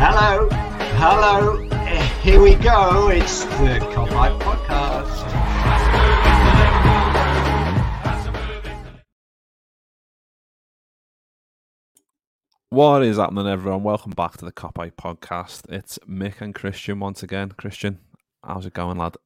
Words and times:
Hello, 0.00 0.48
hello, 0.48 1.56
here 2.22 2.40
we 2.40 2.54
go. 2.54 3.08
It's 3.08 3.42
the 3.44 3.80
Kop 3.90 4.38
Podcast. 4.38 5.26
What 12.70 13.02
is 13.02 13.16
happening, 13.16 13.48
everyone? 13.48 13.82
Welcome 13.82 14.12
back 14.12 14.36
to 14.36 14.44
the 14.44 14.52
Kop 14.52 14.74
Podcast. 14.74 15.68
It's 15.68 15.98
Mick 16.08 16.40
and 16.40 16.54
Kristian 16.54 17.00
once 17.00 17.24
again. 17.24 17.48
Kristian, 17.58 17.96
how's 18.44 18.66
it 18.66 18.74
going, 18.74 18.98
lad? 18.98 19.16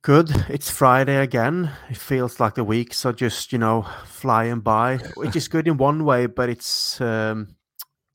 Good. 0.00 0.30
It's 0.48 0.70
Friday 0.70 1.18
again. 1.18 1.70
It 1.90 1.98
feels 1.98 2.40
like 2.40 2.54
the 2.54 2.64
weeks 2.64 3.04
are 3.04 3.12
just, 3.12 3.52
you 3.52 3.58
know, 3.58 3.86
flying 4.06 4.60
by, 4.60 4.96
which 5.16 5.36
is 5.36 5.48
good 5.48 5.68
in 5.68 5.76
one 5.76 6.06
way, 6.06 6.24
but 6.24 6.48
it's 6.48 6.98
um, 7.02 7.56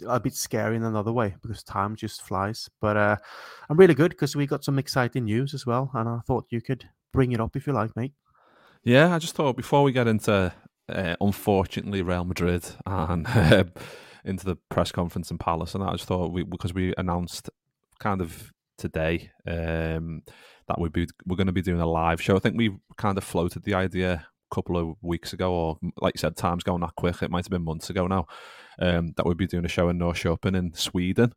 a 0.08 0.20
bit 0.20 0.36
scary 0.36 0.76
in 0.76 0.84
another 0.84 1.12
way 1.12 1.36
because 1.42 1.64
time 1.64 1.96
just 1.96 2.22
flies. 2.22 2.70
But 2.80 2.98
uh, 2.98 3.18
I'm 3.70 3.78
really 3.78 3.96
good 3.96 4.12
because 4.12 4.36
we 4.36 4.48
got 4.48 4.64
some 4.64 4.80
exciting 4.80 5.26
news 5.26 5.54
as 5.54 5.66
well, 5.66 5.92
and 5.94 6.08
I 6.08 6.20
thought 6.26 6.46
you 6.50 6.62
could 6.62 6.90
bring 7.12 7.32
it 7.32 7.40
up 7.40 7.56
if 7.56 7.68
you 7.68 7.74
like, 7.74 7.96
mate. 7.96 8.14
Yeah, 8.84 9.14
I 9.14 9.20
just 9.20 9.36
thought 9.36 9.58
before 9.58 9.84
we 9.84 9.92
get 9.92 10.08
into, 10.08 10.52
uh, 10.90 11.16
unfortunately, 11.22 12.02
Real 12.02 12.26
Madrid 12.26 12.66
and 12.86 13.28
uh, 13.28 13.66
into 14.26 14.46
the 14.46 14.56
press 14.70 14.92
conference 14.92 15.32
in 15.32 15.38
Palace, 15.38 15.76
and 15.76 15.84
that, 15.84 15.90
I 15.90 15.94
just 15.94 16.06
thought 16.06 16.32
we 16.32 16.44
because 16.44 16.74
we 16.74 16.94
announced 16.98 17.50
kind 18.00 18.22
of 18.22 18.52
today 18.78 19.30
um, 19.46 20.24
that 20.68 20.80
we'd 20.80 20.94
be 20.94 21.08
we're 21.26 21.36
going 21.36 21.48
to 21.48 21.54
be 21.54 21.62
doing 21.62 21.82
a 21.82 21.86
live 21.86 22.22
show. 22.22 22.36
I 22.36 22.40
think 22.40 22.58
we 22.58 22.76
kind 22.98 23.18
of 23.18 23.24
floated 23.24 23.64
the 23.64 23.76
idea 23.76 24.26
a 24.52 24.56
couple 24.56 24.78
of 24.78 24.96
weeks 25.02 25.34
ago, 25.34 25.54
or 25.54 25.78
like 26.02 26.16
you 26.16 26.20
said, 26.20 26.36
time's 26.36 26.64
going 26.64 26.82
that 26.82 26.96
quick. 26.96 27.22
It 27.22 27.32
might 27.32 27.46
have 27.46 27.52
been 27.52 27.64
months 27.64 27.90
ago 27.90 28.08
now. 28.08 28.26
Um, 28.80 29.14
that 29.18 29.26
we'd 29.26 29.38
be 29.38 29.48
doing 29.48 29.66
a 29.66 29.70
show 29.70 29.90
in 29.90 30.00
Norrköping 30.00 30.56
in 30.56 30.74
Sweden 30.74 31.34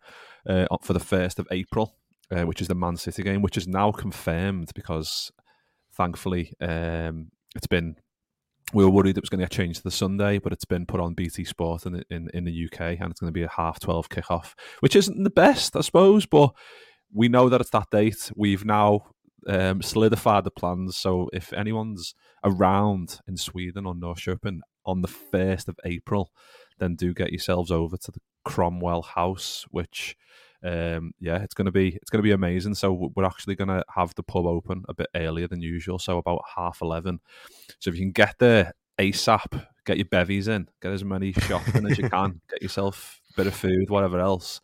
uh, 0.48 0.66
for 0.82 0.92
the 0.92 1.00
first 1.00 1.38
of 1.38 1.48
April, 1.50 1.96
uh, 2.30 2.42
which 2.42 2.60
is 2.60 2.68
the 2.68 2.74
Man 2.74 2.96
City 2.96 3.22
game, 3.22 3.42
which 3.42 3.56
is 3.56 3.66
now 3.66 3.90
confirmed 3.92 4.70
because 4.74 5.32
thankfully 5.92 6.52
um, 6.60 7.28
it's 7.54 7.66
been 7.66 7.96
we 8.72 8.84
were 8.84 8.90
worried 8.90 9.16
it 9.18 9.22
was 9.22 9.28
going 9.28 9.40
to 9.40 9.44
get 9.44 9.52
changed 9.52 9.78
to 9.78 9.84
the 9.84 9.90
Sunday, 9.90 10.38
but 10.38 10.52
it's 10.52 10.64
been 10.64 10.86
put 10.86 11.00
on 11.00 11.14
BT 11.14 11.44
Sport 11.44 11.84
in, 11.86 12.02
in, 12.10 12.28
in 12.32 12.44
the 12.44 12.64
UK, 12.66 12.98
and 12.98 13.10
it's 13.10 13.20
going 13.20 13.28
to 13.28 13.32
be 13.32 13.42
a 13.42 13.50
half 13.56 13.78
twelve 13.78 14.08
kickoff, 14.08 14.54
which 14.80 14.96
isn't 14.96 15.22
the 15.22 15.30
best, 15.30 15.76
I 15.76 15.82
suppose, 15.82 16.24
but 16.24 16.50
we 17.12 17.28
know 17.28 17.48
that 17.48 17.60
it's 17.60 17.70
that 17.70 17.90
date. 17.90 18.32
We've 18.34 18.64
now 18.64 19.06
um, 19.46 19.82
solidified 19.82 20.44
the 20.44 20.50
plans. 20.50 20.96
So 20.96 21.28
if 21.32 21.52
anyone's 21.52 22.14
around 22.42 23.20
in 23.28 23.36
Sweden 23.36 23.86
or 23.86 23.94
Norrköping 23.94 24.60
on 24.86 25.02
the 25.02 25.08
first 25.08 25.68
of 25.68 25.78
April, 25.84 26.30
then 26.78 26.96
do 26.96 27.14
get 27.14 27.30
yourselves 27.30 27.70
over 27.70 27.96
to 27.96 28.10
the 28.10 28.20
Cromwell 28.44 29.02
House, 29.02 29.64
which 29.70 30.16
um, 30.62 31.12
yeah, 31.20 31.42
it's 31.42 31.54
gonna 31.54 31.70
be 31.70 31.96
it's 31.96 32.10
gonna 32.10 32.22
be 32.22 32.32
amazing. 32.32 32.74
So 32.74 33.10
we're 33.14 33.24
actually 33.24 33.54
gonna 33.54 33.84
have 33.94 34.14
the 34.14 34.22
pub 34.22 34.46
open 34.46 34.84
a 34.88 34.94
bit 34.94 35.08
earlier 35.14 35.46
than 35.46 35.60
usual, 35.60 35.98
so 35.98 36.18
about 36.18 36.42
half 36.56 36.80
eleven. 36.80 37.20
So 37.80 37.90
if 37.90 37.96
you 37.96 38.02
can 38.02 38.12
get 38.12 38.36
there 38.38 38.72
ASAP, 38.98 39.66
get 39.84 39.98
your 39.98 40.06
bevies 40.06 40.48
in, 40.48 40.68
get 40.80 40.92
as 40.92 41.04
many 41.04 41.32
shots 41.32 41.74
in 41.74 41.86
as 41.90 41.98
you 41.98 42.08
can, 42.08 42.40
get 42.50 42.62
yourself 42.62 43.20
a 43.32 43.36
bit 43.36 43.46
of 43.46 43.54
food, 43.54 43.90
whatever 43.90 44.20
else, 44.20 44.60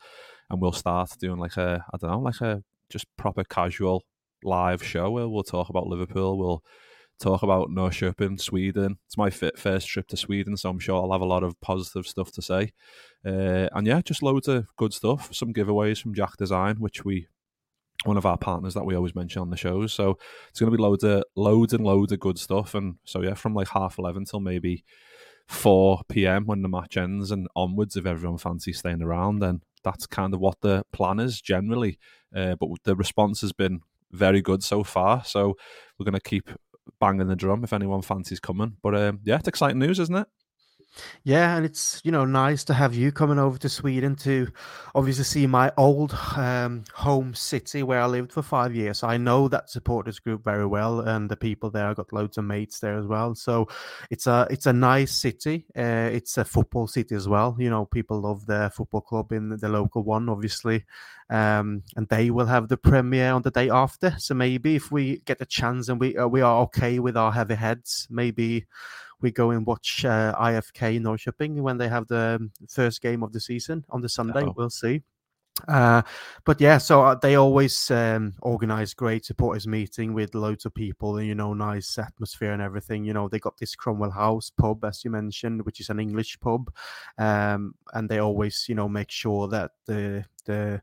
and 0.48 0.60
we'll 0.60 0.72
start 0.72 1.10
doing 1.18 1.38
like 1.38 1.56
a 1.58 1.84
I 1.92 1.96
don't 1.98 2.10
know, 2.10 2.20
like 2.20 2.40
a 2.40 2.62
just 2.88 3.06
proper 3.16 3.44
casual 3.44 4.04
live 4.42 4.82
show 4.82 5.10
where 5.10 5.28
we'll 5.28 5.42
talk 5.42 5.68
about 5.68 5.86
Liverpool, 5.86 6.38
we'll 6.38 6.64
talk 7.20 7.42
about 7.42 7.68
Norrköping, 7.68 8.40
Sweden. 8.40 8.98
It's 9.06 9.16
my 9.16 9.30
first 9.30 9.86
trip 9.88 10.08
to 10.08 10.16
Sweden, 10.16 10.56
so 10.56 10.70
I'm 10.70 10.78
sure 10.78 10.96
I'll 10.96 11.12
have 11.12 11.20
a 11.20 11.26
lot 11.26 11.44
of 11.44 11.60
positive 11.60 12.06
stuff 12.06 12.32
to 12.32 12.42
say. 12.42 12.72
Uh, 13.24 13.68
and 13.72 13.86
yeah, 13.86 14.00
just 14.00 14.22
loads 14.22 14.48
of 14.48 14.66
good 14.76 14.92
stuff. 14.92 15.32
Some 15.32 15.52
giveaways 15.52 16.00
from 16.00 16.14
Jack 16.14 16.36
Design, 16.38 16.76
which 16.76 17.04
we 17.04 17.28
one 18.04 18.16
of 18.16 18.24
our 18.24 18.38
partners 18.38 18.72
that 18.72 18.86
we 18.86 18.96
always 18.96 19.14
mention 19.14 19.42
on 19.42 19.50
the 19.50 19.56
shows. 19.58 19.92
So 19.92 20.16
it's 20.48 20.58
going 20.58 20.72
to 20.72 20.76
be 20.76 20.82
loads 20.82 21.04
of 21.04 21.22
loads 21.36 21.74
and 21.74 21.84
loads 21.84 22.12
of 22.12 22.20
good 22.20 22.38
stuff. 22.38 22.74
And 22.74 22.96
so 23.04 23.20
yeah, 23.20 23.34
from 23.34 23.52
like 23.52 23.68
half 23.68 23.98
eleven 23.98 24.24
till 24.24 24.40
maybe 24.40 24.84
four 25.46 26.00
p.m. 26.08 26.46
when 26.46 26.62
the 26.62 26.68
match 26.68 26.96
ends 26.96 27.30
and 27.30 27.46
onwards, 27.54 27.96
if 27.96 28.06
everyone 28.06 28.38
fancies 28.38 28.78
staying 28.78 29.02
around, 29.02 29.40
then 29.40 29.60
that's 29.84 30.06
kind 30.06 30.32
of 30.32 30.40
what 30.40 30.60
the 30.62 30.82
plan 30.92 31.20
is 31.20 31.42
generally. 31.42 31.98
Uh, 32.34 32.54
but 32.54 32.70
the 32.84 32.96
response 32.96 33.42
has 33.42 33.52
been 33.52 33.80
very 34.12 34.40
good 34.40 34.62
so 34.62 34.82
far. 34.82 35.22
So 35.24 35.56
we're 35.98 36.04
going 36.04 36.14
to 36.14 36.20
keep 36.20 36.50
banging 36.98 37.28
the 37.28 37.36
drum 37.36 37.64
if 37.64 37.72
anyone 37.72 38.02
fancies 38.02 38.40
coming. 38.40 38.76
But 38.82 38.94
um, 38.96 39.20
yeah, 39.24 39.36
it's 39.36 39.48
exciting 39.48 39.78
news, 39.78 39.98
isn't 39.98 40.16
it? 40.16 40.26
Yeah, 41.24 41.56
and 41.56 41.64
it's 41.64 42.00
you 42.04 42.10
know 42.10 42.24
nice 42.24 42.64
to 42.64 42.74
have 42.74 42.94
you 42.94 43.12
coming 43.12 43.38
over 43.38 43.58
to 43.58 43.68
Sweden 43.68 44.16
to 44.16 44.48
obviously 44.94 45.24
see 45.24 45.46
my 45.46 45.72
old 45.76 46.12
um, 46.36 46.84
home 46.94 47.34
city 47.34 47.82
where 47.82 48.00
I 48.00 48.06
lived 48.06 48.32
for 48.32 48.42
five 48.42 48.74
years. 48.74 49.02
I 49.02 49.16
know 49.16 49.48
that 49.48 49.70
supporters 49.70 50.18
group 50.18 50.44
very 50.44 50.66
well, 50.66 51.00
and 51.00 51.30
the 51.30 51.36
people 51.36 51.70
there. 51.70 51.88
I 51.88 51.94
got 51.94 52.12
loads 52.12 52.38
of 52.38 52.44
mates 52.44 52.80
there 52.80 52.98
as 52.98 53.06
well. 53.06 53.34
So 53.34 53.68
it's 54.10 54.26
a 54.26 54.46
it's 54.50 54.66
a 54.66 54.72
nice 54.72 55.12
city. 55.12 55.66
Uh, 55.76 56.10
it's 56.12 56.36
a 56.38 56.44
football 56.44 56.86
city 56.86 57.14
as 57.14 57.28
well. 57.28 57.56
You 57.58 57.70
know, 57.70 57.84
people 57.84 58.20
love 58.20 58.46
their 58.46 58.70
football 58.70 59.02
club 59.02 59.32
in 59.32 59.50
the 59.50 59.68
local 59.68 60.02
one, 60.02 60.28
obviously, 60.28 60.84
um, 61.28 61.82
and 61.96 62.08
they 62.08 62.30
will 62.30 62.46
have 62.46 62.68
the 62.68 62.76
premiere 62.76 63.32
on 63.32 63.42
the 63.42 63.50
day 63.50 63.70
after. 63.70 64.14
So 64.18 64.34
maybe 64.34 64.76
if 64.76 64.90
we 64.90 65.18
get 65.18 65.40
a 65.40 65.46
chance 65.46 65.88
and 65.88 66.00
we 66.00 66.16
uh, 66.16 66.26
we 66.26 66.40
are 66.40 66.62
okay 66.62 66.98
with 66.98 67.16
our 67.16 67.32
heavy 67.32 67.54
heads, 67.54 68.08
maybe 68.10 68.66
we 69.22 69.30
go 69.30 69.50
and 69.50 69.66
watch 69.66 70.04
uh, 70.04 70.34
IFK 70.38 71.00
Norrköping 71.00 71.60
when 71.60 71.78
they 71.78 71.88
have 71.88 72.06
the 72.08 72.38
um, 72.40 72.52
first 72.68 73.02
game 73.02 73.22
of 73.22 73.32
the 73.32 73.40
season 73.40 73.84
on 73.90 74.00
the 74.00 74.08
Sunday. 74.08 74.42
Oh. 74.42 74.54
We'll 74.56 74.70
see. 74.70 75.02
Uh, 75.68 76.02
but 76.44 76.60
yeah, 76.60 76.78
so 76.78 77.02
uh, 77.02 77.14
they 77.14 77.34
always 77.34 77.90
um, 77.90 78.34
organize 78.42 78.94
great 78.94 79.24
supporters 79.24 79.66
meeting 79.66 80.14
with 80.14 80.34
loads 80.34 80.64
of 80.64 80.74
people 80.74 81.18
and 81.18 81.26
you 81.26 81.34
know 81.34 81.52
nice 81.52 81.98
atmosphere 81.98 82.52
and 82.52 82.62
everything. 82.62 83.04
You 83.04 83.12
know 83.12 83.28
they 83.28 83.38
got 83.38 83.58
this 83.58 83.74
Cromwell 83.74 84.10
House 84.10 84.50
pub 84.50 84.84
as 84.84 85.04
you 85.04 85.10
mentioned, 85.10 85.64
which 85.66 85.80
is 85.80 85.90
an 85.90 86.00
English 86.00 86.38
pub, 86.40 86.72
um, 87.18 87.74
and 87.92 88.08
they 88.08 88.18
always 88.18 88.66
you 88.68 88.74
know 88.74 88.88
make 88.88 89.10
sure 89.10 89.48
that 89.48 89.72
the 89.86 90.24
the 90.46 90.80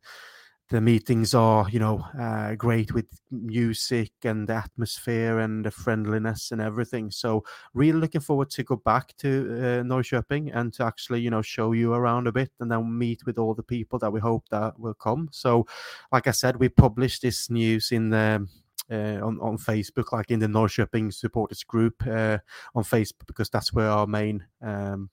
the 0.69 0.81
meetings 0.81 1.33
are, 1.33 1.69
you 1.69 1.79
know, 1.79 2.05
uh, 2.19 2.55
great 2.55 2.93
with 2.93 3.05
music 3.31 4.11
and 4.23 4.49
the 4.49 4.55
atmosphere 4.55 5.39
and 5.39 5.65
the 5.65 5.71
friendliness 5.71 6.51
and 6.51 6.61
everything. 6.61 7.09
So 7.09 7.45
really 7.73 7.99
looking 7.99 8.21
forward 8.21 8.49
to 8.51 8.63
go 8.63 8.75
back 8.75 9.15
to 9.17 9.27
uh, 9.27 9.83
Norrköping 9.83 10.51
and 10.53 10.73
to 10.73 10.83
actually, 10.83 11.21
you 11.21 11.29
know, 11.29 11.41
show 11.41 11.71
you 11.71 11.93
around 11.93 12.27
a 12.27 12.33
bit 12.33 12.51
and 12.59 12.69
then 12.69 12.97
meet 12.97 13.25
with 13.25 13.37
all 13.37 13.53
the 13.53 13.63
people 13.63 13.97
that 13.99 14.11
we 14.11 14.19
hope 14.19 14.49
that 14.49 14.77
will 14.77 14.93
come. 14.93 15.29
So, 15.31 15.65
like 16.11 16.27
I 16.27 16.31
said, 16.31 16.57
we 16.57 16.67
published 16.67 17.21
this 17.21 17.49
news 17.49 17.91
in 17.91 18.09
the 18.09 18.47
uh, 18.91 19.19
on 19.25 19.39
on 19.41 19.57
Facebook, 19.57 20.11
like 20.11 20.31
in 20.31 20.39
the 20.39 20.47
Norrköping 20.47 21.13
supporters 21.13 21.63
group 21.63 22.05
uh, 22.05 22.39
on 22.75 22.83
Facebook, 22.83 23.25
because 23.25 23.49
that's 23.49 23.73
where 23.73 23.89
our 23.89 24.07
main 24.07 24.45
um, 24.61 25.09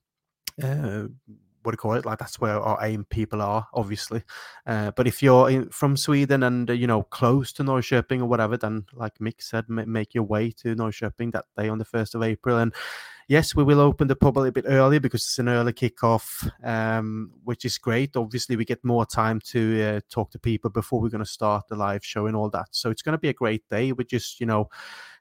uh, 0.63 1.05
what 1.65 1.73
do 1.73 1.75
you 1.75 1.79
call 1.79 1.95
it? 1.95 2.05
Like 2.05 2.19
that's 2.19 2.39
where 2.41 2.61
our 2.61 2.79
aim 2.85 3.05
people 3.11 3.43
are, 3.43 3.67
obviously. 3.73 4.23
Uh, 4.67 4.91
but 4.93 5.07
if 5.07 5.23
you're 5.23 5.51
in, 5.51 5.69
from 5.71 5.97
Sweden 5.97 6.43
and 6.43 6.71
uh, 6.71 6.75
you 6.75 6.87
know 6.87 7.03
close 7.03 7.53
to 7.55 7.65
Norrköping 7.65 8.21
or 8.21 8.27
whatever, 8.27 8.57
then 8.57 8.85
like 8.93 9.19
Mick 9.19 9.43
said, 9.43 9.65
m- 9.69 9.91
make 9.91 10.15
your 10.15 10.25
way 10.25 10.51
to 10.51 10.77
Norrköping 10.77 11.33
that 11.33 11.47
day 11.57 11.69
on 11.69 11.79
the 11.79 11.85
first 11.85 12.15
of 12.15 12.23
April. 12.23 12.59
And 12.59 12.73
yes, 13.29 13.55
we 13.55 13.65
will 13.65 13.81
open 13.81 14.09
the 14.09 14.17
pub 14.17 14.37
a 14.37 14.41
little 14.41 14.53
bit 14.53 14.67
earlier 14.67 15.01
because 15.01 15.23
it's 15.23 15.39
an 15.39 15.49
early 15.49 15.73
kickoff, 15.73 16.51
um, 16.63 17.31
which 17.45 17.65
is 17.65 17.79
great. 17.79 18.17
Obviously, 18.17 18.57
we 18.57 18.65
get 18.65 18.85
more 18.85 19.07
time 19.07 19.41
to 19.47 19.83
uh, 19.83 20.01
talk 20.11 20.31
to 20.33 20.39
people 20.39 20.71
before 20.71 21.01
we're 21.01 21.09
going 21.09 21.25
to 21.25 21.31
start 21.31 21.69
the 21.69 21.77
live 21.77 22.05
show 22.05 22.27
and 22.27 22.37
all 22.37 22.51
that. 22.51 22.69
So 22.71 22.91
it's 22.91 23.03
going 23.03 23.15
to 23.15 23.19
be 23.19 23.29
a 23.29 23.35
great 23.35 23.69
day. 23.69 23.93
We're 23.93 24.05
just, 24.05 24.41
you 24.41 24.47
know, 24.47 24.69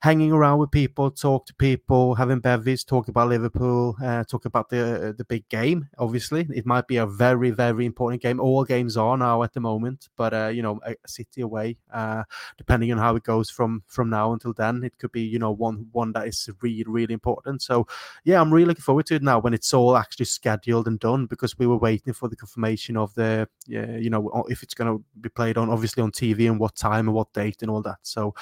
hanging 0.03 0.33
around 0.33 0.59
with 0.59 0.69
people, 0.69 1.09
talk 1.09 1.45
to 1.45 1.53
people, 1.55 2.13
having 2.15 2.39
bevies, 2.39 2.83
talk 2.83 3.07
about 3.07 3.29
Liverpool, 3.29 3.95
uh, 4.03 4.21
talk 4.25 4.43
about 4.43 4.67
the 4.67 5.09
uh, 5.09 5.13
the 5.17 5.23
big 5.23 5.47
game. 5.47 5.87
Obviously, 5.97 6.45
it 6.53 6.65
might 6.65 6.87
be 6.87 6.97
a 6.97 7.05
very 7.05 7.51
very 7.51 7.85
important 7.85 8.21
game. 8.21 8.39
All 8.39 8.65
games 8.65 8.97
are 8.97 9.17
now 9.17 9.43
at 9.43 9.53
the 9.53 9.61
moment, 9.61 10.09
but 10.17 10.33
uh, 10.33 10.47
you 10.47 10.61
know, 10.61 10.81
a 10.85 10.95
city 11.07 11.39
away, 11.39 11.77
uh, 11.93 12.23
depending 12.57 12.91
on 12.91 12.97
how 12.97 13.15
it 13.15 13.23
goes 13.23 13.49
from 13.49 13.83
from 13.87 14.09
now 14.09 14.33
until 14.33 14.53
then, 14.53 14.83
it 14.83 14.97
could 14.99 15.13
be 15.13 15.21
you 15.21 15.39
know 15.39 15.51
one 15.51 15.87
one 15.93 16.11
that 16.11 16.27
is 16.27 16.49
really 16.61 16.83
really 16.85 17.13
important. 17.13 17.61
So 17.61 17.87
yeah, 18.23 18.39
I'm 18.39 18.53
really 18.53 18.67
looking 18.67 18.81
forward 18.81 19.05
to 19.07 19.15
it 19.15 19.23
now 19.23 19.39
when 19.39 19.53
it's 19.53 19.73
all 19.73 19.97
actually 19.97 20.25
scheduled 20.25 20.87
and 20.87 20.99
done 20.99 21.25
because 21.25 21.57
we 21.57 21.67
were 21.67 21.77
waiting 21.77 22.13
for 22.13 22.29
the 22.29 22.35
confirmation 22.35 22.97
of 22.97 23.13
the 23.15 23.47
yeah, 23.67 23.97
you 23.97 24.09
know 24.09 24.45
if 24.49 24.63
it's 24.63 24.73
going 24.73 24.97
to 24.97 25.03
be 25.21 25.29
played 25.29 25.57
on 25.57 25.69
obviously 25.69 26.03
on 26.03 26.11
TV 26.11 26.49
and 26.49 26.59
what 26.59 26.75
time 26.75 27.07
and 27.07 27.15
what 27.15 27.33
date 27.33 27.61
and 27.61 27.71
all 27.71 27.81
that. 27.81 27.99
So 28.03 28.33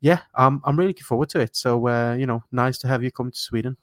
yeah, 0.00 0.20
I'm 0.34 0.60
I'm 0.64 0.76
really 0.76 0.88
looking 0.88 1.04
forward 1.04 1.28
to 1.30 1.40
it. 1.40 1.56
So 1.56 1.86
uh, 1.88 2.14
you 2.14 2.26
know, 2.26 2.42
nice 2.50 2.78
to 2.78 2.88
have 2.88 3.02
you 3.02 3.10
come 3.10 3.30
to 3.30 3.38
Sweden. 3.38 3.76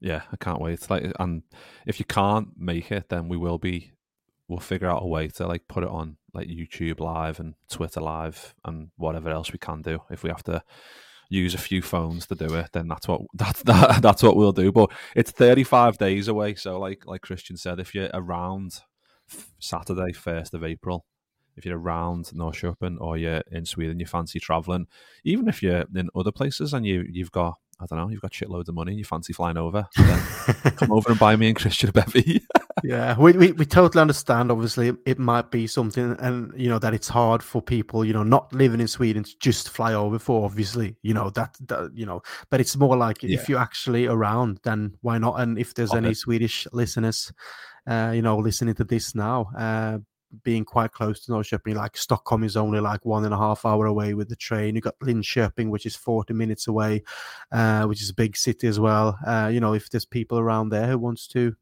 Yeah, 0.00 0.22
I 0.30 0.36
can't 0.36 0.60
wait. 0.60 0.88
Like, 0.90 1.12
and 1.18 1.42
if 1.86 1.98
you 1.98 2.04
can't 2.04 2.48
make 2.56 2.92
it, 2.92 3.08
then 3.08 3.28
we 3.28 3.36
will 3.36 3.58
be. 3.58 3.92
We'll 4.48 4.60
figure 4.60 4.88
out 4.88 5.02
a 5.02 5.06
way 5.06 5.26
to 5.26 5.46
like 5.48 5.66
put 5.66 5.82
it 5.82 5.88
on 5.88 6.18
like 6.32 6.46
YouTube 6.46 7.00
Live 7.00 7.40
and 7.40 7.54
Twitter 7.68 8.00
Live 8.00 8.54
and 8.64 8.90
whatever 8.96 9.28
else 9.30 9.52
we 9.52 9.58
can 9.58 9.82
do. 9.82 10.02
If 10.08 10.22
we 10.22 10.30
have 10.30 10.44
to 10.44 10.62
use 11.28 11.54
a 11.54 11.58
few 11.58 11.82
phones 11.82 12.26
to 12.26 12.34
do 12.34 12.54
it, 12.54 12.70
then 12.72 12.88
that's 12.88 13.08
what 13.08 13.22
that's 13.34 13.62
that, 13.64 14.02
that's 14.02 14.22
what 14.22 14.36
we'll 14.36 14.52
do. 14.52 14.72
But 14.72 14.90
it's 15.14 15.30
35 15.30 15.98
days 15.98 16.28
away, 16.28 16.54
so 16.54 16.78
like 16.78 17.06
like 17.06 17.22
Kristian 17.22 17.58
said, 17.58 17.80
if 17.80 17.94
you're 17.94 18.10
around 18.14 18.80
Saturday, 19.58 20.12
first 20.12 20.54
of 20.54 20.64
April, 20.64 21.04
if 21.56 21.64
you're 21.64 21.78
around 21.78 22.26
Norrköping 22.26 23.00
or 23.00 23.16
you're 23.16 23.42
in 23.50 23.64
Sweden, 23.64 23.98
you 23.98 24.06
fancy 24.06 24.38
traveling, 24.38 24.86
even 25.24 25.48
if 25.48 25.62
you're 25.62 25.84
in 25.94 26.08
other 26.14 26.32
places 26.32 26.74
and 26.74 26.86
you 26.86 27.04
you've 27.10 27.32
got 27.32 27.54
I 27.78 27.84
don't 27.86 27.98
know, 27.98 28.08
you've 28.08 28.22
got 28.22 28.32
shitloads 28.32 28.68
of 28.68 28.74
money 28.74 28.92
and 28.92 28.98
you 28.98 29.04
fancy 29.04 29.34
flying 29.34 29.58
over, 29.58 29.86
come 30.76 30.92
over 30.92 31.10
and 31.10 31.18
buy 31.18 31.36
me 31.36 31.48
and 31.48 31.58
Kristian 31.58 31.90
a 31.90 31.92
bevy. 31.92 32.42
yeah, 32.86 33.18
we, 33.18 33.32
we, 33.32 33.52
we 33.52 33.64
totally 33.66 34.00
understand. 34.00 34.52
Obviously, 34.52 34.92
it 35.04 35.18
might 35.18 35.50
be 35.50 35.66
something, 35.66 36.16
and 36.20 36.52
you 36.56 36.68
know 36.68 36.78
that 36.78 36.94
it's 36.94 37.08
hard 37.08 37.42
for 37.42 37.60
people, 37.60 38.04
you 38.04 38.12
know, 38.12 38.22
not 38.22 38.52
living 38.52 38.80
in 38.80 38.86
Sweden 38.86 39.24
to 39.24 39.38
just 39.40 39.70
fly 39.70 39.92
over 39.92 40.18
for. 40.20 40.44
Obviously, 40.44 40.96
you 41.02 41.12
know 41.12 41.30
that, 41.30 41.56
that 41.66 41.90
you 41.94 42.06
know, 42.06 42.22
but 42.48 42.60
it's 42.60 42.76
more 42.76 42.96
like 42.96 43.22
yeah. 43.22 43.34
if 43.34 43.48
you're 43.48 43.58
actually 43.58 44.06
around, 44.06 44.60
then 44.62 44.96
why 45.00 45.18
not? 45.18 45.40
And 45.40 45.58
if 45.58 45.74
there's 45.74 45.94
any 45.94 46.14
Swedish 46.14 46.68
listeners, 46.72 47.32
uh, 47.88 48.12
you 48.14 48.22
know, 48.22 48.38
listening 48.38 48.74
to 48.76 48.84
this 48.84 49.14
now, 49.14 49.50
uh, 49.58 49.98
being 50.42 50.64
quite 50.64 50.92
close 50.92 51.24
to 51.24 51.32
Norrköping. 51.32 51.74
Like 51.74 51.96
Stockholm 51.96 52.44
is 52.44 52.56
only 52.56 52.80
like 52.80 53.04
one 53.04 53.24
and 53.24 53.34
a 53.34 53.38
half 53.38 53.64
hour 53.64 53.86
away 53.86 54.14
with 54.14 54.28
the 54.28 54.36
train. 54.36 54.74
You 54.74 54.80
got 54.80 54.98
Linköping, 55.00 55.70
which 55.70 55.86
is 55.86 55.96
40 55.96 56.34
minutes 56.34 56.66
away, 56.66 57.02
uh, 57.52 57.84
which 57.84 58.02
is 58.02 58.10
a 58.10 58.14
big 58.14 58.36
city 58.36 58.66
as 58.66 58.78
well. 58.78 59.18
Uh, 59.26 59.50
you 59.52 59.60
know, 59.60 59.74
if 59.74 59.90
there's 59.90 60.04
people 60.04 60.38
around 60.38 60.68
there 60.68 60.86
who 60.86 60.98
wants 60.98 61.26
to 61.28 61.56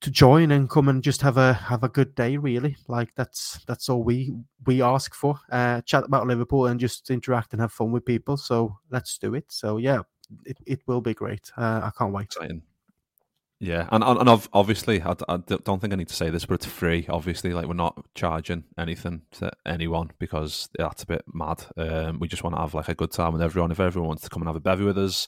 to 0.00 0.10
join 0.10 0.52
and 0.52 0.70
come 0.70 0.88
and 0.88 1.02
just 1.02 1.22
have 1.22 1.36
a 1.36 1.52
have 1.54 1.82
a 1.82 1.88
good 1.88 2.14
day 2.14 2.36
really 2.36 2.76
like 2.86 3.12
that's 3.16 3.60
that's 3.66 3.88
all 3.88 4.02
we 4.02 4.32
we 4.66 4.80
ask 4.80 5.14
for 5.14 5.38
uh 5.50 5.80
chat 5.82 6.04
about 6.04 6.26
liverpool 6.26 6.66
and 6.66 6.78
just 6.78 7.10
interact 7.10 7.52
and 7.52 7.60
have 7.60 7.72
fun 7.72 7.90
with 7.90 8.04
people 8.04 8.36
so 8.36 8.76
let's 8.90 9.18
do 9.18 9.34
it 9.34 9.44
so 9.48 9.76
yeah 9.76 10.00
it, 10.44 10.56
it 10.66 10.80
will 10.86 11.00
be 11.00 11.14
great 11.14 11.50
uh, 11.56 11.80
i 11.82 11.90
can't 11.98 12.12
wait 12.12 12.24
Exciting. 12.24 12.62
Yeah, 13.60 13.88
and 13.90 14.04
and, 14.04 14.20
and 14.20 14.48
obviously, 14.52 15.02
I, 15.02 15.16
I, 15.28 15.38
don't 15.38 15.80
think 15.80 15.92
I 15.92 15.96
need 15.96 16.08
to 16.08 16.14
say 16.14 16.30
this, 16.30 16.46
but 16.46 16.54
it's 16.54 16.66
free. 16.66 17.06
Obviously, 17.08 17.52
like 17.52 17.66
we're 17.66 17.74
not 17.74 18.04
charging 18.14 18.62
anything 18.78 19.22
to 19.32 19.50
anyone 19.66 20.12
because 20.20 20.68
that's 20.78 21.02
a 21.02 21.06
bit 21.06 21.24
mad. 21.32 21.64
Um, 21.76 22.20
we 22.20 22.28
just 22.28 22.44
want 22.44 22.54
to 22.54 22.60
have 22.60 22.74
like 22.74 22.88
a 22.88 22.94
good 22.94 23.10
time 23.10 23.32
with 23.32 23.42
everyone. 23.42 23.72
If 23.72 23.80
everyone 23.80 24.06
wants 24.08 24.22
to 24.22 24.30
come 24.30 24.42
and 24.42 24.48
have 24.48 24.54
a 24.54 24.60
bevy 24.60 24.84
with 24.84 24.96
us, 24.96 25.26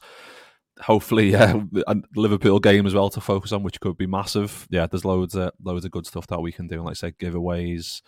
hopefully, 0.80 1.30
yeah, 1.30 1.62
a 1.86 1.96
Liverpool 2.16 2.60
game 2.60 2.86
as 2.86 2.94
well 2.94 3.10
to 3.10 3.20
focus 3.20 3.52
on, 3.52 3.62
which 3.62 3.80
could 3.80 3.96
be 3.96 4.06
massive. 4.06 4.66
Yeah, 4.70 4.86
there's 4.86 5.04
loads 5.04 5.34
of 5.34 5.52
loads 5.62 5.84
of 5.84 5.90
good 5.90 6.06
stuff 6.06 6.26
that 6.28 6.40
we 6.40 6.52
can 6.52 6.66
do, 6.66 6.82
like 6.82 6.92
I 6.92 6.94
said, 6.94 7.18
giveaways. 7.18 8.02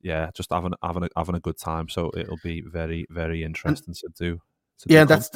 Yeah, 0.00 0.30
just 0.34 0.50
having 0.50 0.74
having 0.82 1.04
a, 1.04 1.08
having 1.16 1.34
a 1.34 1.40
good 1.40 1.58
time. 1.58 1.88
So 1.88 2.10
it'll 2.16 2.40
be 2.42 2.60
very 2.60 3.06
very 3.10 3.42
interesting 3.42 3.94
and, 4.04 4.14
to 4.14 4.24
do. 4.24 4.40
To 4.80 4.92
yeah, 4.92 5.04
do 5.04 5.08
that's 5.08 5.30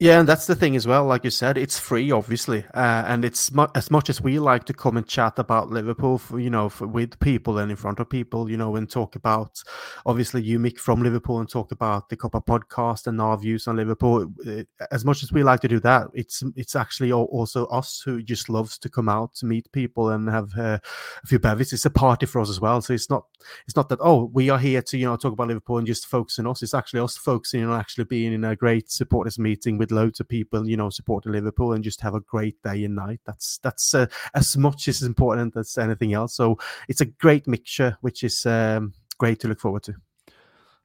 yeah, 0.00 0.20
and 0.20 0.28
that's 0.28 0.46
the 0.46 0.54
thing 0.54 0.76
as 0.76 0.86
well. 0.86 1.04
Like 1.04 1.24
you 1.24 1.30
said, 1.30 1.58
it's 1.58 1.76
free, 1.76 2.12
obviously, 2.12 2.64
uh, 2.72 3.02
and 3.08 3.24
it's 3.24 3.50
mu- 3.50 3.66
as 3.74 3.90
much 3.90 4.08
as 4.08 4.20
we 4.20 4.38
like 4.38 4.62
to 4.66 4.72
come 4.72 4.96
and 4.96 5.04
chat 5.04 5.40
about 5.40 5.70
Liverpool, 5.70 6.18
for, 6.18 6.38
you 6.38 6.50
know, 6.50 6.68
for, 6.68 6.86
with 6.86 7.18
people 7.18 7.58
and 7.58 7.68
in 7.68 7.76
front 7.76 7.98
of 7.98 8.08
people, 8.08 8.48
you 8.48 8.56
know, 8.56 8.76
and 8.76 8.88
talk 8.88 9.16
about 9.16 9.60
obviously 10.06 10.40
you, 10.40 10.60
Mick, 10.60 10.78
from 10.78 11.02
Liverpool, 11.02 11.40
and 11.40 11.48
talk 11.48 11.72
about 11.72 12.10
the 12.10 12.16
Copper 12.16 12.40
podcast 12.40 13.08
and 13.08 13.20
our 13.20 13.36
views 13.36 13.66
on 13.66 13.74
Liverpool. 13.74 14.32
It, 14.44 14.68
as 14.92 15.04
much 15.04 15.24
as 15.24 15.32
we 15.32 15.42
like 15.42 15.62
to 15.62 15.68
do 15.68 15.80
that, 15.80 16.06
it's 16.14 16.44
it's 16.54 16.76
actually 16.76 17.10
also 17.10 17.66
us 17.66 18.00
who 18.04 18.22
just 18.22 18.48
loves 18.48 18.78
to 18.78 18.88
come 18.88 19.08
out 19.08 19.34
to 19.34 19.46
meet 19.46 19.72
people 19.72 20.10
and 20.10 20.28
have 20.28 20.56
uh, 20.56 20.78
a 21.24 21.26
few 21.26 21.40
bevies. 21.40 21.72
It's 21.72 21.86
a 21.86 21.90
party 21.90 22.26
for 22.26 22.40
us 22.40 22.50
as 22.50 22.60
well. 22.60 22.80
So 22.82 22.92
it's 22.92 23.10
not 23.10 23.24
it's 23.66 23.74
not 23.74 23.88
that 23.88 23.98
oh 24.00 24.30
we 24.32 24.48
are 24.48 24.60
here 24.60 24.82
to 24.82 24.96
you 24.96 25.06
know 25.06 25.16
talk 25.16 25.32
about 25.32 25.48
Liverpool 25.48 25.78
and 25.78 25.88
just 25.88 26.06
focus 26.06 26.38
on 26.38 26.46
us. 26.46 26.62
It's 26.62 26.72
actually 26.72 27.00
us 27.00 27.16
focusing 27.16 27.64
on 27.64 27.76
actually 27.76 28.04
being 28.04 28.32
in 28.32 28.44
a 28.44 28.54
great 28.54 28.92
supporters 28.92 29.40
meeting 29.40 29.76
with 29.76 29.87
with 29.88 29.96
loads 29.96 30.20
of 30.20 30.28
people, 30.28 30.68
you 30.68 30.76
know, 30.76 30.90
supporting 30.90 31.32
Liverpool 31.32 31.72
and 31.72 31.84
just 31.84 32.00
have 32.00 32.14
a 32.14 32.20
great 32.20 32.60
day 32.62 32.84
and 32.84 32.94
night. 32.94 33.20
That's 33.24 33.58
that's 33.58 33.94
uh, 33.94 34.06
as 34.34 34.56
much 34.56 34.88
as 34.88 35.02
important 35.02 35.56
as 35.56 35.78
anything 35.78 36.12
else. 36.12 36.34
So 36.34 36.58
it's 36.88 37.00
a 37.00 37.06
great 37.06 37.46
mixture, 37.46 37.96
which 38.00 38.24
is 38.24 38.44
um, 38.46 38.92
great 39.18 39.40
to 39.40 39.48
look 39.48 39.60
forward 39.60 39.82
to. 39.84 39.94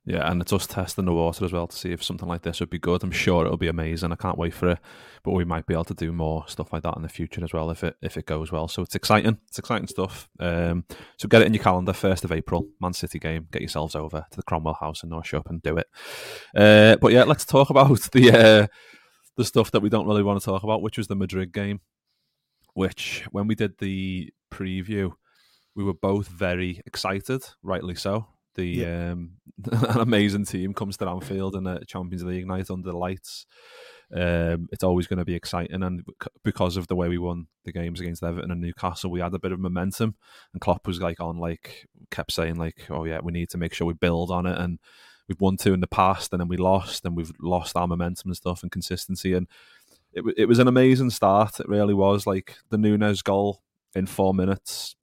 Yeah, 0.06 0.30
and 0.30 0.42
it's 0.42 0.52
us 0.52 0.68
testing 0.68 1.06
the 1.06 1.14
water 1.14 1.46
as 1.46 1.54
well 1.54 1.68
to 1.68 1.76
see 1.76 1.94
if 1.94 2.04
something 2.04 2.28
like 2.28 2.42
this 2.42 2.60
would 2.60 2.70
be 2.70 2.78
good. 2.78 3.04
I'm 3.04 3.12
sure 3.12 3.46
it'll 3.46 3.56
be 3.56 3.70
amazing. 3.70 4.12
I 4.12 4.16
can't 4.16 4.38
wait 4.38 4.54
for 4.54 4.72
it, 4.72 4.80
but 5.24 5.32
we 5.32 5.46
might 5.46 5.66
be 5.66 5.74
able 5.74 5.86
to 5.86 5.94
do 5.94 6.12
more 6.12 6.44
stuff 6.48 6.74
like 6.74 6.84
that 6.84 6.98
in 6.98 7.04
the 7.04 7.10
future 7.10 7.42
as 7.42 7.54
well 7.54 7.70
if 7.72 7.86
it 7.86 7.96
if 8.02 8.18
it 8.18 8.26
goes 8.26 8.52
well. 8.52 8.68
So 8.68 8.82
it's 8.82 8.96
exciting. 8.96 9.38
It's 9.48 9.60
exciting 9.60 9.88
stuff. 9.88 10.28
Um, 10.42 10.84
so 11.18 11.30
get 11.30 11.42
it 11.42 11.48
in 11.48 11.54
your 11.54 11.64
calendar. 11.64 11.94
First 11.94 12.26
of 12.26 12.34
April, 12.34 12.68
Man 12.82 12.92
City 12.92 13.18
game. 13.18 13.48
Get 13.50 13.62
yourselves 13.62 13.96
over 13.96 14.26
to 14.30 14.36
the 14.36 14.44
Cromwell 14.44 14.74
House 14.74 15.04
in 15.04 15.10
Norrköping 15.10 15.50
and 15.50 15.62
do 15.62 15.78
it. 15.78 15.88
Uh, 16.54 16.98
but 16.98 17.14
yeah, 17.14 17.24
let's 17.24 17.46
talk 17.46 17.70
about 17.70 18.02
the 18.12 18.32
uh, 18.32 18.68
the 19.38 19.46
stuff 19.46 19.72
that 19.72 19.82
we 19.82 19.90
don't 19.90 20.08
really 20.08 20.24
want 20.24 20.42
to 20.42 20.46
talk 20.46 20.64
about, 20.64 20.82
which 20.82 20.98
was 20.98 21.08
the 21.08 21.16
Madrid 21.16 21.54
game. 21.54 21.80
Which 22.74 23.24
when 23.32 23.48
we 23.48 23.56
did 23.56 23.78
the 23.78 24.34
preview, 24.52 25.14
we 25.76 25.86
were 25.86 25.94
both 25.94 26.28
very 26.28 26.82
excited, 26.86 27.44
rightly 27.62 27.96
so 27.96 28.33
the 28.56 28.66
yeah. 28.66 29.12
um, 29.12 29.32
an 29.72 30.00
amazing 30.00 30.46
team 30.46 30.74
comes 30.74 30.98
to 30.98 31.08
Anfield 31.08 31.56
in 31.56 31.68
a 31.68 31.84
Champions 31.86 32.24
League 32.24 32.48
night 32.48 32.70
under 32.70 32.92
the 32.92 32.98
lights. 32.98 33.46
Um, 34.14 34.68
it's 34.72 34.84
always 34.84 35.08
going 35.08 35.20
to 35.20 35.26
be 35.26 35.34
exciting, 35.34 35.82
and 35.82 36.04
because 36.44 36.78
of 36.78 36.88
the 36.88 36.96
way 36.96 37.08
we 37.08 37.18
won 37.18 37.48
the 37.66 37.72
games 37.72 38.00
against 38.00 38.24
Everton 38.24 38.52
and 38.52 38.62
Newcastle, 38.62 39.10
we 39.10 39.22
had 39.22 39.34
a 39.34 39.40
bit 39.40 39.52
of 39.52 39.60
momentum. 39.60 40.16
And 40.54 40.62
Klopp 40.62 40.86
was 40.86 41.02
like 41.02 41.20
on, 41.20 41.38
like 41.38 41.88
kept 42.12 42.32
saying, 42.32 42.56
like, 42.56 42.88
"Oh 42.90 43.06
yeah, 43.06 43.20
we 43.24 43.32
need 43.32 43.50
to 43.50 43.58
make 43.58 43.74
sure 43.74 43.88
we 43.88 43.94
build 43.94 44.30
on 44.30 44.46
it." 44.46 44.58
And 44.58 44.80
we've 45.28 45.42
won 45.42 45.58
two 45.58 45.74
in 45.74 45.82
the 45.82 45.88
past, 45.88 46.32
and 46.32 46.40
then 46.40 46.48
we 46.48 46.58
lost, 46.58 47.06
and 47.06 47.16
we've 47.16 47.32
lost 47.40 47.76
our 47.76 47.88
momentum 47.88 48.30
and 48.30 48.38
stuff 48.38 48.62
and 48.62 48.72
consistency. 48.72 49.34
And 49.34 49.48
it 50.12 50.24
it 50.38 50.46
was 50.46 50.60
an 50.60 50.68
amazing 50.68 51.10
start. 51.10 51.60
It 51.60 51.68
really 51.68 51.96
was. 51.96 52.28
Like 52.28 52.58
the 52.70 52.78
Nunez 52.78 53.24
goal 53.24 53.64
in 53.96 54.06
four 54.06 54.34
minutes, 54.34 54.96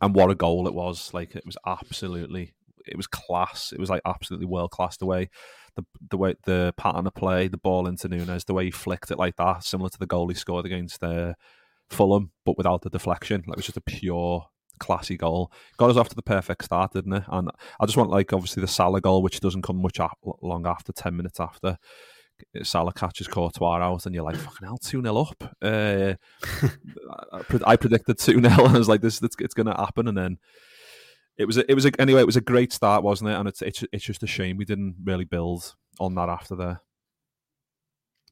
and 0.00 0.14
what 0.14 0.30
a 0.30 0.36
goal 0.36 0.68
it 0.68 0.74
was! 0.74 1.12
Like 1.12 1.34
it 1.34 1.46
was 1.46 1.56
absolutely 1.66 2.54
it 2.88 2.96
was 2.96 3.06
class. 3.06 3.72
It 3.72 3.80
was 3.80 3.90
like 3.90 4.02
absolutely 4.04 4.46
world 4.46 4.70
class 4.70 4.96
the 4.96 5.06
way 5.06 5.30
the 5.78 5.84
the 6.10 6.18
way 6.18 6.34
the 6.44 6.74
pattern 6.76 7.06
of 7.06 7.14
play, 7.14 7.48
the 7.48 7.56
ball 7.56 7.86
into 7.86 8.08
Nunez, 8.08 8.44
the 8.44 8.54
way 8.54 8.66
he 8.66 8.70
flicked 8.70 9.10
it 9.10 9.18
like 9.18 9.36
that, 9.36 9.64
similar 9.64 9.88
to 9.90 9.98
the 9.98 10.06
goal 10.06 10.28
he 10.28 10.34
scored 10.34 10.66
against 10.66 11.02
uh, 11.02 11.34
Fulham, 11.88 12.32
but 12.44 12.58
without 12.58 12.82
the 12.82 12.90
deflection. 12.90 13.44
Like 13.46 13.56
it 13.56 13.58
was 13.58 13.66
just 13.66 13.76
a 13.76 13.82
pure 13.82 14.46
classy 14.78 15.16
goal. 15.16 15.52
Got 15.76 15.90
us 15.90 15.96
off 15.96 16.08
to 16.10 16.16
the 16.16 16.22
perfect 16.22 16.64
start, 16.64 16.92
didn't 16.92 17.12
it? 17.12 17.24
And 17.28 17.50
I 17.80 17.86
just 17.86 17.96
want 17.96 18.10
like 18.10 18.32
obviously 18.32 18.60
the 18.60 18.68
Salah 18.68 19.00
goal, 19.00 19.22
which 19.22 19.40
doesn't 19.40 19.62
come 19.62 19.80
much 19.80 19.98
long 20.42 20.66
after, 20.66 20.92
ten 20.92 21.16
minutes 21.16 21.40
after. 21.40 21.78
Salah 22.62 22.92
catches 22.92 23.26
Courtois 23.26 23.80
out, 23.80 24.06
and 24.06 24.14
you're 24.14 24.24
like, 24.24 24.36
"Fucking 24.36 24.66
hell, 24.66 24.78
two 24.78 25.02
0 25.02 25.16
up." 25.16 25.56
Uh, 25.60 26.14
I 27.66 27.76
predicted 27.76 28.18
two 28.18 28.40
0 28.40 28.44
and 28.64 28.76
I 28.76 28.78
was 28.78 28.88
like, 28.88 29.00
"This, 29.00 29.20
it's, 29.22 29.36
it's 29.40 29.54
going 29.54 29.66
to 29.66 29.72
happen," 29.72 30.06
and 30.06 30.16
then 30.16 30.38
it 31.38 31.46
was 31.46 31.56
a, 31.56 31.70
it 31.70 31.74
was 31.74 31.86
a, 31.86 32.00
anyway. 32.00 32.20
It 32.20 32.26
was 32.26 32.36
a 32.36 32.42
great 32.42 32.72
start, 32.72 33.02
wasn't 33.02 33.30
it? 33.30 33.34
And 33.34 33.48
it's, 33.48 33.62
it's 33.62 33.84
it's 33.92 34.04
just 34.04 34.22
a 34.22 34.26
shame 34.26 34.56
we 34.56 34.64
didn't 34.64 34.96
really 35.04 35.24
build 35.24 35.74
on 36.00 36.14
that 36.16 36.28
after 36.28 36.56
there. 36.56 36.80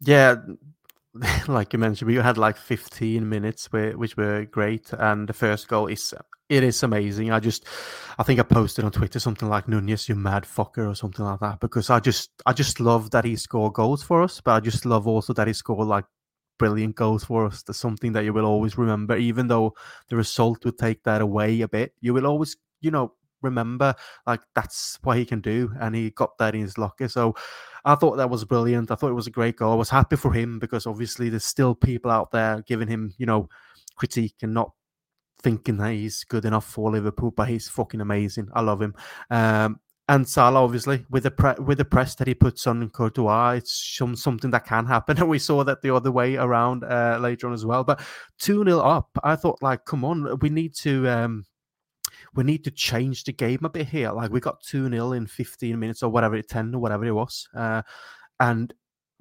Yeah, 0.01 0.37
like 1.49 1.73
you 1.73 1.79
mentioned, 1.79 2.09
we 2.09 2.17
had 2.17 2.39
like 2.39 2.57
15 2.57 3.29
minutes 3.29 3.71
which 3.73 4.17
were 4.17 4.45
great, 4.45 4.93
and 4.93 5.29
the 5.29 5.33
first 5.33 5.69
goal 5.69 5.87
is 5.87 6.15
it 6.49 6.63
is 6.63 6.83
amazing. 6.83 7.33
I 7.33 7.41
just, 7.41 7.67
I 8.19 8.23
think 8.23 8.39
I 8.39 8.45
posted 8.45 8.85
on 8.85 8.93
Twitter 8.93 9.19
something 9.19 9.49
like 9.49 9.69
Nunez, 9.69 10.09
you 10.09 10.15
mad 10.15 10.45
fucker, 10.45 10.89
or 10.89 10.95
something 10.95 11.25
like 11.25 11.41
that, 11.41 11.61
because 11.61 11.91
I 11.91 11.99
just, 12.01 12.31
I 12.45 12.53
just 12.53 12.79
love 12.79 13.11
that 13.11 13.25
he 13.25 13.37
scored 13.37 13.75
goals 13.75 14.03
for 14.03 14.23
us, 14.23 14.41
but 14.41 14.53
I 14.53 14.61
just 14.61 14.87
love 14.87 15.09
also 15.09 15.33
that 15.33 15.49
he 15.49 15.53
scored 15.53 15.89
like 15.89 16.05
brilliant 16.59 16.95
goals 16.95 17.25
for 17.25 17.47
us. 17.47 17.63
There's 17.63 17.79
something 17.79 18.13
that 18.13 18.25
you 18.25 18.33
will 18.33 18.47
always 18.47 18.79
remember, 18.79 19.17
even 19.17 19.49
though 19.49 19.75
the 20.09 20.17
result 20.17 20.65
would 20.65 20.79
take 20.79 21.03
that 21.03 21.21
away 21.21 21.63
a 21.63 21.69
bit. 21.69 21.93
You 22.01 22.15
will 22.15 22.27
always, 22.27 22.57
you 22.87 22.93
know, 22.93 23.12
remember 23.43 23.95
like 24.26 24.40
that's 24.55 24.99
what 25.02 25.19
he 25.19 25.25
can 25.25 25.40
do, 25.40 25.73
and 25.81 25.95
he 25.95 26.11
got 26.11 26.38
that 26.38 26.55
in 26.55 26.62
his 26.62 26.78
locker. 26.78 27.09
So 27.09 27.35
I 27.85 27.95
thought 27.95 28.16
that 28.16 28.31
was 28.31 28.45
brilliant. 28.45 28.90
I 28.90 28.95
thought 28.95 29.11
it 29.11 29.14
was 29.14 29.26
a 29.26 29.38
great 29.38 29.57
goal. 29.57 29.73
I 29.73 29.76
was 29.76 29.90
happy 29.90 30.16
for 30.16 30.33
him 30.33 30.59
because 30.59 30.87
obviously 30.87 31.28
there's 31.28 31.45
still 31.45 31.75
people 31.75 32.11
out 32.11 32.31
there 32.31 32.62
giving 32.66 32.88
him, 32.88 33.12
you 33.19 33.26
know, 33.26 33.49
critique 33.97 34.37
and 34.43 34.55
not 34.55 34.73
thinking 35.43 35.76
that 35.76 35.93
he's 35.93 36.25
good 36.25 36.45
enough 36.45 36.64
for 36.64 36.90
Liverpool, 36.90 37.31
but 37.31 37.49
he's 37.49 37.69
fucking 37.69 38.00
amazing. 38.00 38.49
I 38.55 38.62
love 38.62 38.81
him. 38.83 38.95
Um, 39.31 39.81
and 40.09 40.28
Salah, 40.28 40.62
obviously, 40.62 41.05
with 41.11 41.25
the 41.25 41.33
pre- 41.33 41.64
with 41.64 41.78
the 41.78 41.85
press 41.85 42.14
that 42.14 42.28
he 42.28 42.35
puts 42.35 42.66
on 42.69 42.88
Courtois, 42.90 43.57
it's 43.57 43.97
some, 43.97 44.14
something 44.14 44.52
that 44.52 44.64
can 44.64 44.87
happen, 44.87 45.16
and 45.19 45.28
we 45.28 45.40
saw 45.40 45.64
that 45.64 45.83
the 45.83 45.95
other 45.95 46.12
way 46.12 46.37
around 46.37 46.85
uh, 46.85 47.19
later 47.21 47.49
on 47.49 47.52
as 47.52 47.66
well. 47.66 47.83
But 47.83 48.00
two 48.38 48.64
0 48.64 48.78
up, 48.81 49.11
I 49.25 49.35
thought, 49.35 49.62
like, 49.62 49.85
come 49.85 50.05
on, 50.05 50.38
we 50.38 50.49
need 50.49 50.75
to 50.76 51.09
um, 51.09 51.45
we 52.37 52.45
need 52.45 52.64
to 52.64 52.71
change 52.71 53.25
the 53.25 53.33
game 53.33 53.61
a 53.64 53.69
bit 53.69 53.88
here. 53.88 54.12
Like, 54.12 54.31
we 54.31 54.40
got 54.40 54.62
two 54.62 54.88
0 54.88 55.12
in 55.12 55.26
fifteen 55.26 55.78
minutes 55.78 56.02
or 56.02 56.11
whatever, 56.11 56.37
it 56.37 56.49
ten 56.49 56.75
or 56.75 56.81
whatever 56.81 57.05
it 57.05 57.12
was, 57.12 57.49
uh, 57.55 57.83
and 58.40 58.73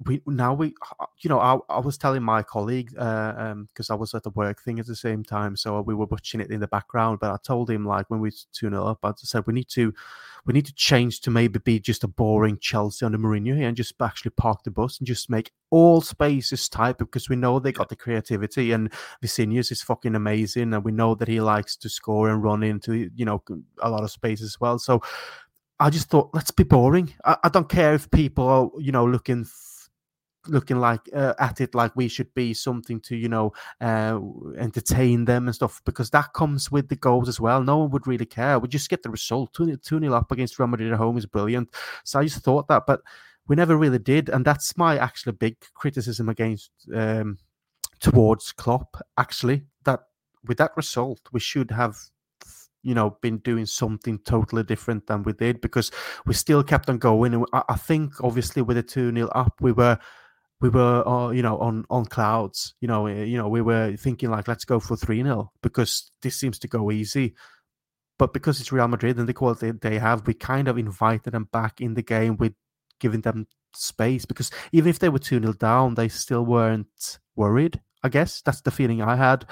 we 0.04 0.20
now 0.26 0.52
we 0.52 0.74
uh, 1.00 1.06
you 1.20 1.30
know 1.30 1.40
I, 1.40 1.58
I 1.70 1.78
was 1.78 1.96
telling 1.96 2.22
my 2.22 2.42
colleague 2.42 2.92
uh, 2.98 3.32
um 3.36 3.68
because 3.72 3.88
I 3.88 3.94
was 3.94 4.12
at 4.14 4.24
the 4.24 4.30
work 4.30 4.60
thing 4.60 4.78
at 4.78 4.86
the 4.86 4.94
same 4.96 5.24
time 5.24 5.56
so 5.56 5.80
we 5.80 5.94
were 5.94 6.06
watching 6.06 6.40
it 6.40 6.50
in 6.50 6.60
the 6.60 6.68
background 6.68 7.18
but 7.18 7.30
I 7.30 7.38
told 7.42 7.70
him 7.70 7.86
like 7.86 8.10
when 8.10 8.20
we 8.20 8.30
tune 8.52 8.74
it 8.74 8.80
up 8.80 8.98
I 9.02 9.12
said 9.16 9.44
we 9.46 9.54
need 9.54 9.68
to 9.70 9.94
we 10.44 10.52
need 10.52 10.66
to 10.66 10.74
change 10.74 11.20
to 11.22 11.30
maybe 11.30 11.58
be 11.58 11.80
just 11.80 12.04
a 12.04 12.08
boring 12.08 12.58
Chelsea 12.58 13.06
under 13.06 13.18
Mourinho 13.18 13.56
here 13.56 13.68
and 13.68 13.76
just 13.76 13.94
actually 14.00 14.32
park 14.32 14.62
the 14.64 14.70
bus 14.70 14.98
and 14.98 15.06
just 15.06 15.30
make 15.30 15.50
all 15.70 16.00
spaces 16.02 16.68
tight 16.68 16.98
because 16.98 17.28
we 17.28 17.36
know 17.36 17.58
they 17.58 17.72
got 17.72 17.88
the 17.88 17.96
creativity 17.96 18.72
and 18.72 18.92
Vinicius 19.22 19.72
is 19.72 19.82
fucking 19.82 20.14
amazing 20.14 20.74
and 20.74 20.84
we 20.84 20.92
know 20.92 21.14
that 21.14 21.26
he 21.26 21.40
likes 21.40 21.74
to 21.78 21.88
score 21.88 22.28
and 22.28 22.42
run 22.42 22.62
into 22.62 23.10
you 23.16 23.24
know 23.24 23.42
a 23.80 23.88
lot 23.88 24.04
of 24.04 24.10
space 24.10 24.42
as 24.42 24.60
well. 24.60 24.78
So 24.78 25.02
I 25.80 25.90
just 25.90 26.08
thought 26.08 26.30
let's 26.34 26.50
be 26.50 26.64
boring. 26.64 27.14
I, 27.24 27.36
I 27.44 27.48
don't 27.48 27.68
care 27.68 27.94
if 27.94 28.10
people 28.10 28.46
are 28.46 28.70
you 28.78 28.92
know 28.92 29.06
looking 29.06 29.46
looking 30.48 30.78
like 30.78 31.00
uh, 31.14 31.34
at 31.38 31.60
it 31.60 31.74
like 31.74 31.94
we 31.96 32.08
should 32.08 32.32
be 32.34 32.54
something 32.54 33.00
to 33.00 33.16
you 33.16 33.28
know 33.28 33.52
uh, 33.80 34.18
entertain 34.58 35.24
them 35.24 35.46
and 35.46 35.54
stuff 35.54 35.82
because 35.84 36.10
that 36.10 36.32
comes 36.32 36.70
with 36.70 36.88
the 36.88 36.96
goals 36.96 37.28
as 37.28 37.40
well. 37.40 37.62
No 37.62 37.78
one 37.78 37.90
would 37.90 38.06
really 38.06 38.26
care. 38.26 38.58
We 38.58 38.68
just 38.68 38.90
get 38.90 39.02
the 39.02 39.10
result. 39.10 39.52
2 39.54 39.78
0 39.82 40.12
up 40.14 40.32
against 40.32 40.58
Real 40.58 40.68
Madrid 40.68 40.92
at 40.92 40.98
home 40.98 41.16
is 41.16 41.26
brilliant. 41.26 41.70
So 42.04 42.20
I 42.20 42.24
just 42.24 42.44
thought 42.44 42.68
that 42.68 42.84
but 42.86 43.00
we 43.48 43.56
never 43.56 43.76
really 43.76 43.98
did 43.98 44.28
and 44.28 44.44
that's 44.44 44.76
my 44.76 44.98
actually 44.98 45.32
big 45.32 45.56
criticism 45.74 46.28
against 46.28 46.70
um, 46.94 47.38
towards 48.00 48.52
Klopp 48.52 48.96
actually 49.18 49.62
that 49.84 50.00
with 50.46 50.58
that 50.58 50.76
result 50.76 51.20
we 51.32 51.40
should 51.40 51.70
have 51.70 51.96
you 52.82 52.94
know 52.94 53.16
been 53.20 53.38
doing 53.38 53.66
something 53.66 54.18
totally 54.20 54.62
different 54.62 55.06
than 55.06 55.22
we 55.22 55.32
did 55.32 55.60
because 55.60 55.90
we 56.24 56.34
still 56.34 56.62
kept 56.62 56.88
on 56.88 56.98
going 56.98 57.34
and 57.34 57.44
I, 57.52 57.74
think 57.74 58.12
obviously 58.22 58.62
with 58.62 58.78
a 58.78 58.82
2 58.82 59.12
0 59.12 59.28
up 59.28 59.54
we 59.60 59.72
were 59.72 59.98
we 60.60 60.68
were 60.68 61.06
uh, 61.06 61.30
you 61.30 61.42
know 61.42 61.58
on 61.58 61.84
on 61.90 62.06
clouds 62.06 62.74
you 62.80 62.88
know 62.88 63.06
eh, 63.06 63.24
you 63.24 63.36
know 63.36 63.48
we 63.48 63.60
were 63.60 63.96
thinking 63.96 64.30
like 64.30 64.48
let's 64.48 64.64
go 64.64 64.80
for 64.80 64.96
3-0 64.96 65.48
because 65.62 66.10
this 66.22 66.36
seems 66.36 66.58
to 66.60 66.68
go 66.68 66.90
easy. 66.90 67.34
But 68.18 68.32
because 68.32 68.60
it's 68.62 68.72
Real 68.72 68.88
Madrid 68.88 69.18
and 69.18 69.28
the 69.28 69.34
quality 69.34 69.70
they 69.72 69.98
have 69.98 70.26
we 70.26 70.34
kind 70.34 70.68
of 70.68 70.78
invited 70.78 71.32
them 71.32 71.48
back 71.52 71.80
in 71.80 71.94
the 71.94 72.02
game 72.02 72.36
with 72.36 72.54
giving 72.98 73.20
them 73.20 73.46
space 73.74 74.24
because 74.24 74.50
even 74.72 74.88
if 74.88 74.98
they 74.98 75.10
were 75.10 75.18
2-0 75.18 75.58
down 75.58 75.94
they 75.94 76.08
still 76.08 76.46
weren't 76.46 77.18
worried 77.34 77.78
I 78.06 78.08
guess. 78.08 78.40
That's 78.42 78.60
the 78.60 78.70
feeling 78.70 79.02
I 79.02 79.16
had. 79.16 79.46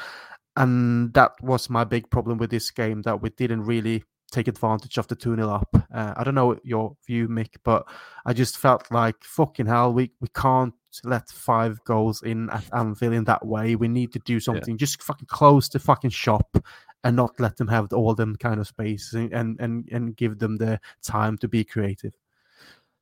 And 0.57 1.13
that 1.15 1.33
was 1.43 1.69
my 1.69 1.83
big 1.83 2.09
problem 2.11 2.39
with 2.39 2.51
this 2.51 2.71
game 2.71 3.03
that 3.03 3.21
we 3.21 3.31
didn't 3.31 3.65
really 3.65 4.05
take 4.31 4.49
advantage 4.49 4.99
of 4.99 5.07
the 5.09 5.15
2 5.15 5.37
0 5.37 5.49
up. 5.49 5.69
Uh, 5.93 6.15
I 6.17 6.25
don't 6.25 6.35
know 6.35 6.59
your 6.65 6.97
view, 7.07 7.29
Mick, 7.29 7.57
but 7.65 7.87
I 8.27 8.33
just 8.33 8.59
felt 8.59 8.91
like 8.91 9.17
fucking 9.23 9.67
hell, 9.67 9.93
we, 9.93 10.11
we 10.21 10.29
can't 10.35 10.75
let 11.05 11.29
five 11.29 11.83
goals 11.85 12.23
in 12.23 12.51
at 12.51 12.65
Anfield 12.73 13.15
in 13.15 13.25
that 13.25 13.47
way. 13.47 13.77
We 13.77 13.89
need 13.89 14.13
to 14.13 14.19
do 14.21 14.41
something. 14.41 14.75
Yeah. 14.75 14.79
Just 14.79 15.03
fucking 15.03 15.29
close 15.29 15.69
the 15.69 15.79
fucking 15.79 16.11
shop 16.11 16.57
and 17.03 17.17
not 17.17 17.39
let 17.39 17.57
them 17.57 17.69
have 17.69 17.93
all 17.93 18.15
them 18.15 18.37
kind 18.37 18.61
of 18.61 18.67
space 18.67 19.13
and, 19.13 19.33
and, 19.33 19.61
and, 19.61 19.89
and 19.93 20.17
give 20.17 20.39
them 20.39 20.57
the 20.57 20.81
time 21.03 21.37
to 21.39 21.49
be 21.49 21.65
creative. 21.65 22.13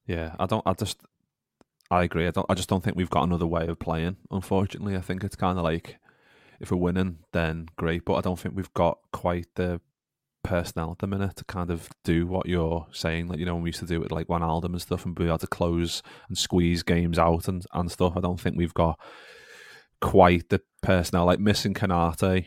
Yeah, 0.06 0.34
I 0.38 0.46
don't, 0.46 0.62
I 0.66 0.72
just, 0.72 1.00
I 1.90 2.02
agree. 2.02 2.26
I 2.26 2.30
don't, 2.32 2.46
I 2.48 2.54
just 2.54 2.68
don't 2.68 2.82
think 2.82 2.96
we've 2.96 3.10
got 3.10 3.22
another 3.22 3.46
way 3.46 3.68
of 3.68 3.78
playing, 3.78 4.16
unfortunately. 4.30 4.96
I 4.96 5.00
think 5.00 5.22
it's 5.22 5.36
kind 5.36 5.58
of 5.58 5.64
like, 5.64 5.98
if 6.60 6.70
we're 6.70 6.78
winning, 6.78 7.18
then 7.32 7.68
great. 7.76 8.04
But 8.04 8.14
I 8.14 8.20
don't 8.20 8.38
think 8.38 8.56
we've 8.56 8.72
got 8.74 8.98
quite 9.12 9.46
the 9.54 9.80
personnel 10.42 10.92
at 10.92 10.98
the 10.98 11.06
minute 11.06 11.36
to 11.36 11.44
kind 11.44 11.70
of 11.70 11.88
do 12.04 12.26
what 12.26 12.46
you're 12.46 12.86
saying. 12.92 13.28
Like 13.28 13.38
you 13.38 13.46
know, 13.46 13.54
when 13.54 13.62
we 13.62 13.68
used 13.68 13.80
to 13.80 13.86
do 13.86 13.96
it 13.96 14.02
with 14.02 14.12
like 14.12 14.28
Wijnaldum 14.28 14.66
and 14.66 14.82
stuff, 14.82 15.04
and 15.04 15.14
be 15.14 15.26
able 15.26 15.38
to 15.38 15.46
close 15.46 16.02
and 16.28 16.36
squeeze 16.36 16.82
games 16.82 17.18
out 17.18 17.48
and 17.48 17.64
and 17.72 17.90
stuff. 17.90 18.14
I 18.16 18.20
don't 18.20 18.40
think 18.40 18.56
we've 18.56 18.74
got 18.74 18.98
quite 20.00 20.48
the 20.48 20.60
personnel. 20.82 21.26
Like 21.26 21.40
missing 21.40 21.74
Konaté. 21.74 22.46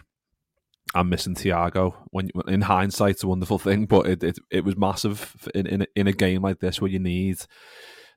I'm 0.93 1.09
missing 1.09 1.35
Thiago. 1.35 1.95
When 2.11 2.29
in 2.47 2.61
hindsight, 2.61 3.11
it's 3.11 3.23
a 3.23 3.27
wonderful 3.27 3.59
thing, 3.59 3.85
but 3.85 4.07
it, 4.07 4.23
it, 4.23 4.39
it 4.51 4.63
was 4.63 4.77
massive 4.77 5.47
in, 5.53 5.65
in 5.65 5.87
in 5.95 6.07
a 6.07 6.13
game 6.13 6.41
like 6.41 6.59
this 6.59 6.79
where 6.79 6.91
you 6.91 6.99
need, 6.99 7.37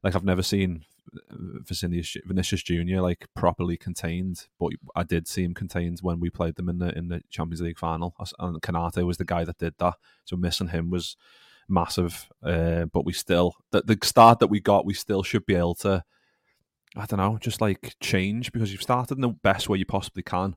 like 0.04 0.14
I've 0.14 0.24
never 0.24 0.42
seen 0.42 0.84
Vinicius, 1.30 2.22
Vinicius 2.26 2.62
Junior 2.62 3.00
like 3.00 3.26
properly 3.34 3.76
contained, 3.76 4.46
but 4.58 4.72
I 4.94 5.02
did 5.02 5.28
see 5.28 5.44
him 5.44 5.54
contained 5.54 6.00
when 6.00 6.20
we 6.20 6.30
played 6.30 6.56
them 6.56 6.68
in 6.68 6.78
the 6.78 6.96
in 6.96 7.08
the 7.08 7.22
Champions 7.30 7.60
League 7.60 7.78
final. 7.78 8.14
And 8.38 8.60
Konaté 8.60 9.04
was 9.06 9.16
the 9.16 9.24
guy 9.24 9.44
that 9.44 9.58
did 9.58 9.74
that, 9.78 9.94
so 10.24 10.36
missing 10.36 10.68
him 10.68 10.90
was 10.90 11.16
massive. 11.68 12.28
Uh, 12.42 12.86
but 12.86 13.04
we 13.04 13.12
still 13.12 13.54
the, 13.70 13.82
the 13.82 13.98
start 14.02 14.38
that 14.40 14.48
we 14.48 14.60
got, 14.60 14.86
we 14.86 14.94
still 14.94 15.22
should 15.22 15.46
be 15.46 15.54
able 15.54 15.74
to. 15.76 16.04
I 16.96 17.04
don't 17.04 17.18
know, 17.18 17.38
just 17.38 17.60
like 17.60 17.94
change 18.00 18.50
because 18.50 18.72
you've 18.72 18.82
started 18.82 19.18
in 19.18 19.20
the 19.20 19.28
best 19.28 19.68
way 19.68 19.78
you 19.78 19.84
possibly 19.84 20.22
can. 20.22 20.56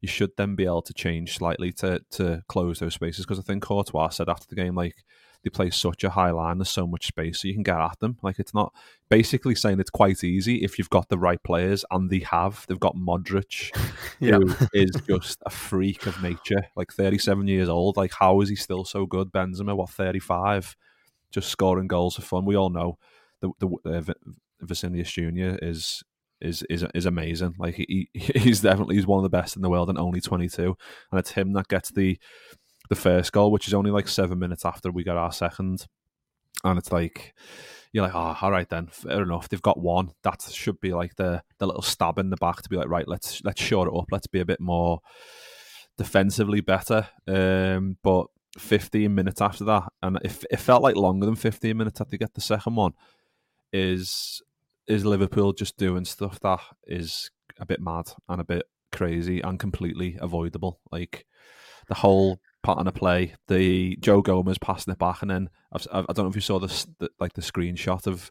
You 0.00 0.08
should 0.08 0.30
then 0.36 0.54
be 0.54 0.64
able 0.64 0.82
to 0.82 0.94
change 0.94 1.36
slightly 1.36 1.72
to 1.74 2.00
to 2.12 2.42
close 2.48 2.78
those 2.78 2.94
spaces 2.94 3.24
because 3.24 3.38
I 3.38 3.42
think 3.42 3.62
Courtois 3.62 4.10
said 4.10 4.28
after 4.28 4.46
the 4.48 4.54
game 4.54 4.74
like 4.74 5.04
they 5.42 5.50
play 5.50 5.70
such 5.70 6.04
a 6.04 6.10
high 6.10 6.30
line. 6.30 6.58
There's 6.58 6.70
so 6.70 6.86
much 6.86 7.06
space, 7.06 7.40
so 7.40 7.48
you 7.48 7.54
can 7.54 7.62
get 7.62 7.78
at 7.78 7.98
them. 8.00 8.18
Like 8.22 8.38
it's 8.38 8.54
not 8.54 8.72
basically 9.08 9.54
saying 9.54 9.80
it's 9.80 9.90
quite 9.90 10.22
easy 10.22 10.62
if 10.62 10.78
you've 10.78 10.90
got 10.90 11.08
the 11.08 11.18
right 11.18 11.42
players, 11.42 11.84
and 11.90 12.10
they 12.10 12.20
have. 12.20 12.64
They've 12.68 12.78
got 12.78 12.96
Modric, 12.96 13.70
yeah. 14.20 14.36
who 14.36 14.54
is 14.72 14.90
just 15.06 15.42
a 15.44 15.50
freak 15.50 16.06
of 16.06 16.22
nature. 16.22 16.68
Like 16.76 16.92
37 16.92 17.48
years 17.48 17.68
old. 17.68 17.96
Like 17.96 18.12
how 18.18 18.40
is 18.40 18.48
he 18.48 18.56
still 18.56 18.84
so 18.84 19.06
good? 19.06 19.32
Benzema, 19.32 19.76
what 19.76 19.90
35, 19.90 20.76
just 21.30 21.48
scoring 21.48 21.88
goals 21.88 22.16
for 22.16 22.22
fun. 22.22 22.44
We 22.44 22.56
all 22.56 22.70
know 22.70 22.98
the 23.40 23.50
the 23.58 23.68
uh, 23.84 24.12
Vinicius 24.60 25.12
Junior 25.12 25.58
is 25.60 26.02
is 26.40 26.62
is 26.68 26.84
is 26.94 27.06
amazing. 27.06 27.54
Like 27.58 27.76
he 27.76 28.08
he's 28.14 28.60
definitely 28.60 28.96
he's 28.96 29.06
one 29.06 29.18
of 29.18 29.22
the 29.22 29.36
best 29.36 29.56
in 29.56 29.62
the 29.62 29.70
world 29.70 29.88
and 29.88 29.98
only 29.98 30.20
22, 30.20 30.76
and 31.10 31.18
it's 31.18 31.32
him 31.32 31.52
that 31.54 31.68
gets 31.68 31.90
the 31.90 32.18
the 32.88 32.94
first 32.94 33.32
goal, 33.32 33.50
which 33.50 33.68
is 33.68 33.74
only 33.74 33.90
like 33.90 34.08
seven 34.08 34.38
minutes 34.38 34.64
after 34.64 34.90
we 34.90 35.04
got 35.04 35.16
our 35.16 35.32
second. 35.32 35.86
And 36.64 36.78
it's 36.78 36.92
like, 36.92 37.34
you're 37.92 38.04
like, 38.04 38.14
oh, 38.14 38.36
all 38.40 38.50
right 38.50 38.68
then, 38.68 38.88
fair 38.88 39.22
enough. 39.22 39.48
They've 39.48 39.60
got 39.60 39.80
one. 39.80 40.12
That 40.22 40.42
should 40.50 40.80
be 40.80 40.92
like 40.92 41.16
the 41.16 41.42
the 41.58 41.66
little 41.66 41.82
stab 41.82 42.18
in 42.18 42.30
the 42.30 42.36
back 42.36 42.62
to 42.62 42.68
be 42.68 42.76
like, 42.76 42.88
right, 42.88 43.06
let's 43.06 43.42
let's 43.44 43.60
shore 43.60 43.88
it 43.88 43.96
up. 43.96 44.06
Let's 44.10 44.26
be 44.26 44.40
a 44.40 44.46
bit 44.46 44.60
more 44.60 45.00
defensively 45.98 46.60
better. 46.60 47.08
Um, 47.26 47.98
but 48.02 48.26
15 48.58 49.14
minutes 49.14 49.40
after 49.40 49.64
that, 49.64 49.84
and 50.02 50.18
it, 50.24 50.44
it 50.50 50.60
felt 50.60 50.82
like 50.82 50.96
longer 50.96 51.26
than 51.26 51.36
15 51.36 51.76
minutes 51.76 52.00
after 52.00 52.10
they 52.12 52.18
get 52.18 52.34
the 52.34 52.40
second 52.40 52.76
one, 52.76 52.92
is 53.72 54.42
is 54.86 55.04
Liverpool 55.04 55.52
just 55.52 55.76
doing 55.76 56.04
stuff 56.04 56.40
that 56.40 56.60
is 56.86 57.30
a 57.58 57.66
bit 57.66 57.80
mad 57.80 58.10
and 58.28 58.40
a 58.40 58.44
bit 58.44 58.64
crazy 58.90 59.40
and 59.40 59.58
completely 59.58 60.16
avoidable. 60.20 60.80
Like 60.90 61.26
the 61.88 61.94
whole 61.94 62.40
pattern 62.62 62.86
of 62.86 62.94
play. 62.94 63.34
The 63.48 63.96
Joe 64.00 64.22
Gomez 64.22 64.58
passing 64.58 64.92
it 64.92 64.98
back, 64.98 65.22
and 65.22 65.30
then 65.30 65.50
I've, 65.72 65.86
I 65.92 66.00
do 66.00 66.06
not 66.08 66.18
know 66.18 66.26
if 66.28 66.34
you 66.34 66.40
saw 66.40 66.58
this, 66.58 66.86
the, 66.98 67.10
like 67.20 67.34
the 67.34 67.42
screenshot 67.42 68.06
of 68.06 68.30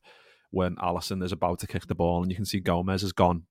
when 0.52 0.76
Alisson 0.76 1.24
is 1.24 1.32
about 1.32 1.60
to 1.60 1.68
kick 1.68 1.88
the 1.88 1.96
ball, 1.96 2.22
and 2.22 2.32
you 2.32 2.36
can 2.36 2.46
see 2.46 2.60
Gomez 2.60 3.02
has 3.02 3.14
gone 3.14 3.44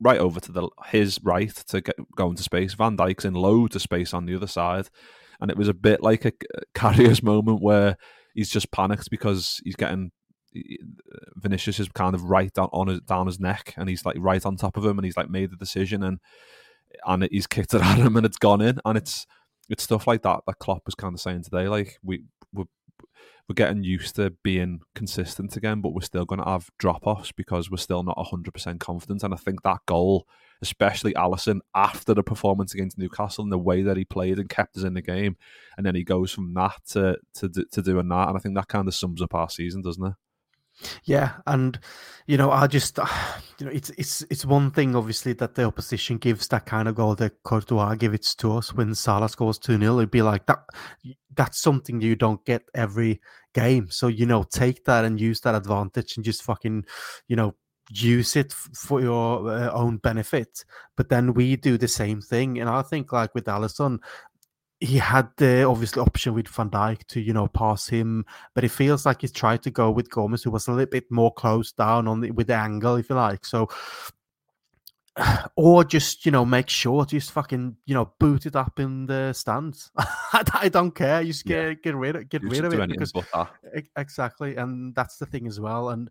right 0.00 0.18
over 0.18 0.40
to 0.40 0.52
the 0.52 0.68
his 0.86 1.18
right 1.22 1.54
to 1.54 1.80
get 1.80 1.96
go 2.16 2.30
into 2.30 2.42
space. 2.42 2.74
Van 2.74 2.96
Dijk's 2.96 3.24
in 3.24 3.34
loads 3.34 3.76
of 3.76 3.82
space 3.82 4.12
on 4.12 4.26
the 4.26 4.34
other 4.34 4.46
side, 4.46 4.88
and 5.40 5.50
it 5.50 5.56
was 5.56 5.68
a 5.68 5.74
bit 5.74 6.02
like 6.02 6.24
a 6.24 6.32
Karius 6.74 7.22
moment 7.22 7.62
where 7.62 7.96
he's 8.34 8.50
just 8.50 8.70
panicked 8.70 9.10
because 9.10 9.60
he's 9.64 9.76
getting 9.76 10.10
Vinicius 11.36 11.80
is 11.80 11.88
kind 11.88 12.14
of 12.14 12.24
right 12.24 12.52
down 12.52 12.68
on 12.72 12.88
his 12.88 13.00
down 13.00 13.26
his 13.26 13.40
neck, 13.40 13.74
and 13.76 13.88
he's 13.88 14.04
like 14.04 14.16
right 14.18 14.44
on 14.44 14.56
top 14.56 14.76
of 14.76 14.84
him, 14.84 14.98
and 14.98 15.04
he's 15.04 15.16
like 15.16 15.30
made 15.30 15.50
the 15.50 15.56
decision, 15.56 16.02
and 16.02 16.18
and 17.06 17.28
he's 17.30 17.46
kicked 17.46 17.74
it 17.74 17.82
at 17.82 17.98
him, 17.98 18.16
and 18.16 18.24
it's 18.24 18.38
gone 18.38 18.60
in, 18.60 18.80
and 18.84 18.96
it's 18.96 19.26
it's 19.68 19.82
stuff 19.82 20.06
like 20.06 20.22
that 20.22 20.40
that 20.46 20.58
Klopp 20.58 20.82
was 20.86 20.94
kind 20.94 21.14
of 21.14 21.20
saying 21.20 21.42
today. 21.42 21.68
Like 21.68 21.98
we 22.02 22.24
we're 22.52 22.64
we're 23.48 23.54
getting 23.54 23.84
used 23.84 24.16
to 24.16 24.30
being 24.42 24.80
consistent 24.94 25.56
again, 25.56 25.80
but 25.80 25.90
we're 25.90 26.00
still 26.00 26.24
going 26.24 26.42
to 26.42 26.48
have 26.48 26.68
drop 26.78 27.06
offs 27.06 27.30
because 27.30 27.70
we're 27.70 27.76
still 27.76 28.02
not 28.02 28.16
100% 28.16 28.80
confident. 28.80 29.22
And 29.22 29.32
I 29.32 29.36
think 29.36 29.62
that 29.62 29.78
goal, 29.86 30.26
especially 30.62 31.14
Alisson, 31.14 31.60
after 31.72 32.12
the 32.12 32.24
performance 32.24 32.74
against 32.74 32.98
Newcastle 32.98 33.44
and 33.44 33.52
the 33.52 33.58
way 33.58 33.82
that 33.82 33.96
he 33.96 34.04
played 34.04 34.40
and 34.40 34.48
kept 34.48 34.76
us 34.76 34.82
in 34.82 34.94
the 34.94 35.02
game, 35.02 35.36
and 35.76 35.86
then 35.86 35.94
he 35.94 36.02
goes 36.02 36.32
from 36.32 36.54
that 36.54 36.80
to, 36.90 37.18
to, 37.34 37.48
to 37.48 37.82
doing 37.82 38.08
that. 38.08 38.28
And 38.28 38.36
I 38.36 38.40
think 38.40 38.56
that 38.56 38.68
kind 38.68 38.88
of 38.88 38.94
sums 38.94 39.22
up 39.22 39.34
our 39.34 39.48
season, 39.48 39.80
doesn't 39.80 40.04
it? 40.04 40.14
Yeah, 41.04 41.32
and 41.46 41.78
you 42.26 42.36
know, 42.36 42.50
I 42.50 42.66
just 42.66 42.98
you 43.58 43.66
know, 43.66 43.72
it's 43.72 43.90
it's 43.90 44.22
it's 44.30 44.44
one 44.44 44.70
thing 44.70 44.94
obviously 44.94 45.32
that 45.34 45.54
the 45.54 45.64
opposition 45.64 46.18
gives 46.18 46.48
that 46.48 46.66
kind 46.66 46.88
of 46.88 46.94
goal 46.94 47.14
that 47.16 47.42
Courtois 47.44 47.94
give 47.94 48.14
it 48.14 48.24
to 48.38 48.56
us 48.56 48.74
when 48.74 48.94
Salah 48.94 49.28
scores 49.28 49.58
2 49.58 49.78
0. 49.78 49.98
It'd 49.98 50.10
be 50.10 50.22
like 50.22 50.46
that 50.46 50.64
that's 51.36 51.60
something 51.60 52.00
you 52.00 52.16
don't 52.16 52.44
get 52.44 52.62
every 52.74 53.20
game. 53.54 53.88
So, 53.90 54.08
you 54.08 54.26
know, 54.26 54.42
take 54.42 54.84
that 54.86 55.04
and 55.04 55.20
use 55.20 55.40
that 55.42 55.54
advantage 55.54 56.16
and 56.16 56.24
just 56.24 56.42
fucking, 56.42 56.84
you 57.28 57.36
know, 57.36 57.54
use 57.90 58.34
it 58.34 58.52
for 58.52 59.00
your 59.00 59.48
uh, 59.48 59.70
own 59.70 59.98
benefit. 59.98 60.64
But 60.96 61.08
then 61.08 61.34
we 61.34 61.56
do 61.56 61.78
the 61.78 61.88
same 61.88 62.20
thing. 62.20 62.58
And 62.58 62.68
I 62.68 62.82
think 62.82 63.12
like 63.12 63.34
with 63.34 63.44
Alisson, 63.44 63.98
he 64.80 64.98
had 64.98 65.28
the 65.36 65.62
obviously 65.64 66.02
option 66.02 66.34
with 66.34 66.48
Van 66.48 66.68
Dijk 66.68 67.06
to 67.08 67.20
you 67.20 67.32
know 67.32 67.48
pass 67.48 67.88
him, 67.88 68.24
but 68.54 68.64
it 68.64 68.70
feels 68.70 69.06
like 69.06 69.22
he's 69.22 69.32
tried 69.32 69.62
to 69.62 69.70
go 69.70 69.90
with 69.90 70.10
Gomez, 70.10 70.42
who 70.42 70.50
was 70.50 70.68
a 70.68 70.72
little 70.72 70.90
bit 70.90 71.10
more 71.10 71.32
closed 71.32 71.76
down 71.76 72.06
on 72.06 72.20
the, 72.20 72.30
with 72.30 72.48
the 72.48 72.54
angle, 72.54 72.96
if 72.96 73.08
you 73.08 73.16
like. 73.16 73.46
So, 73.46 73.70
or 75.56 75.82
just 75.82 76.26
you 76.26 76.32
know 76.32 76.44
make 76.44 76.68
sure 76.68 77.06
just 77.06 77.32
fucking 77.32 77.76
you 77.86 77.94
know 77.94 78.12
boot 78.18 78.44
it 78.44 78.54
up 78.54 78.78
in 78.78 79.06
the 79.06 79.32
stands. 79.32 79.90
I 80.32 80.68
don't 80.68 80.94
care. 80.94 81.22
You 81.22 81.32
just 81.32 81.46
get 81.46 81.68
yeah. 81.68 81.72
get 81.74 81.94
rid 81.94 82.16
of 82.16 82.28
get 82.28 82.42
you 82.42 82.48
rid 82.48 82.64
of 82.64 82.74
it 82.74 82.90
because 82.90 83.14
exactly, 83.96 84.56
and 84.56 84.94
that's 84.94 85.16
the 85.16 85.26
thing 85.26 85.46
as 85.46 85.58
well. 85.58 85.88
And 85.88 86.10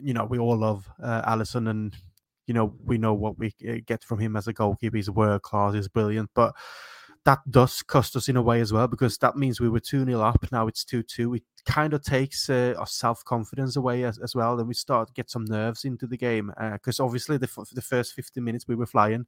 you 0.00 0.14
know 0.14 0.24
we 0.24 0.38
all 0.38 0.56
love 0.56 0.88
uh, 1.02 1.22
Alisson 1.30 1.68
and. 1.68 1.94
You 2.48 2.54
know, 2.54 2.76
we 2.84 2.96
know 2.96 3.12
what 3.12 3.36
we 3.40 3.52
uh, 3.68 3.78
get 3.86 4.04
from 4.04 4.20
him 4.20 4.36
as 4.36 4.46
a 4.46 4.52
goalkeeper. 4.52 4.96
He's 4.96 5.10
world 5.10 5.42
class. 5.42 5.74
He's 5.74 5.88
brilliant, 5.88 6.30
but 6.32 6.54
that 7.26 7.40
does 7.50 7.82
cost 7.82 8.14
us 8.14 8.28
in 8.28 8.36
a 8.36 8.42
way 8.42 8.60
as 8.60 8.72
well 8.72 8.86
because 8.86 9.18
that 9.18 9.36
means 9.36 9.60
we 9.60 9.68
were 9.68 9.80
2 9.80 10.04
0 10.04 10.20
up. 10.20 10.46
Now 10.52 10.68
it's 10.68 10.84
2 10.84 11.02
2. 11.02 11.34
It 11.34 11.42
kind 11.66 11.92
of 11.92 12.02
takes 12.02 12.48
uh, 12.48 12.74
our 12.78 12.86
self 12.86 13.24
confidence 13.24 13.74
away 13.74 14.04
as, 14.04 14.18
as 14.18 14.36
well. 14.36 14.56
Then 14.56 14.68
we 14.68 14.74
start 14.74 15.08
to 15.08 15.14
get 15.14 15.28
some 15.28 15.44
nerves 15.44 15.84
into 15.84 16.06
the 16.06 16.16
game 16.16 16.52
because 16.72 17.00
uh, 17.00 17.04
obviously 17.04 17.36
the, 17.36 17.48
the 17.72 17.82
first 17.82 18.14
50 18.14 18.40
minutes 18.40 18.68
we 18.68 18.76
were 18.76 18.86
flying 18.86 19.26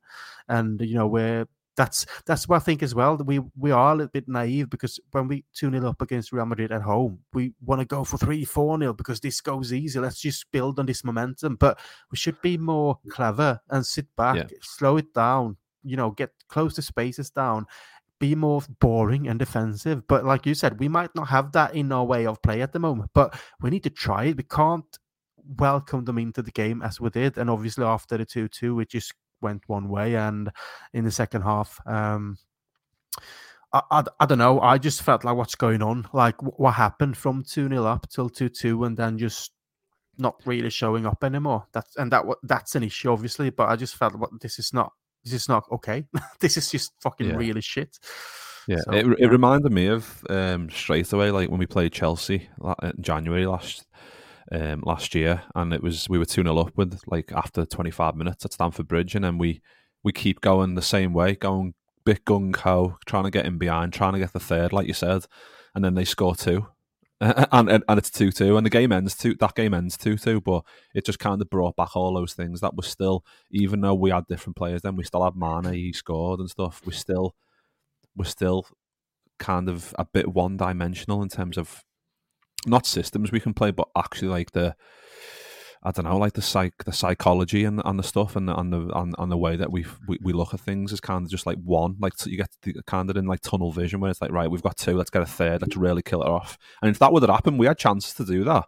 and, 0.49 0.81
you 0.81 0.95
know, 0.95 1.09
we're 1.09 1.47
that's 1.75 2.07
that's 2.25 2.49
what 2.49 2.57
I 2.57 2.61
think 2.61 2.85
as 2.85 2.95
well. 2.95 3.17
We 3.17 3.41
we 3.59 3.73
are 3.73 3.93
a 3.93 3.97
little 3.97 4.11
bit 4.11 4.29
naive 4.29 4.71
because 4.71 5.01
when 5.11 5.27
we 5.27 5.45
2 5.55 5.71
0 5.71 5.89
up 5.89 6.01
against 6.01 6.33
Real 6.33 6.47
Madrid 6.47 6.71
at 6.71 6.83
home, 6.83 7.19
we 7.33 7.53
want 7.65 7.81
to 7.81 7.85
go 7.85 8.05
for 8.05 8.17
3 8.17 8.45
4 8.45 8.79
0 8.79 8.93
because 8.93 9.19
this 9.19 9.41
goes 9.41 9.73
easy. 9.73 9.99
Let's 9.99 10.21
just 10.21 10.51
build 10.53 10.79
on 10.79 10.87
this 10.87 11.03
momentum. 11.03 11.57
But 11.57 11.81
we 12.13 12.17
should 12.17 12.41
be 12.43 12.59
more 12.59 12.99
clever 13.11 13.61
and 13.71 13.85
sit 13.85 14.07
back, 14.17 14.37
yeah. 14.37 14.59
slow 14.61 14.99
it 14.99 15.13
down, 15.15 15.57
you 15.89 15.97
know, 15.97 16.11
get 16.11 16.31
close 16.49 16.77
the 16.77 16.83
spaces 16.83 17.31
down, 17.31 17.67
be 18.19 18.35
more 18.35 18.63
boring 18.81 19.29
and 19.29 19.39
defensive. 19.39 20.07
But 20.07 20.25
like 20.25 20.47
you 20.47 20.55
said, 20.55 20.79
we 20.81 20.89
might 20.89 21.15
not 21.15 21.29
have 21.29 21.53
that 21.53 21.75
in 21.75 21.93
our 21.93 22.05
way 22.05 22.27
of 22.27 22.43
play 22.43 22.63
at 22.63 22.73
the 22.73 22.79
moment, 22.79 23.11
but 23.15 23.39
we 23.61 23.71
need 23.71 23.85
to 23.85 23.91
try 23.91 24.25
it. 24.25 24.37
We 24.37 24.43
can't 24.45 24.99
welcome 25.59 26.05
them 26.05 26.19
into 26.19 26.43
the 26.43 26.51
game 26.51 26.83
as 26.83 27.01
we 27.01 27.11
did. 27.11 27.39
And 27.39 27.49
obviously, 27.49 27.85
after 27.85 28.17
the 28.17 28.25
2 28.25 28.49
2, 28.49 28.81
it 28.81 28.91
just 28.91 29.15
went 29.41 29.63
one 29.69 29.89
way. 29.89 30.17
And 30.17 30.51
in 30.93 31.05
the 31.05 31.11
second 31.11 31.43
half, 31.43 31.81
um, 31.87 32.39
I, 33.73 33.83
I, 33.91 34.05
I, 34.21 34.27
don't 34.27 34.39
know. 34.39 34.61
I 34.61 34.79
just 34.79 35.03
felt 35.03 35.25
like 35.25 35.37
what's 35.37 35.55
going 35.55 35.83
on? 35.83 36.09
Like 36.13 36.41
what 36.43 36.73
happened 36.73 37.17
from 37.17 37.45
2 37.45 37.69
0 37.69 37.85
up 37.85 38.09
till 38.09 38.29
2 38.29 38.49
2 38.49 38.85
and 38.85 38.97
then 38.97 39.19
just 39.19 39.53
not 40.19 40.41
really 40.45 40.71
showing 40.71 41.07
up 41.07 41.23
anymore. 41.23 41.67
That's 41.73 41.97
and 41.97 42.11
that 42.13 42.25
that's 42.43 42.75
an 42.75 42.83
issue, 42.83 43.11
obviously. 43.11 43.51
But 43.51 43.69
I 43.69 43.77
just 43.77 43.97
felt 43.97 44.17
what 44.17 44.31
this 44.41 44.59
is 44.59 44.73
not 44.73 44.93
this 45.25 45.35
is 45.35 45.49
not 45.49 45.65
okay. 45.71 46.05
this 46.41 46.57
is 46.57 46.71
just 46.71 46.93
fucking 47.03 47.31
yeah. 47.31 47.37
really 47.37 47.61
shit. 47.61 47.99
Yeah, 48.67 48.77
so, 48.85 48.93
it, 48.93 49.07
it 49.07 49.17
yeah. 49.21 49.27
reminded 49.29 49.73
me 49.73 49.87
of 49.87 50.25
um, 50.29 50.69
straight 50.71 51.13
away, 51.13 51.31
like 51.31 51.49
when 51.49 51.59
we 51.59 51.67
played 51.67 51.93
Chelsea 51.93 52.49
in 52.83 52.93
January 53.01 53.47
last 53.47 53.87
um, 54.53 54.83
last 54.85 55.15
year, 55.15 55.43
and 55.55 55.73
it 55.73 55.83
was 55.83 56.09
we 56.09 56.19
were 56.19 56.27
two 56.27 56.43
0 56.43 56.57
up 56.59 56.77
with 56.77 57.01
like 57.07 57.33
after 57.33 57.65
twenty 57.65 57.91
five 57.91 58.15
minutes 58.15 58.45
at 58.45 58.53
Stamford 58.53 58.89
Bridge, 58.89 59.15
and 59.15 59.25
then 59.25 59.39
we 59.39 59.63
we 60.03 60.13
keep 60.13 60.41
going 60.41 60.75
the 60.75 60.83
same 60.83 61.13
way, 61.13 61.35
going 61.35 61.75
bit 62.05 62.25
gung 62.25 62.55
ho, 62.57 62.99
trying 63.07 63.25
to 63.25 63.31
get 63.31 63.47
in 63.47 63.59
behind, 63.59 63.93
trying 63.93 64.13
to 64.15 64.19
get 64.19 64.33
the 64.33 64.41
third, 64.41 64.73
like 64.73 64.87
you 64.87 64.95
said, 64.95 65.25
and 65.75 65.85
then 65.85 65.95
they 65.95 66.05
score 66.05 66.35
two, 66.35 66.67
and, 67.21 67.69
and, 67.69 67.85
and 67.89 67.99
it's 67.99 68.11
two 68.11 68.31
two, 68.31 68.57
and 68.57 68.65
the 68.65 68.71
game 68.71 68.93
ends 68.93 69.17
two. 69.17 69.35
That 69.35 69.55
game 69.55 69.75
ends 69.75 69.97
two 69.97 70.17
two, 70.17 70.41
but 70.41 70.65
it 70.95 71.05
just 71.05 71.19
kind 71.19 71.41
of 71.43 71.51
brought 71.51 71.77
back 71.77 71.97
all 71.97 72.15
those 72.15 72.33
things 72.33 72.61
that 72.61 72.77
was 72.77 72.87
still, 72.87 73.25
even 73.51 73.81
though 73.81 73.95
we 73.95 74.11
had 74.11 74.27
different 74.27 74.57
players, 74.57 74.83
then 74.83 74.95
we 74.95 75.05
still 75.05 75.25
had 75.25 75.37
Mane, 75.37 75.73
he 75.73 75.93
scored 75.93 76.39
and 76.39 76.49
stuff. 76.49 76.81
We 76.87 76.93
still, 76.93 77.35
we're 78.17 78.25
still 78.25 78.67
kind 79.39 79.69
of 79.69 79.95
a 79.99 80.05
bit 80.05 80.29
one 80.29 80.57
dimensional 80.57 81.23
in 81.23 81.29
terms 81.29 81.59
of 81.59 81.83
not 82.67 82.87
systems 82.87 83.33
we 83.33 83.41
can 83.41 83.55
play, 83.55 83.73
but 83.73 83.89
actually 83.97 84.29
like 84.29 84.53
the 84.53 84.77
I 85.83 85.93
don't 85.93 86.07
know, 86.07 86.17
like 86.17 86.33
the 86.33 86.43
psych, 86.43 86.85
the 86.85 86.93
psychology 86.93 87.65
and 87.65 87.81
and 87.85 87.99
the 87.99 88.03
stuff 88.03 88.35
and 88.35 88.49
the 88.49 88.57
and 88.57 88.73
the 88.73 88.91
and, 88.99 89.15
and 89.17 89.31
the 89.31 89.37
way 89.37 89.57
that 89.57 89.71
we, 89.71 89.87
we 90.07 90.19
we 90.21 90.33
look 90.33 90.53
at 90.53 90.61
things 90.61 90.93
is 90.93 91.01
kind 91.01 91.25
of 91.25 91.31
just 91.31 91.47
like 91.47 91.59
one. 91.59 91.97
Like 92.01 92.15
you 92.27 92.37
get 92.37 92.51
the, 92.63 92.83
kind 92.87 93.09
of 93.11 93.17
in 93.17 93.27
like 93.27 93.41
tunnel 93.41 93.71
vision 93.71 94.01
where 94.01 94.11
it's 94.11 94.21
like, 94.21 94.33
right, 94.33 94.51
we've 94.51 94.63
got 94.63 94.77
two, 94.77 94.97
let's 94.97 95.11
get 95.11 95.23
a 95.23 95.27
third, 95.27 95.63
let's 95.63 95.77
really 95.77 96.03
kill 96.03 96.23
it 96.23 96.29
off. 96.29 96.59
And 96.83 96.91
if 96.91 96.99
that 96.99 97.13
would 97.13 97.23
have 97.23 97.31
happened, 97.31 97.59
we 97.59 97.67
had 97.67 97.79
chances 97.79 98.15
to 98.15 98.25
do 98.25 98.45
that. 98.45 98.65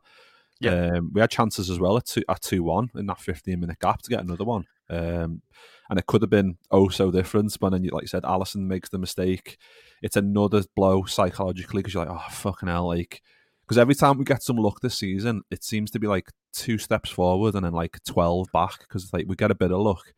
Yeah, 0.61 0.91
um, 0.97 1.11
we 1.13 1.21
had 1.21 1.31
chances 1.31 1.71
as 1.71 1.81
well 1.81 1.97
at 1.97 2.07
two 2.07 2.23
at 2.29 2.43
two 2.43 2.63
one 2.63 2.91
in 2.95 3.07
that 3.07 3.21
fifteen 3.21 3.61
minute 3.61 3.81
gap 3.81 4.03
to 4.03 4.11
get 4.11 4.21
another 4.21 4.45
one. 4.45 4.67
Um, 4.89 5.43
and 5.89 5.99
it 5.99 6.07
could 6.07 6.23
have 6.23 6.31
been 6.31 6.59
oh 6.71 6.89
so 6.91 7.11
different. 7.11 7.57
But 7.59 7.71
then, 7.71 7.89
like 7.91 8.03
you 8.03 8.09
said, 8.09 8.23
Alisson 8.23 8.67
makes 8.67 8.89
the 8.89 8.99
mistake. 8.99 9.59
It's 10.03 10.17
another 10.17 10.63
blow 10.77 11.05
psychologically 11.05 11.81
because 11.81 11.95
you're 11.95 12.05
like, 12.05 12.15
oh 12.15 12.31
fucking 12.31 12.69
hell, 12.69 12.87
like 12.87 13.23
because 13.63 13.79
every 13.79 13.95
time 13.95 14.19
we 14.19 14.25
get 14.25 14.43
some 14.43 14.57
luck 14.57 14.81
this 14.81 14.99
season, 14.99 15.43
it 15.51 15.65
seems 15.65 15.91
to 15.93 15.99
be 15.99 16.07
like 16.07 16.31
two 16.53 16.79
steps 16.79 17.11
forward 17.11 17.55
and 17.55 17.65
then 17.65 17.73
like 17.73 18.03
12 18.05 18.49
back 18.53 18.81
because 18.81 19.13
like 19.13 19.27
we 19.29 19.37
get 19.37 19.51
a 19.51 19.55
bit 19.55 19.73
of 19.73 19.81
luck. 19.81 20.13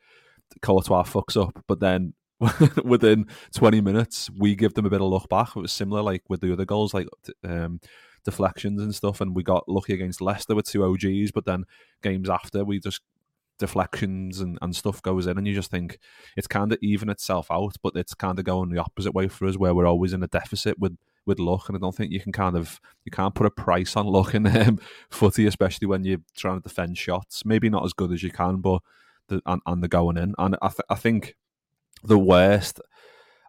Courtois 0.60 1.04
fucks 1.04 1.40
up, 1.40 1.64
but 1.66 1.80
then 1.80 2.14
within 2.84 3.26
20 3.54 3.80
minutes, 3.80 4.30
we 4.36 4.54
give 4.54 4.74
them 4.74 4.86
a 4.86 4.90
bit 4.90 5.00
of 5.00 5.08
luck 5.08 5.28
back. 5.28 5.56
It 5.56 5.60
was 5.60 5.72
similar 5.72 6.02
like 6.02 6.22
with 6.28 6.40
the 6.40 6.52
other 6.52 6.64
goals, 6.64 6.92
like 6.92 7.08
um, 7.44 7.80
deflections 8.24 8.82
and 8.82 8.94
stuff. 8.94 9.20
And 9.20 9.34
we 9.34 9.42
got 9.42 9.68
lucky 9.68 9.94
against 9.94 10.20
Leicester 10.20 10.54
with 10.54 10.66
two 10.66 10.84
OGs, 10.84 11.32
but 11.32 11.44
then 11.44 11.64
games 12.02 12.28
after, 12.28 12.64
we 12.64 12.80
just 12.80 13.00
deflections 13.58 14.40
and, 14.40 14.58
and 14.60 14.74
stuff 14.74 15.00
goes 15.02 15.26
in, 15.26 15.38
and 15.38 15.46
you 15.46 15.54
just 15.54 15.70
think 15.70 15.98
it's 16.36 16.48
kind 16.48 16.72
of 16.72 16.78
even 16.82 17.08
itself 17.08 17.50
out, 17.50 17.76
but 17.82 17.94
it's 17.96 18.14
kind 18.14 18.38
of 18.38 18.44
going 18.44 18.70
the 18.70 18.80
opposite 18.80 19.14
way 19.14 19.28
for 19.28 19.46
us, 19.46 19.56
where 19.56 19.74
we're 19.74 19.86
always 19.86 20.12
in 20.12 20.22
a 20.22 20.28
deficit 20.28 20.78
with 20.78 20.96
with 21.26 21.38
luck, 21.38 21.68
and 21.68 21.76
I 21.76 21.80
don't 21.80 21.94
think 21.94 22.12
you 22.12 22.20
can 22.20 22.32
kind 22.32 22.56
of 22.56 22.80
you 23.04 23.10
can't 23.10 23.34
put 23.34 23.46
a 23.46 23.50
price 23.50 23.96
on 23.96 24.06
luck 24.06 24.34
in 24.34 24.46
um, 24.56 24.78
footy, 25.10 25.46
especially 25.46 25.86
when 25.86 26.04
you're 26.04 26.22
trying 26.36 26.60
to 26.60 26.68
defend 26.68 26.98
shots. 26.98 27.44
Maybe 27.44 27.68
not 27.68 27.84
as 27.84 27.92
good 27.92 28.12
as 28.12 28.22
you 28.22 28.30
can, 28.30 28.56
but 28.56 28.80
the, 29.28 29.40
and, 29.46 29.60
and 29.66 29.82
they're 29.82 29.88
going 29.88 30.16
in. 30.16 30.34
And 30.38 30.56
I, 30.62 30.68
th- 30.68 30.80
I 30.88 30.94
think 30.94 31.34
the 32.02 32.18
worst. 32.18 32.80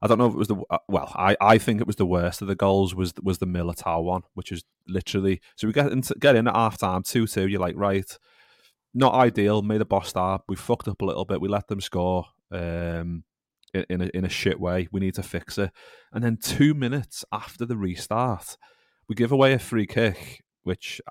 I 0.02 0.08
don't 0.08 0.18
know 0.18 0.28
if 0.28 0.34
it 0.34 0.38
was 0.38 0.50
the 0.50 0.62
uh, 0.70 0.80
well. 0.90 1.12
I, 1.16 1.38
I 1.40 1.58
think 1.58 1.80
it 1.80 1.88
was 1.88 1.96
the 1.96 2.06
worst 2.06 2.42
of 2.42 2.50
the 2.50 2.56
goals 2.56 2.94
was 2.94 3.14
was 3.22 3.38
the 3.38 3.48
Militao 3.48 4.04
one, 4.04 4.24
which 4.34 4.52
is 4.52 4.64
literally 4.88 5.42
so 5.56 5.66
we 5.66 5.74
get 5.74 5.92
into 5.92 6.14
get 6.20 6.36
in 6.36 6.48
at 6.48 6.56
half 6.56 6.78
time 6.78 7.04
two 7.04 7.26
two. 7.26 7.48
You're 7.48 7.62
like 7.62 7.78
right, 7.78 8.18
not 8.94 9.14
ideal. 9.14 9.62
Made 9.62 9.80
a 9.80 9.86
boss 9.86 10.10
start. 10.10 10.42
We 10.50 10.58
fucked 10.58 10.90
up 10.90 11.02
a 11.02 11.06
little 11.06 11.24
bit. 11.24 11.40
We 11.40 11.48
let 11.48 11.68
them 11.70 11.80
score. 11.80 12.26
Um, 12.52 13.24
in 13.74 14.02
a, 14.02 14.10
in 14.14 14.26
a 14.26 14.30
shit 14.30 14.60
way. 14.60 14.88
We 14.92 15.00
need 15.00 15.16
to 15.16 15.24
fix 15.24 15.58
it. 15.58 15.72
And 16.12 16.24
then 16.24 16.38
two 16.38 16.74
minutes 16.74 17.26
after 17.32 17.66
the 17.66 17.78
restart, 17.78 18.58
we 19.08 19.16
give 19.16 19.32
away 19.32 19.54
a 19.54 19.60
free 19.60 19.86
kick, 19.86 20.44
which 20.64 21.02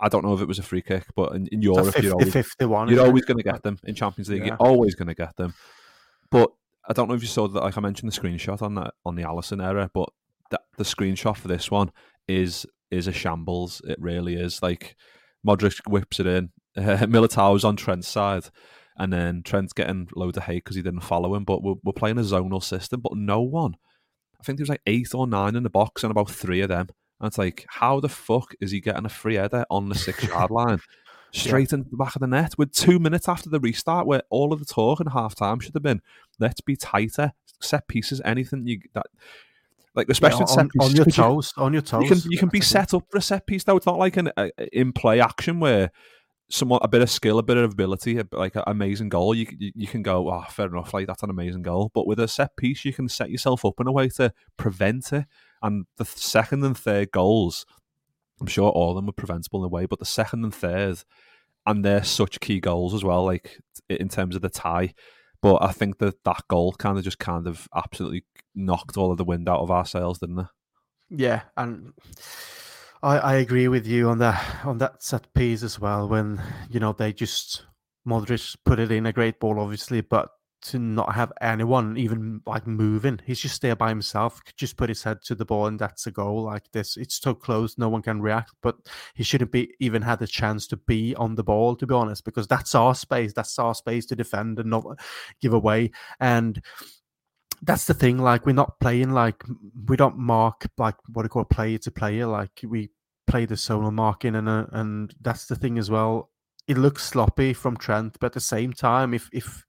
I 0.00 0.08
don't 0.08 0.24
know 0.24 0.34
if 0.34 0.40
it 0.40 0.48
was 0.48 0.58
a 0.58 0.62
free 0.62 0.82
kick, 0.82 1.06
but 1.14 1.34
in, 1.34 1.46
in 1.52 1.62
Europe, 1.62 1.86
50, 1.86 2.02
you're 2.02 2.12
always, 2.12 2.32
51, 2.32 2.88
you're 2.88 3.04
always 3.04 3.24
going 3.24 3.38
to 3.38 3.44
get 3.44 3.62
them 3.62 3.78
in 3.84 3.94
Champions 3.94 4.28
League. 4.28 4.40
Yeah. 4.40 4.48
You're 4.48 4.56
always 4.56 4.94
going 4.94 5.08
to 5.08 5.14
get 5.14 5.36
them. 5.36 5.54
But 6.30 6.50
I 6.88 6.92
don't 6.92 7.08
know 7.08 7.14
if 7.14 7.22
you 7.22 7.28
saw 7.28 7.48
that. 7.48 7.62
Like 7.62 7.78
I 7.78 7.80
mentioned, 7.80 8.10
the 8.10 8.20
screenshot 8.20 8.60
on 8.60 8.74
that 8.74 8.94
on 9.04 9.14
the 9.14 9.22
Alisson 9.22 9.64
era, 9.64 9.90
but 9.92 10.10
that, 10.50 10.62
the 10.76 10.84
screenshot 10.84 11.36
for 11.36 11.48
this 11.48 11.70
one 11.70 11.90
is 12.28 12.66
is 12.90 13.06
a 13.06 13.12
shambles. 13.12 13.80
It 13.86 13.98
really 14.00 14.34
is. 14.34 14.62
Like 14.62 14.96
Modric 15.46 15.80
whips 15.88 16.20
it 16.20 16.26
in. 16.26 16.50
Uh, 16.76 17.06
Militao's 17.06 17.64
on 17.64 17.76
Trent's 17.76 18.08
side, 18.08 18.46
and 18.96 19.12
then 19.12 19.42
Trent's 19.42 19.72
getting 19.72 20.08
loads 20.14 20.36
of 20.36 20.44
hate 20.44 20.64
because 20.64 20.76
he 20.76 20.82
didn't 20.82 21.00
follow 21.00 21.34
him. 21.34 21.44
But 21.44 21.62
we're, 21.62 21.74
we're 21.82 21.92
playing 21.92 22.18
a 22.18 22.22
zonal 22.22 22.62
system, 22.62 23.00
but 23.00 23.16
no 23.16 23.40
one. 23.40 23.76
I 24.40 24.44
think 24.44 24.58
there 24.58 24.62
was 24.62 24.68
like 24.68 24.82
eight 24.86 25.14
or 25.14 25.26
nine 25.26 25.56
in 25.56 25.62
the 25.62 25.70
box, 25.70 26.02
and 26.02 26.10
about 26.10 26.30
three 26.30 26.60
of 26.60 26.68
them. 26.68 26.88
And 27.20 27.28
it's 27.28 27.38
like, 27.38 27.64
how 27.68 28.00
the 28.00 28.08
fuck 28.08 28.54
is 28.60 28.70
he 28.70 28.80
getting 28.80 29.06
a 29.06 29.10
free 29.10 29.36
header 29.36 29.64
on 29.70 29.88
the 29.88 29.94
six 29.94 30.22
yard 30.24 30.50
line? 30.52 30.80
Straight 31.32 31.72
yeah. 31.72 31.78
into 31.78 31.90
the 31.90 31.96
back 31.96 32.14
of 32.14 32.20
the 32.20 32.28
net 32.28 32.56
with 32.56 32.72
two 32.72 32.98
minutes 32.98 33.28
after 33.28 33.50
the 33.50 33.58
restart, 33.58 34.06
where 34.06 34.22
all 34.30 34.52
of 34.52 34.60
the 34.60 34.64
talk 34.64 35.00
in 35.00 35.06
half 35.08 35.34
time 35.34 35.58
should 35.58 35.74
have 35.74 35.82
been, 35.82 36.00
let's 36.38 36.60
be 36.60 36.76
tighter, 36.76 37.32
set 37.60 37.88
pieces, 37.88 38.20
anything 38.24 38.66
you 38.66 38.80
that 38.94 39.06
Like 39.94 40.08
especially 40.08 40.46
yeah, 40.48 40.60
on, 40.60 40.70
on, 40.80 40.94
your 40.94 41.06
toes, 41.06 41.52
on 41.56 41.72
your 41.72 41.82
toes. 41.82 42.02
You 42.02 42.08
can 42.08 42.30
you 42.32 42.38
can 42.38 42.48
be 42.48 42.60
set 42.60 42.94
up 42.94 43.04
for 43.10 43.18
a 43.18 43.22
set 43.22 43.46
piece 43.46 43.64
though. 43.64 43.76
It's 43.76 43.86
not 43.86 43.98
like 43.98 44.16
an 44.16 44.30
in 44.72 44.92
play 44.92 45.20
action 45.20 45.58
where 45.58 45.90
somewhat 46.50 46.84
a 46.84 46.88
bit 46.88 47.02
of 47.02 47.10
skill, 47.10 47.38
a 47.38 47.42
bit 47.42 47.56
of 47.56 47.72
ability, 47.72 48.20
like 48.32 48.54
an 48.56 48.64
amazing 48.66 49.08
goal. 49.08 49.34
You, 49.34 49.46
you, 49.58 49.72
you 49.74 49.86
can 49.86 50.02
go, 50.02 50.30
oh, 50.30 50.44
fair 50.48 50.66
enough, 50.66 50.94
like 50.94 51.06
that's 51.06 51.22
an 51.22 51.30
amazing 51.30 51.62
goal. 51.62 51.90
But 51.94 52.06
with 52.06 52.20
a 52.20 52.28
set 52.28 52.56
piece, 52.56 52.84
you 52.84 52.92
can 52.92 53.08
set 53.08 53.30
yourself 53.30 53.64
up 53.64 53.80
in 53.80 53.86
a 53.86 53.92
way 53.92 54.08
to 54.10 54.32
prevent 54.56 55.12
it. 55.12 55.24
And 55.62 55.86
the 55.96 56.04
second 56.04 56.64
and 56.64 56.76
third 56.76 57.10
goals, 57.10 57.64
I'm 58.40 58.46
sure 58.46 58.70
all 58.70 58.90
of 58.90 58.96
them 58.96 59.06
were 59.06 59.12
preventable 59.12 59.60
in 59.60 59.66
a 59.66 59.68
way, 59.68 59.86
but 59.86 59.98
the 59.98 60.04
second 60.04 60.44
and 60.44 60.54
third, 60.54 61.02
and 61.66 61.84
they're 61.84 62.04
such 62.04 62.40
key 62.40 62.60
goals 62.60 62.92
as 62.92 63.02
well, 63.02 63.24
like 63.24 63.58
in 63.88 64.08
terms 64.08 64.36
of 64.36 64.42
the 64.42 64.50
tie. 64.50 64.92
But 65.40 65.62
I 65.62 65.72
think 65.72 65.98
that 65.98 66.24
that 66.24 66.42
goal 66.48 66.72
kind 66.72 66.98
of 66.98 67.04
just 67.04 67.18
kind 67.18 67.46
of 67.46 67.68
absolutely 67.74 68.24
knocked 68.54 68.96
all 68.96 69.10
of 69.10 69.18
the 69.18 69.24
wind 69.24 69.48
out 69.48 69.60
of 69.60 69.70
our 69.70 69.84
sails, 69.84 70.18
didn't 70.18 70.40
it? 70.40 70.46
Yeah, 71.10 71.42
and 71.56 71.92
I, 73.04 73.18
I 73.18 73.34
agree 73.34 73.68
with 73.68 73.86
you 73.86 74.08
on 74.08 74.18
that 74.18 74.64
on 74.64 74.78
that 74.78 75.02
set 75.02 75.32
piece 75.34 75.62
as 75.62 75.78
well. 75.78 76.08
When 76.08 76.40
you 76.70 76.80
know 76.80 76.94
they 76.94 77.12
just 77.12 77.66
Modric 78.08 78.56
put 78.64 78.78
it 78.78 78.90
in 78.90 79.04
a 79.04 79.12
great 79.12 79.38
ball, 79.38 79.60
obviously, 79.60 80.00
but 80.00 80.30
to 80.62 80.78
not 80.78 81.14
have 81.14 81.30
anyone 81.42 81.98
even 81.98 82.40
like 82.46 82.66
moving, 82.66 83.20
he's 83.26 83.40
just 83.40 83.60
there 83.60 83.76
by 83.76 83.90
himself. 83.90 84.40
Just 84.56 84.78
put 84.78 84.88
his 84.88 85.02
head 85.02 85.18
to 85.24 85.34
the 85.34 85.44
ball, 85.44 85.66
and 85.66 85.78
that's 85.78 86.06
a 86.06 86.10
goal. 86.10 86.44
Like 86.44 86.70
this, 86.72 86.96
it's 86.96 87.20
so 87.20 87.34
close, 87.34 87.76
no 87.76 87.90
one 87.90 88.00
can 88.00 88.22
react. 88.22 88.52
But 88.62 88.76
he 89.14 89.22
shouldn't 89.22 89.52
be 89.52 89.74
even 89.80 90.00
had 90.00 90.22
a 90.22 90.26
chance 90.26 90.66
to 90.68 90.78
be 90.78 91.14
on 91.16 91.34
the 91.34 91.44
ball, 91.44 91.76
to 91.76 91.86
be 91.86 91.94
honest, 91.94 92.24
because 92.24 92.46
that's 92.46 92.74
our 92.74 92.94
space. 92.94 93.34
That's 93.34 93.58
our 93.58 93.74
space 93.74 94.06
to 94.06 94.16
defend 94.16 94.58
and 94.58 94.70
not 94.70 94.86
give 95.42 95.52
away. 95.52 95.90
And 96.20 96.62
that's 97.62 97.86
the 97.86 97.94
thing. 97.94 98.18
Like 98.18 98.46
we're 98.46 98.52
not 98.52 98.78
playing 98.80 99.12
like 99.12 99.42
we 99.86 99.96
don't 99.96 100.18
mark 100.18 100.66
like 100.78 100.96
what 101.12 101.22
do 101.22 101.26
you 101.26 101.30
call 101.30 101.44
player 101.44 101.78
to 101.78 101.90
player. 101.90 102.26
Like 102.26 102.60
we 102.62 102.90
play 103.26 103.46
the 103.46 103.54
zonal 103.54 103.92
marking, 103.92 104.34
and 104.36 104.48
uh, 104.48 104.66
and 104.72 105.14
that's 105.20 105.46
the 105.46 105.56
thing 105.56 105.78
as 105.78 105.90
well. 105.90 106.30
It 106.66 106.78
looks 106.78 107.04
sloppy 107.04 107.52
from 107.52 107.76
Trent, 107.76 108.16
but 108.20 108.26
at 108.26 108.32
the 108.32 108.40
same 108.40 108.72
time, 108.72 109.14
if 109.14 109.28
if 109.32 109.64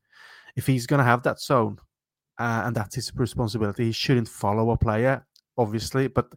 if 0.56 0.68
he's 0.68 0.88
to 0.88 1.04
have 1.04 1.24
that 1.24 1.40
zone, 1.40 1.78
uh, 2.40 2.64
and 2.66 2.76
that's 2.76 2.96
his 2.96 3.12
responsibility, 3.16 3.86
he 3.86 3.92
shouldn't 3.92 4.30
follow 4.30 4.72
a 4.72 4.78
player, 4.78 5.26
obviously. 5.58 6.08
But 6.08 6.28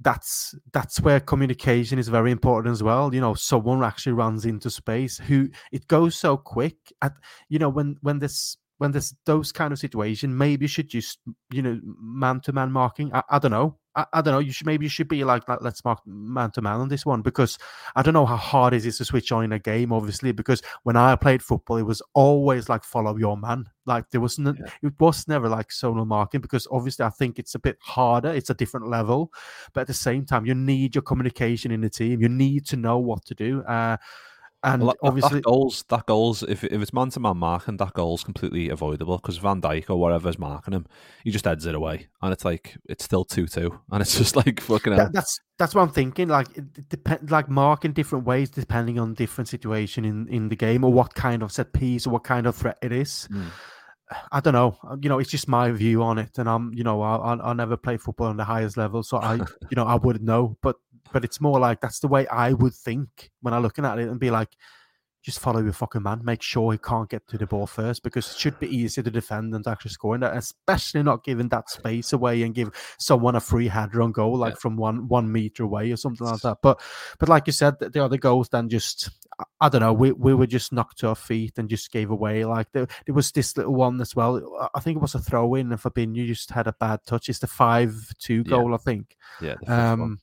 that's 0.00 0.54
that's 0.72 1.00
where 1.00 1.20
communication 1.20 1.98
is 1.98 2.08
very 2.08 2.30
important 2.30 2.72
as 2.72 2.82
well. 2.82 3.12
You 3.14 3.20
know, 3.20 3.34
someone 3.34 3.82
actually 3.82 4.12
runs 4.12 4.44
into 4.44 4.70
space 4.70 5.18
who 5.18 5.48
it 5.72 5.88
goes 5.88 6.16
so 6.16 6.36
quick. 6.36 6.76
At 7.02 7.14
you 7.48 7.58
know 7.58 7.68
when 7.68 7.96
when 8.02 8.18
this 8.18 8.56
when 8.78 8.92
there's 8.92 9.14
those 9.26 9.52
kind 9.52 9.72
of 9.72 9.78
situation, 9.78 10.36
maybe 10.36 10.64
you 10.64 10.68
should 10.68 10.88
just 10.88 11.18
you 11.50 11.62
know 11.62 11.80
man 12.00 12.40
to 12.40 12.52
man 12.52 12.72
marking. 12.72 13.12
I, 13.12 13.22
I 13.28 13.38
don't 13.38 13.50
know. 13.50 13.76
I, 13.96 14.06
I, 14.12 14.22
don't 14.22 14.32
know. 14.32 14.38
You 14.38 14.52
should 14.52 14.66
maybe 14.66 14.86
you 14.86 14.90
should 14.90 15.08
be 15.08 15.24
like, 15.24 15.42
let's 15.60 15.84
mark 15.84 16.00
man 16.06 16.52
to 16.52 16.62
man 16.62 16.80
on 16.80 16.88
this 16.88 17.04
one 17.04 17.20
because 17.20 17.58
I 17.96 18.02
don't 18.02 18.14
know 18.14 18.26
how 18.26 18.36
hard 18.36 18.72
it 18.72 18.86
is 18.86 18.98
to 18.98 19.04
switch 19.04 19.32
on 19.32 19.44
in 19.44 19.52
a 19.52 19.58
game. 19.58 19.92
Obviously, 19.92 20.30
because 20.30 20.62
when 20.84 20.96
I 20.96 21.16
played 21.16 21.42
football, 21.42 21.78
it 21.78 21.82
was 21.82 22.00
always 22.14 22.68
like 22.68 22.84
follow 22.84 23.16
your 23.16 23.36
man. 23.36 23.68
Like 23.86 24.08
there 24.10 24.20
wasn't 24.20 24.56
yeah. 24.58 24.70
it 24.82 24.92
was 25.00 25.26
never 25.26 25.48
like 25.48 25.72
solo 25.72 26.04
marking 26.04 26.40
because 26.40 26.68
obviously 26.70 27.04
I 27.04 27.10
think 27.10 27.40
it's 27.40 27.56
a 27.56 27.58
bit 27.58 27.78
harder. 27.80 28.32
It's 28.32 28.50
a 28.50 28.54
different 28.54 28.88
level, 28.88 29.32
but 29.74 29.82
at 29.82 29.86
the 29.88 29.94
same 29.94 30.24
time, 30.24 30.46
you 30.46 30.54
need 30.54 30.94
your 30.94 31.02
communication 31.02 31.72
in 31.72 31.80
the 31.80 31.90
team. 31.90 32.22
You 32.22 32.28
need 32.28 32.66
to 32.66 32.76
know 32.76 32.98
what 32.98 33.24
to 33.26 33.34
do. 33.34 33.62
Uh, 33.62 33.96
and 34.64 34.82
well, 34.82 34.90
that, 35.00 35.06
obviously, 35.06 35.38
that 35.38 35.44
goals, 35.44 35.84
that 35.88 36.06
goals, 36.06 36.42
if 36.42 36.64
if 36.64 36.82
it's 36.82 36.92
man 36.92 37.10
to 37.10 37.20
man 37.20 37.36
marking, 37.36 37.76
that 37.76 37.92
goal's 37.92 38.24
completely 38.24 38.70
avoidable 38.70 39.16
because 39.16 39.36
Van 39.36 39.62
Dijk 39.62 39.88
or 39.88 39.96
whatever's 39.96 40.38
marking 40.38 40.74
him, 40.74 40.86
he 41.22 41.30
just 41.30 41.44
heads 41.44 41.64
it 41.64 41.76
away, 41.76 42.08
and 42.22 42.32
it's 42.32 42.44
like 42.44 42.76
it's 42.88 43.04
still 43.04 43.24
two 43.24 43.46
two, 43.46 43.78
and 43.92 44.02
it's 44.02 44.18
just 44.18 44.34
like 44.34 44.60
fucking. 44.60 44.96
That, 44.96 45.12
that's 45.12 45.38
that's 45.58 45.76
what 45.76 45.82
I'm 45.82 45.90
thinking. 45.90 46.26
Like 46.26 46.48
it 46.56 46.88
depend, 46.88 47.30
like 47.30 47.48
mark 47.48 47.84
in 47.84 47.92
different 47.92 48.24
ways 48.24 48.50
depending 48.50 48.98
on 48.98 49.14
different 49.14 49.46
situation 49.46 50.04
in 50.04 50.26
in 50.26 50.48
the 50.48 50.56
game 50.56 50.82
or 50.82 50.92
what 50.92 51.14
kind 51.14 51.44
of 51.44 51.52
set 51.52 51.72
piece 51.72 52.04
or 52.06 52.10
what 52.10 52.24
kind 52.24 52.46
of 52.46 52.56
threat 52.56 52.78
it 52.82 52.90
is. 52.90 53.28
Mm. 53.30 53.46
I 54.32 54.40
don't 54.40 54.54
know. 54.54 54.76
You 55.00 55.08
know, 55.08 55.18
it's 55.18 55.30
just 55.30 55.48
my 55.48 55.70
view 55.70 56.02
on 56.02 56.18
it, 56.18 56.38
and 56.38 56.48
I'm, 56.48 56.72
you 56.74 56.82
know, 56.82 57.00
I 57.02 57.34
I 57.34 57.52
never 57.52 57.76
play 57.76 57.96
football 57.96 58.28
on 58.28 58.38
the 58.38 58.44
highest 58.44 58.76
level, 58.76 59.04
so 59.04 59.18
I, 59.18 59.34
you 59.70 59.76
know, 59.76 59.84
I 59.84 59.94
wouldn't 59.94 60.24
know. 60.24 60.56
But 60.62 60.76
but 61.12 61.24
it's 61.24 61.40
more 61.40 61.58
like 61.58 61.80
that's 61.80 62.00
the 62.00 62.08
way 62.08 62.26
I 62.28 62.52
would 62.52 62.74
think 62.74 63.30
when 63.42 63.54
I'm 63.54 63.62
looking 63.62 63.84
at 63.84 63.98
it 63.98 64.08
and 64.08 64.20
be 64.20 64.30
like, 64.30 64.50
just 65.22 65.40
follow 65.40 65.60
your 65.60 65.72
fucking 65.72 66.02
man. 66.02 66.24
Make 66.24 66.42
sure 66.42 66.72
he 66.72 66.78
can't 66.78 67.10
get 67.10 67.26
to 67.28 67.38
the 67.38 67.46
ball 67.46 67.66
first 67.66 68.02
because 68.02 68.30
it 68.30 68.38
should 68.38 68.58
be 68.58 68.74
easier 68.74 69.04
to 69.04 69.10
defend 69.10 69.52
than 69.52 69.62
to 69.64 69.70
actually 69.70 69.90
scoring 69.90 70.20
that, 70.20 70.36
especially 70.36 71.02
not 71.02 71.24
giving 71.24 71.48
that 71.48 71.68
space 71.68 72.12
away 72.12 72.42
and 72.42 72.54
give 72.54 72.70
someone 72.98 73.34
a 73.34 73.40
free 73.40 73.68
header 73.68 74.00
on 74.00 74.12
goal 74.12 74.38
like 74.38 74.54
yeah. 74.54 74.58
from 74.58 74.76
one 74.76 75.08
one 75.08 75.30
meter 75.30 75.64
away 75.64 75.90
or 75.90 75.96
something 75.96 76.26
like 76.26 76.40
that. 76.40 76.58
But 76.62 76.80
but 77.18 77.28
like 77.28 77.46
you 77.46 77.52
said, 77.52 77.78
the 77.78 78.02
other 78.02 78.16
goals 78.16 78.48
then 78.48 78.68
just 78.68 79.10
I 79.60 79.68
don't 79.68 79.80
know. 79.80 79.92
We 79.92 80.12
we 80.12 80.34
were 80.34 80.46
just 80.46 80.72
knocked 80.72 80.98
to 81.00 81.08
our 81.08 81.14
feet 81.14 81.58
and 81.58 81.68
just 81.68 81.90
gave 81.90 82.10
away. 82.10 82.44
Like 82.44 82.70
there, 82.72 82.86
there 83.06 83.14
was 83.14 83.32
this 83.32 83.56
little 83.56 83.74
one 83.74 84.00
as 84.00 84.16
well. 84.16 84.70
I 84.74 84.80
think 84.80 84.96
it 84.96 85.02
was 85.02 85.14
a 85.14 85.20
throw 85.20 85.54
in, 85.56 85.72
and 85.72 85.80
Fabinho 85.80 86.26
just 86.26 86.50
had 86.50 86.66
a 86.68 86.74
bad 86.78 87.00
touch. 87.06 87.28
It's 87.28 87.40
the 87.40 87.46
five 87.46 88.14
two 88.18 88.44
goal, 88.44 88.70
yeah. 88.70 88.74
I 88.74 88.78
think. 88.78 89.16
Yeah. 89.40 89.56
Um, 89.66 90.20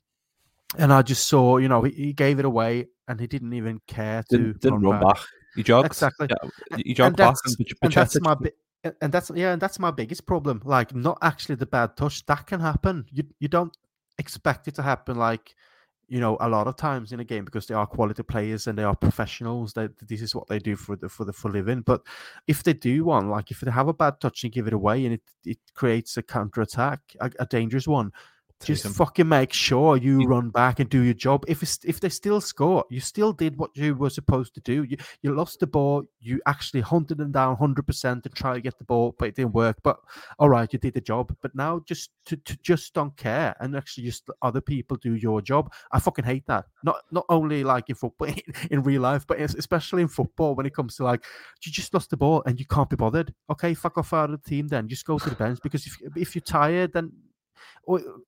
and 0.77 0.93
I 0.93 1.01
just 1.01 1.27
saw, 1.27 1.57
you 1.57 1.67
know, 1.67 1.83
he, 1.83 1.91
he, 1.91 2.13
gave 2.13 2.39
it 2.39 2.45
away, 2.45 2.87
and 3.07 3.19
he 3.19 3.27
didn't 3.27 3.53
even 3.53 3.81
care 3.87 4.23
to 4.29 4.37
didn't, 4.37 4.61
didn't 4.61 4.81
run, 4.81 5.01
back. 5.01 5.15
back. 5.15 5.25
He 5.55 5.63
jogged 5.63 5.87
exactly. 5.87 6.27
Yeah, 6.29 6.77
he 6.83 6.93
jogged 6.93 7.19
and 7.19 7.35
back, 7.35 7.35
and, 7.45 7.55
and 7.81 7.93
that's 7.93 8.21
my 8.21 8.35
and 9.01 9.11
that's 9.11 9.31
yeah, 9.33 9.53
and 9.53 9.61
that's 9.61 9.79
my 9.79 9.91
biggest 9.91 10.25
problem. 10.25 10.61
Like, 10.63 10.93
not 10.93 11.17
actually 11.21 11.55
the 11.55 11.65
bad 11.65 11.97
touch 11.97 12.25
that 12.25 12.47
can 12.47 12.59
happen. 12.59 13.05
You 13.11 13.23
you 13.39 13.47
don't 13.47 13.75
expect 14.17 14.67
it 14.67 14.75
to 14.75 14.81
happen 14.81 15.17
like 15.17 15.55
you 16.07 16.19
know 16.19 16.37
a 16.39 16.47
lot 16.47 16.67
of 16.67 16.75
times 16.75 17.11
in 17.11 17.19
a 17.19 17.23
game 17.23 17.45
because 17.45 17.65
they 17.65 17.73
are 17.73 17.87
quality 17.87 18.23
players 18.23 18.67
and 18.67 18.77
they 18.77 18.83
are 18.83 18.95
professionals 18.95 19.73
that 19.73 19.91
this 20.07 20.21
is 20.21 20.35
what 20.35 20.47
they 20.47 20.59
do 20.59 20.75
for 20.75 20.95
the 20.95 21.09
for 21.09 21.25
the 21.25 21.33
for 21.33 21.49
living 21.49 21.81
but 21.81 22.01
if 22.47 22.63
they 22.63 22.73
do 22.73 23.03
one 23.05 23.29
like 23.29 23.51
if 23.51 23.59
they 23.61 23.71
have 23.71 23.87
a 23.87 23.93
bad 23.93 24.19
touch 24.21 24.43
and 24.43 24.53
give 24.53 24.67
it 24.67 24.73
away 24.73 25.05
and 25.05 25.15
it, 25.15 25.21
it 25.45 25.57
creates 25.73 26.15
a 26.17 26.23
counter 26.23 26.61
attack 26.61 26.99
a, 27.21 27.31
a 27.39 27.45
dangerous 27.47 27.87
one 27.87 28.11
just 28.63 28.87
fucking 28.87 29.27
make 29.27 29.53
sure 29.53 29.97
you, 29.97 30.21
you, 30.21 30.27
run 30.27 30.49
back 30.49 30.79
and 30.79 30.89
do 30.89 31.01
your 31.01 31.13
job. 31.13 31.43
If 31.47 31.61
it's, 31.61 31.79
if 31.83 31.99
they 31.99 32.09
still 32.09 32.39
score, 32.39 32.85
you 32.89 32.99
still 32.99 33.33
did 33.33 33.57
what 33.57 33.71
you 33.75 33.95
were 33.95 34.09
supposed 34.09 34.53
to 34.55 34.61
do. 34.61 34.83
You 34.83 34.97
you 35.21 35.33
lost 35.33 35.59
the 35.59 35.67
ball. 35.67 36.03
You 36.19 36.41
actually 36.45 36.81
hunted 36.81 37.17
them 37.17 37.31
down 37.31 37.57
hundred 37.57 37.85
percent 37.85 38.25
and 38.25 38.33
try 38.33 38.53
to 38.53 38.61
get 38.61 38.77
the 38.77 38.85
ball, 38.85 39.15
but 39.17 39.29
it 39.29 39.35
didn't 39.35 39.53
work. 39.53 39.77
But 39.83 39.99
all 40.39 40.49
right, 40.49 40.71
you 40.71 40.79
did 40.79 40.93
the 40.93 41.01
job. 41.01 41.35
But 41.41 41.53
now 41.53 41.81
just 41.85 42.11
to, 42.27 42.37
to 42.37 42.57
just 42.63 42.93
don't 42.93 43.15
care 43.17 43.55
and 43.59 43.75
actually 43.75 44.05
just 44.05 44.29
other 44.41 44.61
people 44.61 44.97
do 44.97 45.15
your 45.15 45.41
job. 45.41 45.71
I 45.91 45.99
fucking 45.99 46.25
hate 46.25 46.47
that. 46.47 46.65
Not 46.83 46.97
not 47.11 47.25
only 47.29 47.63
like 47.63 47.89
in 47.89 47.95
football, 47.95 48.27
in, 48.29 48.41
in 48.71 48.83
real 48.83 49.01
life, 49.01 49.27
but 49.27 49.39
especially 49.39 50.01
in 50.01 50.07
football 50.07 50.55
when 50.55 50.65
it 50.65 50.73
comes 50.73 50.95
to 50.97 51.03
like 51.03 51.25
you 51.65 51.71
just 51.71 51.93
lost 51.93 52.09
the 52.09 52.17
ball 52.17 52.41
and 52.45 52.59
you 52.59 52.65
can't 52.65 52.89
be 52.89 52.95
bothered. 52.95 53.33
Okay, 53.49 53.73
fuck 53.73 53.97
off 53.97 54.13
out 54.13 54.29
of 54.31 54.41
the 54.41 54.49
team 54.49 54.67
then. 54.67 54.87
Just 54.87 55.05
go 55.05 55.19
to 55.19 55.29
the 55.29 55.35
bench 55.35 55.59
because 55.61 55.85
if 55.85 55.97
if 56.15 56.35
you're 56.35 56.41
tired, 56.41 56.93
then 56.93 57.11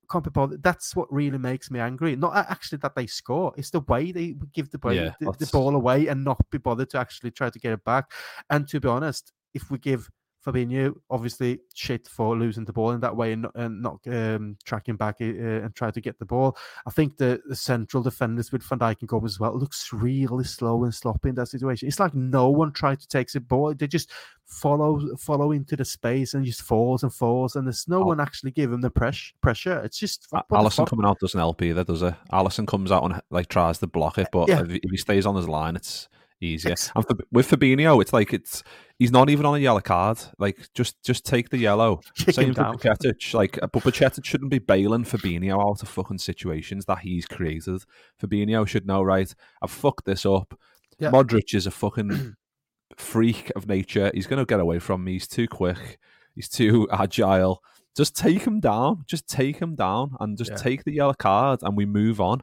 can't 0.09 0.23
be 0.23 0.29
bothered. 0.29 0.63
That's 0.63 0.95
what 0.95 1.11
really 1.11 1.37
makes 1.37 1.71
me 1.71 1.79
angry. 1.79 2.15
Not 2.15 2.35
actually 2.35 2.79
that 2.79 2.95
they 2.95 3.07
score; 3.07 3.53
it's 3.57 3.69
the 3.69 3.81
way 3.81 4.11
they 4.11 4.35
give 4.53 4.69
the, 4.71 4.79
yeah, 4.91 5.13
the, 5.19 5.31
the 5.37 5.49
ball 5.51 5.75
away 5.75 6.07
and 6.07 6.23
not 6.23 6.39
be 6.49 6.57
bothered 6.57 6.89
to 6.91 6.99
actually 6.99 7.31
try 7.31 7.49
to 7.49 7.59
get 7.59 7.73
it 7.73 7.83
back. 7.83 8.11
And 8.49 8.67
to 8.69 8.79
be 8.79 8.87
honest, 8.87 9.33
if 9.53 9.71
we 9.71 9.77
give 9.77 10.09
Fabinho, 10.47 10.95
obviously 11.10 11.60
shit 11.73 12.07
for 12.07 12.38
losing 12.38 12.63
the 12.63 12.71
ball 12.71 12.91
in 12.91 13.01
that 13.01 13.15
way 13.15 13.33
and, 13.33 13.47
and 13.55 13.81
not 13.81 13.99
um, 14.07 14.57
tracking 14.63 14.95
back 14.95 15.17
uh, 15.19 15.25
and 15.25 15.75
try 15.75 15.91
to 15.91 15.99
get 15.99 16.17
the 16.19 16.25
ball. 16.25 16.57
I 16.86 16.91
think 16.91 17.17
the, 17.17 17.41
the 17.45 17.55
central 17.55 18.01
defenders 18.01 18.51
with 18.51 18.63
Van 18.63 18.79
Dijk 18.79 19.01
and 19.01 19.10
Gomez 19.10 19.33
as 19.33 19.39
well 19.39 19.57
looks 19.57 19.91
really 19.91 20.45
slow 20.45 20.86
and 20.86 20.93
sloppy 20.95 21.29
in 21.29 21.36
that 21.36 21.47
situation. 21.47 21.88
It's 21.88 21.99
like 21.99 22.15
no 22.15 22.49
one 22.49 22.71
tried 22.71 23.01
to 23.01 23.07
take 23.07 23.29
the 23.31 23.41
ball; 23.41 23.73
they 23.73 23.88
just 23.88 24.10
follow 24.45 25.15
follow 25.17 25.51
into 25.51 25.75
the 25.75 25.83
space 25.83 26.33
and 26.33 26.45
just 26.45 26.62
falls 26.62 27.03
and 27.03 27.13
falls, 27.13 27.55
and 27.55 27.67
there's 27.67 27.88
no 27.88 28.03
oh. 28.03 28.05
one 28.07 28.21
actually 28.21 28.51
giving 28.51 28.79
the 28.79 28.89
press 28.89 29.33
pressure. 29.41 29.81
It's 29.83 29.99
just 29.99 30.31
Alisson 30.31 30.88
coming 30.88 31.05
out 31.05 31.19
doesn't 31.19 31.38
help 31.38 31.62
either, 31.62 31.83
does 31.83 32.01
it? 32.01 32.15
Alisson 32.31 32.67
comes 32.67 32.91
out 32.91 33.03
and 33.03 33.21
like 33.29 33.49
tries 33.49 33.79
to 33.79 33.88
block 33.88 34.17
it, 34.17 34.29
but 34.31 34.47
yeah. 34.47 34.63
if 34.67 34.89
he 34.89 34.97
stays 34.97 35.25
on 35.25 35.36
his 35.36 35.49
line, 35.49 35.75
it's 35.75 36.07
easier. 36.41 36.76
And 36.95 37.06
for, 37.06 37.15
with 37.32 37.50
Fabinho, 37.50 38.02
it's 38.02 38.13
like 38.13 38.34
it's 38.34 38.63
he's 39.00 39.12
not 39.12 39.30
even 39.30 39.45
on 39.45 39.56
a 39.56 39.60
yellow 39.60 39.80
card. 39.80 40.19
Like 40.38 40.58
just 40.73 41.02
just 41.04 41.26
take 41.26 41.50
the 41.50 41.58
yellow. 41.58 42.02
Kick 42.15 42.36
Same 42.36 42.54
for 42.54 42.62
Bajcetic. 42.62 43.34
Like 43.34 43.62
uh, 43.62 43.67
but 43.67 43.84
Bajcetic 43.84 44.26
shouldn't 44.26 44.52
be 44.52 44.60
bailing 44.60 45.04
Fabinho 45.04 45.62
out 45.62 45.82
of 45.82 45.89
fucking 45.89 46.19
situations 46.19 46.86
that 46.86 47.00
he's 47.00 47.26
created. 47.26 47.84
Fabinho 48.21 48.67
should 48.67 48.86
know, 48.86 49.02
right? 49.02 49.34
I've 49.62 49.71
fucked 49.71 50.06
this 50.06 50.26
up. 50.26 50.58
Yeah. 51.00 51.12
Modric 51.12 51.54
is 51.54 51.67
a 51.67 51.71
fucking 51.71 52.36
freak 52.97 53.52
of 53.56 53.67
nature. 53.67 54.12
He's 54.13 54.28
gonna 54.28 54.45
get 54.45 54.60
away 54.60 54.80
from 54.80 55.04
me. 55.04 55.13
He's 55.13 55.28
too 55.28 55.47
quick. 55.47 56.00
He's 56.36 56.50
too 56.50 56.88
agile. 56.91 57.63
Just 57.95 58.15
take 58.15 58.43
him 58.43 58.60
down. 58.60 59.06
Just 59.08 59.28
take 59.28 59.58
him 59.58 59.73
down 59.73 60.15
and 60.19 60.38
just 60.38 60.52
yeah. 60.52 60.58
take 60.58 60.84
the 60.84 60.93
yellow 60.93 61.15
card 61.15 61.62
and 61.63 61.76
we 61.76 61.86
move 61.86 62.21
on. 62.21 62.41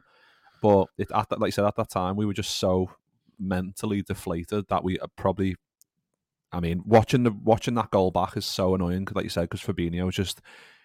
But 0.61 0.87
it, 0.97 1.09
at 1.13 1.29
that, 1.29 1.39
like 1.39 1.49
I 1.49 1.51
said, 1.51 1.65
at 1.65 1.75
that 1.77 1.89
time, 1.89 2.15
we 2.17 2.25
were 2.25 2.33
just 2.33 2.57
so 2.57 2.89
mentally 3.39 4.01
deflated 4.01 4.65
that 4.69 4.83
we 4.83 4.97
probably. 5.15 5.55
I 6.51 6.61
mean, 6.61 6.83
watching 6.85 7.23
the 7.23 7.31
watching 7.31 7.73
that 7.75 7.91
goal 7.91 8.11
back 8.11 8.37
is 8.37 8.45
so 8.45 8.75
annoying, 8.75 9.07
like 9.13 9.25
you 9.25 9.29
said, 9.29 9.49
because 9.49 9.61
Fabinho 9.61 10.09
just 10.11 10.41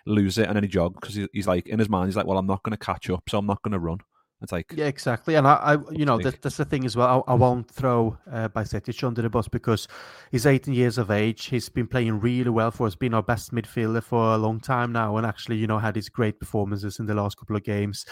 lose 0.07 0.39
it 0.39 0.47
and 0.47 0.57
then 0.57 0.65
he 0.65 0.69
jog 0.69 0.95
because 0.95 1.15
he, 1.15 1.29
he's 1.33 1.47
like 1.47 1.69
in 1.69 1.79
his 1.79 1.89
mind 1.89 2.09
he's 2.09 2.17
like, 2.17 2.27
well, 2.27 2.39
I'm 2.39 2.47
not 2.47 2.63
going 2.63 2.77
to 2.77 2.85
catch 2.85 3.09
up, 3.11 3.23
so 3.29 3.39
I'm 3.39 3.47
not 3.47 3.63
going 3.63 3.73
to 3.73 3.79
run. 3.79 3.99
It's 4.43 4.53
like 4.53 4.73
yeah, 4.75 4.87
exactly. 4.87 5.35
And 5.35 5.47
I, 5.47 5.55
I 5.55 5.73
you 5.91 6.07
know, 6.07 6.19
that, 6.19 6.41
that's 6.41 6.57
the 6.57 6.65
thing 6.65 6.87
as 6.87 6.97
well. 6.97 7.25
I, 7.29 7.33
I 7.33 7.35
won't 7.35 7.71
throw 7.71 8.17
uh, 8.31 8.49
Bajcetic 8.49 9.05
under 9.05 9.21
the 9.21 9.29
bus 9.29 9.49
because 9.49 9.87
he's 10.31 10.47
18 10.47 10.73
years 10.73 10.97
of 10.97 11.11
age. 11.11 11.47
He's 11.47 11.69
been 11.69 11.87
playing 11.87 12.21
really 12.21 12.49
well 12.49 12.71
for 12.71 12.87
us, 12.87 12.95
been 12.95 13.13
our 13.13 13.23
best 13.23 13.53
midfielder 13.53 14.03
for 14.03 14.35
a 14.35 14.39
long 14.39 14.59
time 14.59 14.93
now, 14.93 15.19
and 15.19 15.27
actually, 15.27 15.57
you 15.57 15.67
know, 15.67 15.79
had 15.79 15.97
his 15.97 16.09
great 16.09 16.41
performances 16.41 16.99
in 16.99 17.07
the 17.07 17.15
last 17.15 17.37
couple 17.37 17.55
of 17.55 17.65
games. 17.65 18.07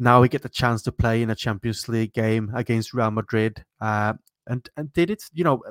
Now 0.00 0.22
we 0.22 0.28
get 0.30 0.42
the 0.42 0.48
chance 0.48 0.82
to 0.82 0.92
play 0.92 1.20
in 1.20 1.28
a 1.28 1.34
Champions 1.34 1.86
League 1.86 2.14
game 2.14 2.50
against 2.54 2.94
Real 2.94 3.10
Madrid, 3.10 3.62
uh, 3.82 4.14
and 4.46 4.68
and 4.76 4.90
did 4.94 5.10
it, 5.10 5.22
you 5.34 5.44
know, 5.44 5.62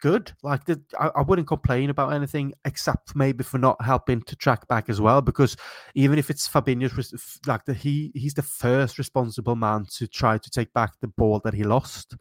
good. 0.00 0.32
Like 0.44 0.62
I, 0.98 1.08
I, 1.08 1.22
wouldn't 1.22 1.48
complain 1.48 1.90
about 1.90 2.12
anything 2.12 2.54
except 2.64 3.16
maybe 3.16 3.42
for 3.42 3.58
not 3.58 3.82
helping 3.82 4.22
to 4.22 4.36
track 4.36 4.66
back 4.68 4.88
as 4.88 5.00
well. 5.00 5.20
Because 5.20 5.56
even 5.96 6.18
if 6.18 6.30
it's 6.30 6.48
Fabinho's, 6.48 7.40
like 7.46 7.64
the, 7.64 7.74
he 7.74 8.12
he's 8.14 8.34
the 8.34 8.42
first 8.42 8.96
responsible 8.96 9.56
man 9.56 9.86
to 9.96 10.06
try 10.06 10.38
to 10.38 10.50
take 10.50 10.72
back 10.72 10.92
the 11.00 11.08
ball 11.08 11.40
that 11.44 11.54
he 11.54 11.64
lost. 11.64 12.14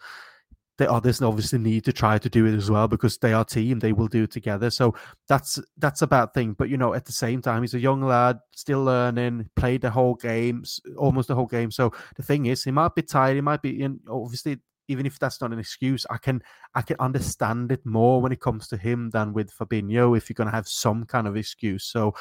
The 0.79 0.91
others 0.91 1.21
oh, 1.21 1.27
obviously 1.27 1.59
need 1.59 1.85
to 1.85 1.93
try 1.93 2.17
to 2.17 2.29
do 2.29 2.47
it 2.47 2.55
as 2.55 2.71
well 2.71 2.87
because 2.87 3.17
they 3.19 3.31
are 3.31 3.45
team. 3.45 3.79
They 3.79 3.93
will 3.93 4.07
do 4.07 4.23
it 4.23 4.31
together. 4.31 4.71
So 4.71 4.95
that's 5.27 5.59
that's 5.77 6.01
a 6.01 6.07
bad 6.07 6.33
thing. 6.33 6.53
But 6.53 6.69
you 6.69 6.77
know, 6.77 6.95
at 6.95 7.05
the 7.05 7.11
same 7.11 7.41
time, 7.41 7.61
he's 7.61 7.75
a 7.75 7.79
young 7.79 8.01
lad, 8.01 8.39
still 8.55 8.83
learning. 8.83 9.49
Played 9.55 9.81
the 9.81 9.91
whole 9.91 10.15
game, 10.15 10.63
almost 10.97 11.27
the 11.27 11.35
whole 11.35 11.45
game. 11.45 11.69
So 11.69 11.93
the 12.15 12.23
thing 12.23 12.47
is, 12.47 12.63
he 12.63 12.71
might 12.71 12.95
be 12.95 13.03
tired. 13.03 13.35
He 13.35 13.41
might 13.41 13.61
be 13.61 13.83
in. 13.83 13.99
Obviously, 14.09 14.57
even 14.87 15.05
if 15.05 15.19
that's 15.19 15.41
not 15.41 15.53
an 15.53 15.59
excuse, 15.59 16.05
I 16.09 16.17
can 16.17 16.41
I 16.75 16.81
can 16.81 16.97
understand 16.99 17.71
it 17.71 17.85
more 17.85 18.21
when 18.21 18.31
it 18.31 18.41
comes 18.41 18.67
to 18.69 18.77
him 18.77 19.09
than 19.11 19.33
with 19.33 19.55
Fabinho 19.55 20.17
if 20.17 20.29
you're 20.29 20.35
going 20.35 20.49
to 20.49 20.55
have 20.55 20.67
some 20.67 21.05
kind 21.05 21.27
of 21.27 21.37
excuse. 21.37 21.85
So, 21.85 22.15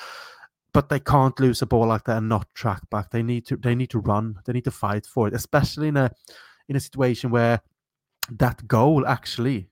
but 0.73 0.89
they 0.89 1.01
can't 1.01 1.39
lose 1.41 1.63
a 1.63 1.67
ball 1.67 1.87
like 1.87 2.05
that 2.05 2.19
and 2.19 2.29
not 2.29 2.55
track 2.55 2.83
back. 2.91 3.11
They 3.11 3.23
need 3.23 3.47
to 3.47 3.57
they 3.57 3.75
need 3.75 3.91
to 3.91 4.01
run. 4.01 4.39
They 4.45 4.53
need 4.53 4.65
to 4.65 4.71
fight 4.71 5.07
for 5.07 5.29
it, 5.29 5.35
especially 5.35 5.89
in 5.89 5.97
a 5.97 6.11
in 6.69 6.77
a 6.77 6.81
situation 6.81 7.31
where 7.31 7.61
that 8.31 8.67
goal 8.67 9.07
actually 9.07 9.69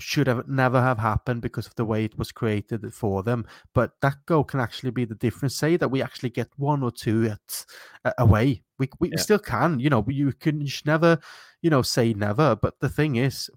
should 0.00 0.26
have 0.26 0.46
never 0.48 0.80
have 0.80 0.98
happened 0.98 1.42
because 1.42 1.66
of 1.66 1.74
the 1.74 1.84
way 1.84 2.04
it 2.04 2.16
was 2.18 2.30
created 2.30 2.92
for 2.94 3.22
them. 3.22 3.46
But 3.74 3.92
that 4.00 4.16
goal 4.26 4.44
can 4.44 4.60
actually 4.60 4.90
be 4.90 5.04
the 5.04 5.14
difference. 5.14 5.56
Say 5.56 5.76
that 5.76 5.90
we 5.90 6.02
actually 6.02 6.30
get 6.30 6.48
one 6.56 6.82
or 6.82 6.90
two 6.90 7.26
at, 7.26 7.66
uh, 8.04 8.12
away. 8.18 8.62
We 8.78 8.88
we 9.00 9.10
yeah. 9.10 9.18
still 9.18 9.38
can. 9.38 9.80
You 9.80 9.90
know, 9.90 10.04
you 10.08 10.32
can 10.32 10.60
you 10.60 10.68
should 10.68 10.86
never, 10.86 11.18
you 11.62 11.70
know, 11.70 11.82
say 11.82 12.14
never. 12.14 12.54
But 12.54 12.78
the 12.80 12.88
thing 12.88 13.16
is, 13.16 13.50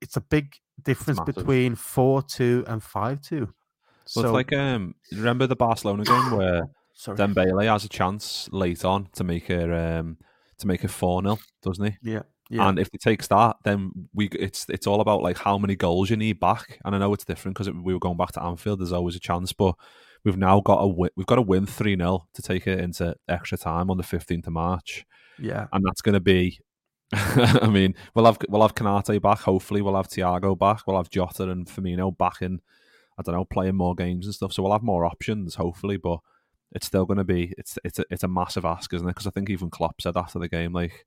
it's 0.00 0.16
a 0.16 0.20
big 0.20 0.54
difference 0.82 1.20
between 1.20 1.74
four 1.74 2.22
two 2.22 2.64
and 2.66 2.82
five 2.82 3.20
two. 3.20 3.52
So 4.06 4.20
it's 4.22 4.30
like 4.30 4.52
um, 4.52 4.94
remember 5.12 5.46
the 5.46 5.56
Barcelona 5.56 6.04
game 6.04 6.30
where 6.36 6.68
Sorry. 6.94 7.18
Dembele 7.18 7.70
has 7.70 7.84
a 7.84 7.88
chance 7.88 8.48
late 8.52 8.84
on 8.84 9.08
to 9.12 9.22
make 9.22 9.50
it 9.50 9.70
um 9.70 10.16
to 10.58 10.66
make 10.66 10.82
it 10.82 10.88
four 10.88 11.20
0 11.20 11.38
doesn't 11.62 11.84
he? 11.84 12.12
Yeah. 12.12 12.22
Yeah. 12.48 12.68
And 12.68 12.78
if 12.78 12.88
he 12.92 12.98
takes 12.98 13.26
that, 13.28 13.56
then 13.64 14.08
we 14.14 14.28
it's 14.28 14.66
it's 14.68 14.86
all 14.86 15.00
about 15.00 15.22
like 15.22 15.38
how 15.38 15.58
many 15.58 15.74
goals 15.74 16.10
you 16.10 16.16
need 16.16 16.38
back. 16.38 16.78
And 16.84 16.94
I 16.94 16.98
know 16.98 17.12
it's 17.12 17.24
different 17.24 17.56
because 17.56 17.72
we 17.72 17.92
were 17.92 17.98
going 17.98 18.16
back 18.16 18.32
to 18.32 18.42
Anfield. 18.42 18.80
There's 18.80 18.92
always 18.92 19.16
a 19.16 19.20
chance, 19.20 19.52
but 19.52 19.74
we've 20.24 20.36
now 20.36 20.60
got 20.60 20.78
a 20.78 20.86
win, 20.86 21.10
we've 21.16 21.26
got 21.26 21.36
to 21.36 21.42
win 21.42 21.66
three 21.66 21.96
0 21.96 22.26
to 22.34 22.42
take 22.42 22.66
it 22.66 22.80
into 22.80 23.16
extra 23.28 23.58
time 23.58 23.90
on 23.90 23.96
the 23.96 24.04
fifteenth 24.04 24.46
of 24.46 24.52
March. 24.52 25.04
Yeah, 25.38 25.66
and 25.72 25.84
that's 25.84 26.02
going 26.02 26.14
to 26.14 26.20
be. 26.20 26.60
I 27.12 27.68
mean, 27.68 27.94
we'll 28.14 28.24
have 28.26 28.38
we'll 28.48 28.62
have 28.62 28.74
Konate 28.74 29.22
back. 29.22 29.40
Hopefully, 29.40 29.82
we'll 29.82 29.96
have 29.96 30.08
Thiago 30.08 30.58
back. 30.58 30.86
We'll 30.86 30.96
have 30.96 31.10
Jota 31.10 31.50
and 31.50 31.66
Firmino 31.66 32.16
back 32.16 32.42
in. 32.42 32.60
I 33.18 33.22
don't 33.22 33.34
know, 33.34 33.44
playing 33.44 33.76
more 33.76 33.94
games 33.94 34.26
and 34.26 34.34
stuff. 34.34 34.52
So 34.52 34.62
we'll 34.62 34.72
have 34.72 34.82
more 34.82 35.06
options, 35.06 35.54
hopefully. 35.54 35.96
But 35.96 36.18
it's 36.72 36.86
still 36.86 37.06
going 37.06 37.18
to 37.18 37.24
be 37.24 37.54
it's 37.56 37.78
it's 37.84 37.98
a, 37.98 38.04
it's 38.10 38.24
a 38.24 38.28
massive 38.28 38.64
ask, 38.64 38.92
isn't 38.92 39.06
it? 39.06 39.10
Because 39.10 39.26
I 39.26 39.30
think 39.30 39.50
even 39.50 39.70
Klopp 39.70 40.00
said 40.00 40.16
after 40.16 40.38
the 40.38 40.48
game, 40.48 40.72
like 40.72 41.06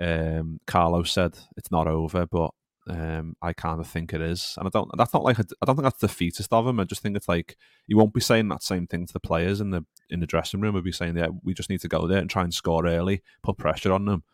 um, 0.00 0.60
said 1.04 1.38
it's 1.56 1.70
not 1.70 1.86
over, 1.86 2.26
but 2.26 2.50
um, 2.88 3.36
I 3.42 3.52
kind 3.52 3.80
of 3.80 3.86
think 3.86 4.12
it 4.12 4.20
is, 4.20 4.54
and 4.58 4.66
I 4.66 4.70
don't. 4.70 4.90
That's 4.96 5.12
not 5.12 5.22
like 5.22 5.38
I 5.38 5.44
don't 5.64 5.76
think 5.76 5.84
that's 5.84 6.00
defeatist 6.00 6.52
of 6.52 6.66
him. 6.66 6.80
I 6.80 6.84
just 6.84 7.02
think 7.02 7.16
it's 7.16 7.28
like 7.28 7.56
he 7.86 7.94
won't 7.94 8.14
be 8.14 8.20
saying 8.20 8.48
that 8.48 8.62
same 8.62 8.86
thing 8.86 9.06
to 9.06 9.12
the 9.12 9.20
players 9.20 9.60
in 9.60 9.70
the 9.70 9.84
in 10.08 10.20
the 10.20 10.26
dressing 10.26 10.60
room. 10.60 10.74
He'll 10.74 10.82
be 10.82 10.92
saying, 10.92 11.16
"Yeah, 11.16 11.28
we 11.44 11.54
just 11.54 11.70
need 11.70 11.80
to 11.82 11.88
go 11.88 12.06
there 12.06 12.18
and 12.18 12.30
try 12.30 12.42
and 12.42 12.54
score 12.54 12.86
early, 12.86 13.22
put 13.42 13.58
pressure 13.58 13.92
on 13.92 14.06
them." 14.06 14.24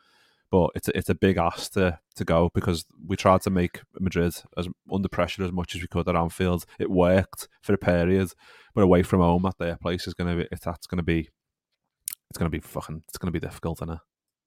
But 0.50 0.70
it's 0.76 0.88
a, 0.88 0.96
it's 0.96 1.10
a 1.10 1.14
big 1.14 1.38
ask 1.38 1.72
to 1.72 1.98
to 2.14 2.24
go 2.24 2.50
because 2.54 2.86
we 3.04 3.16
tried 3.16 3.42
to 3.42 3.50
make 3.50 3.80
Madrid 3.98 4.34
as 4.56 4.68
under 4.92 5.08
pressure 5.08 5.42
as 5.42 5.52
much 5.52 5.74
as 5.74 5.82
we 5.82 5.88
could 5.88 6.08
at 6.08 6.16
Anfield. 6.16 6.64
It 6.78 6.90
worked 6.90 7.48
for 7.62 7.74
a 7.74 7.78
period, 7.78 8.32
but 8.74 8.82
away 8.82 9.02
from 9.02 9.20
home 9.20 9.44
at 9.46 9.58
their 9.58 9.76
place 9.76 10.06
is 10.06 10.14
going 10.14 10.38
to 10.38 10.44
be 10.44 10.48
that's 10.62 10.86
going 10.86 10.98
to 10.98 11.02
be 11.02 11.28
it's 12.30 12.38
going 12.38 12.50
to 12.50 12.56
be 12.56 12.60
fucking 12.60 13.02
it's 13.08 13.18
going 13.18 13.32
to 13.32 13.38
be 13.38 13.44
difficult, 13.44 13.78
isn't 13.78 13.94
it? 13.94 14.00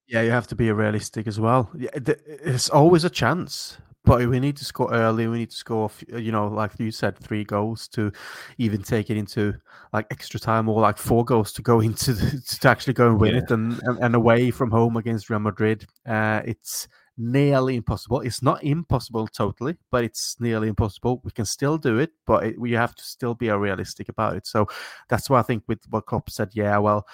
Yeah, 0.09 0.23
you 0.23 0.31
have 0.31 0.47
to 0.47 0.55
be 0.55 0.71
realistic 0.71 1.27
as 1.27 1.39
well. 1.39 1.69
It's 1.75 2.69
always 2.69 3.03
a 3.03 3.11
chance, 3.11 3.77
but 4.03 4.27
we 4.27 4.39
need 4.39 4.57
to 4.57 4.65
score 4.65 4.91
early. 4.91 5.27
We 5.27 5.37
need 5.37 5.51
to 5.51 5.55
score, 5.55 5.91
you 6.07 6.31
know, 6.31 6.47
like 6.47 6.71
you 6.79 6.89
said, 6.89 7.15
three 7.15 7.43
goals 7.43 7.87
to 7.89 8.11
even 8.57 8.81
take 8.81 9.11
it 9.11 9.17
into 9.17 9.53
like 9.93 10.07
extra 10.09 10.39
time, 10.39 10.67
or 10.67 10.81
like 10.81 10.97
four 10.97 11.23
goals 11.23 11.53
to 11.53 11.61
go 11.61 11.79
into 11.87 12.13
the, 12.13 12.41
to 12.59 12.69
actually 12.69 12.93
go 12.93 13.07
and 13.09 13.19
win 13.19 13.35
yeah. 13.35 13.41
it, 13.41 13.51
and, 13.51 13.79
and, 13.83 13.99
and 13.99 14.15
away 14.15 14.49
from 14.49 14.71
home 14.71 14.97
against 14.97 15.29
Real 15.29 15.39
Madrid. 15.39 15.85
Uh, 16.07 16.41
it's 16.43 16.87
nearly 17.15 17.75
impossible. 17.75 18.21
It's 18.21 18.41
not 18.41 18.63
impossible 18.63 19.27
totally, 19.27 19.77
but 19.91 20.03
it's 20.03 20.37
nearly 20.39 20.69
impossible. 20.69 21.21
We 21.23 21.29
can 21.29 21.45
still 21.45 21.77
do 21.77 21.99
it, 21.99 22.13
but 22.25 22.45
it, 22.45 22.59
we 22.59 22.71
have 22.71 22.95
to 22.95 23.03
still 23.03 23.35
be 23.35 23.51
realistic 23.51 24.09
about 24.09 24.37
it. 24.37 24.47
So 24.47 24.69
that's 25.07 25.29
why 25.29 25.37
I 25.37 25.43
think 25.43 25.65
with 25.67 25.81
what 25.91 26.07
Klopp 26.07 26.31
said, 26.31 26.49
yeah, 26.53 26.79
well 26.79 27.05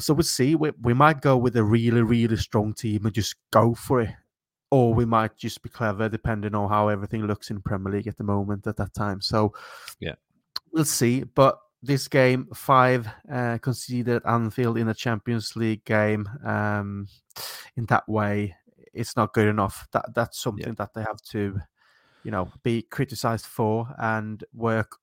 so 0.00 0.14
we'll 0.14 0.22
see. 0.24 0.54
We, 0.54 0.72
we 0.82 0.94
might 0.94 1.20
go 1.20 1.36
with 1.36 1.56
a 1.56 1.64
really, 1.64 2.02
really 2.02 2.36
strong 2.36 2.74
team 2.74 3.06
and 3.06 3.14
just 3.14 3.36
go 3.50 3.74
for 3.74 4.02
it. 4.02 4.10
Or 4.72 4.94
we 4.94 5.04
might 5.04 5.36
just 5.36 5.62
be 5.62 5.68
clever, 5.68 6.08
depending 6.08 6.54
on 6.54 6.68
how 6.68 6.88
everything 6.88 7.26
looks 7.26 7.50
in 7.50 7.60
Premier 7.60 7.92
League 7.92 8.06
at 8.06 8.16
the 8.16 8.24
moment 8.24 8.68
at 8.68 8.76
that 8.76 8.94
time. 8.94 9.20
So, 9.20 9.52
yeah, 9.98 10.14
we'll 10.72 10.84
see. 10.84 11.24
But 11.24 11.58
this 11.82 12.06
game, 12.06 12.46
five 12.54 13.08
uh, 13.32 13.58
conceded 13.58 14.22
Anfield 14.24 14.78
in 14.78 14.88
a 14.88 14.94
Champions 14.94 15.56
League 15.56 15.84
game. 15.84 16.28
Um, 16.44 17.08
in 17.76 17.86
that 17.86 18.08
way, 18.08 18.54
it's 18.92 19.16
not 19.16 19.32
good 19.32 19.48
enough. 19.48 19.88
That 19.92 20.14
that's 20.14 20.40
something 20.40 20.68
yeah. 20.68 20.74
that 20.78 20.94
they 20.94 21.02
have 21.02 21.20
to, 21.30 21.60
you 22.22 22.30
know, 22.30 22.52
be 22.62 22.82
criticised 22.82 23.46
for 23.46 23.92
and 23.98 24.44
work 24.52 24.98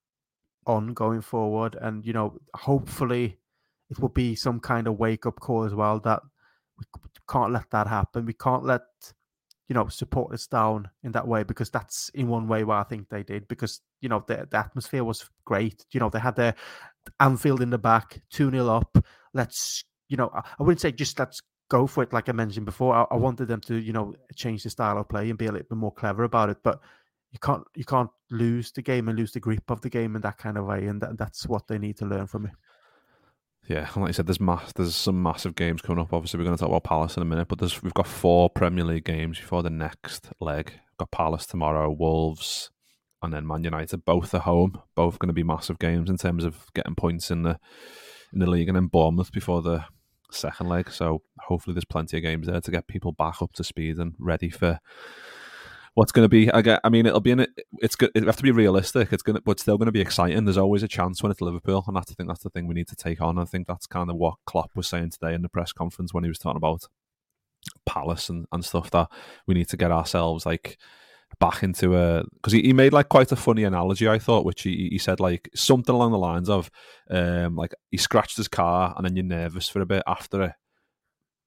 on 0.66 0.94
going 0.94 1.22
forward. 1.22 1.76
And 1.82 2.06
you 2.06 2.14
know, 2.14 2.40
hopefully, 2.54 3.40
it 3.90 4.00
will 4.00 4.10
be 4.10 4.36
some 4.36 4.60
kind 4.60 4.88
of 4.88 5.00
wake 5.00 5.26
up 5.26 5.40
call 5.40 5.64
as 5.64 5.74
well 5.74 6.00
that 6.02 6.22
we 6.78 6.86
can't 7.30 7.54
let 7.54 7.70
that 7.72 7.88
happen. 7.88 8.26
We 8.26 8.34
can't 8.34 8.64
let 8.64 8.82
you 9.68 9.74
know 9.74 9.88
support 9.88 10.34
us 10.34 10.48
down 10.48 10.90
in 11.04 11.12
that 11.12 11.28
way 11.28 11.44
because 11.44 11.70
that's 11.70 12.10
in 12.14 12.28
one 12.28 12.48
way 12.48 12.64
where 12.64 12.78
I 12.78 12.84
think 12.84 13.10
they 13.10 13.24
did 13.24 13.48
because 13.48 13.82
you 14.02 14.10
know 14.10 14.24
the, 14.28 14.48
the 14.50 14.58
atmosphere 14.58 15.04
was 15.04 15.30
great. 15.46 15.86
You 15.92 16.00
know 16.00 16.10
they 16.10 16.20
had 16.20 16.36
their 16.36 16.56
Anfield 17.20 17.62
in 17.62 17.70
the 17.70 17.78
back, 17.78 18.22
two 18.30 18.50
0 18.50 18.68
up. 18.68 18.98
Let's 19.34 19.84
you 20.08 20.18
know 20.18 20.32
I, 20.34 20.42
I, 20.60 20.64
wouldn't 20.64 20.82
say 20.82 20.92
just 20.92 21.20
let's 21.20 21.42
go 21.70 21.88
for 21.88 22.04
it 22.04 22.14
like 22.14 22.30
I 22.30 22.34
mentioned 22.34 22.66
before. 22.66 22.96
I, 22.96 23.06
I 23.12 23.18
wanted 23.18 23.48
them 23.48 23.62
to 23.62 23.76
you 23.76 23.94
know 23.94 24.14
change 24.36 24.64
the 24.64 24.70
style 24.70 24.98
of 24.98 25.10
play 25.10 25.30
and 25.30 25.38
be 25.38 25.46
a 25.46 25.52
little 25.52 25.68
bit 25.70 25.78
more 25.78 25.94
clever 25.94 26.24
about 26.24 26.50
it, 26.50 26.58
but 26.64 26.80
you 27.32 27.40
can't 27.40 27.64
you 27.76 27.86
can't 27.86 28.10
lose 28.32 28.72
the 28.72 28.82
game 28.82 29.10
and 29.10 29.18
lose 29.18 29.32
the 29.32 29.40
grip 29.40 29.70
of 29.70 29.82
the 29.82 29.90
game 29.90 30.16
in 30.16 30.22
that 30.22 30.38
kind 30.38 30.58
of 30.58 30.66
way, 30.66 30.86
and 30.88 31.02
that, 31.02 31.18
that's 31.18 31.48
what 31.48 31.68
they 31.68 31.78
need 31.78 31.98
to 31.98 32.06
learn 32.06 32.28
from 32.28 32.46
it 32.46 32.52
yeah, 33.68 33.90
like 33.96 34.10
I 34.10 34.12
said, 34.12 34.28
there's 34.28 34.40
mass, 34.40 34.72
there's 34.74 34.96
some 34.96 35.22
massive 35.22 35.56
games 35.56 35.82
coming 35.82 36.02
up. 36.02 36.14
Obviously, 36.14 36.38
we're 36.38 36.46
going 36.46 36.58
to 36.58 36.62
talk 36.62 36.70
about 36.70 36.84
Palace 36.84 37.18
in 37.18 37.24
a 37.24 37.26
minute, 37.26 37.48
but 37.48 37.60
there's 37.60 37.82
we've 37.84 37.94
got 37.94 38.08
four 38.08 38.50
Premier 38.50 38.84
League 38.84 39.06
games 39.06 39.40
before 39.40 39.64
the 39.64 39.70
next 39.70 40.30
leg. 40.40 40.72
We've 40.72 40.98
got 40.98 41.12
Palace 41.12 41.46
tomorrow, 41.46 41.92
Wolves, 41.92 42.72
and 43.22 43.34
then 43.34 43.46
Man 43.46 43.64
United. 43.64 44.06
Both 44.06 44.34
at 44.34 44.42
home. 44.42 44.82
Both 44.96 45.20
going 45.20 45.28
to 45.28 45.34
be 45.34 45.44
massive 45.44 45.80
games 45.80 46.10
in 46.10 46.18
terms 46.18 46.46
of 46.46 46.72
getting 46.74 46.96
points 46.96 47.30
in 47.30 47.44
the 47.44 47.60
in 48.34 48.40
the 48.40 48.50
league, 48.50 48.70
and 48.70 48.76
then 48.76 48.88
Bournemouth 48.88 49.32
before 49.32 49.62
the 49.62 49.86
second 50.32 50.70
leg. 50.70 50.90
So 50.92 51.24
hopefully, 51.40 51.74
there's 51.74 51.86
plenty 51.86 52.18
of 52.18 52.24
games 52.24 52.48
there 52.48 52.62
to 52.62 52.72
get 52.72 52.88
people 52.88 53.12
back 53.12 53.42
up 53.42 53.54
to 53.54 53.64
speed 53.64 53.98
and 53.98 54.14
ready 54.18 54.50
for 54.50 54.80
what's 55.98 56.12
going 56.12 56.26
to 56.26 56.30
be. 56.30 56.52
I 56.52 56.62
get. 56.62 56.80
I 56.84 56.90
mean, 56.90 57.08
it'll 57.08 57.20
be 57.20 57.32
in 57.32 57.40
it. 57.40 57.50
It's 57.80 57.96
good. 57.96 58.12
It 58.14 58.24
have 58.24 58.38
to 58.38 58.44
be 58.44 58.52
realistic. 58.52 59.12
It's 59.12 59.24
going, 59.24 59.36
to, 59.36 59.42
but 59.42 59.60
still 59.60 59.80
going 59.80 59.88
to 59.88 59.92
be 59.92 60.00
exciting. 60.00 60.46
There's 60.46 60.56
always 60.56 60.84
a 60.84 60.88
chance 60.88 61.24
when 61.24 61.32
it's 61.32 61.42
Liverpool, 61.42 61.84
and 61.88 61.96
that's, 61.98 62.12
I 62.12 62.14
think 62.14 62.30
that's 62.30 62.44
the 62.44 62.52
thing 62.52 62.68
we 62.68 62.76
need 62.76 62.88
to 62.90 62.96
take 62.96 63.20
on. 63.20 63.40
I 63.40 63.46
think 63.46 63.66
that's 63.66 63.88
kind 63.88 64.12
of 64.12 64.16
what 64.16 64.36
Klopp 64.46 64.70
was 64.76 64.88
saying 64.88 65.10
today 65.10 65.34
in 65.34 65.42
the 65.42 65.50
press 65.50 65.74
conference 65.74 66.14
when 66.14 66.24
he 66.24 66.30
was 66.30 66.38
talking 66.38 66.58
about 66.58 66.84
Palace 67.88 68.30
and, 68.30 68.46
and 68.52 68.64
stuff 68.64 68.92
that 68.92 69.10
we 69.48 69.56
need 69.56 69.70
to 69.70 69.78
get 69.78 69.92
ourselves 69.92 70.46
like 70.46 70.78
back 71.40 71.64
into 71.64 71.98
a 71.98 72.24
because 72.36 72.54
he, 72.54 72.62
he 72.62 72.74
made 72.74 72.94
like 72.94 73.10
quite 73.10 73.32
a 73.34 73.36
funny 73.36 73.66
analogy 73.66 74.08
I 74.08 74.18
thought 74.18 74.46
which 74.46 74.62
he, 74.62 74.88
he 74.92 74.98
said 74.98 75.20
like 75.20 75.50
something 75.54 75.94
along 75.94 76.12
the 76.12 76.18
lines 76.18 76.48
of 76.48 76.72
um 77.10 77.58
like 77.58 77.74
he 77.92 77.98
scratched 77.98 78.38
his 78.38 78.48
car 78.48 78.94
and 78.96 79.06
then 79.06 79.18
you're 79.18 79.26
nervous 79.26 79.68
for 79.68 79.82
a 79.82 79.86
bit 79.86 80.04
after 80.08 80.42
it 80.44 80.54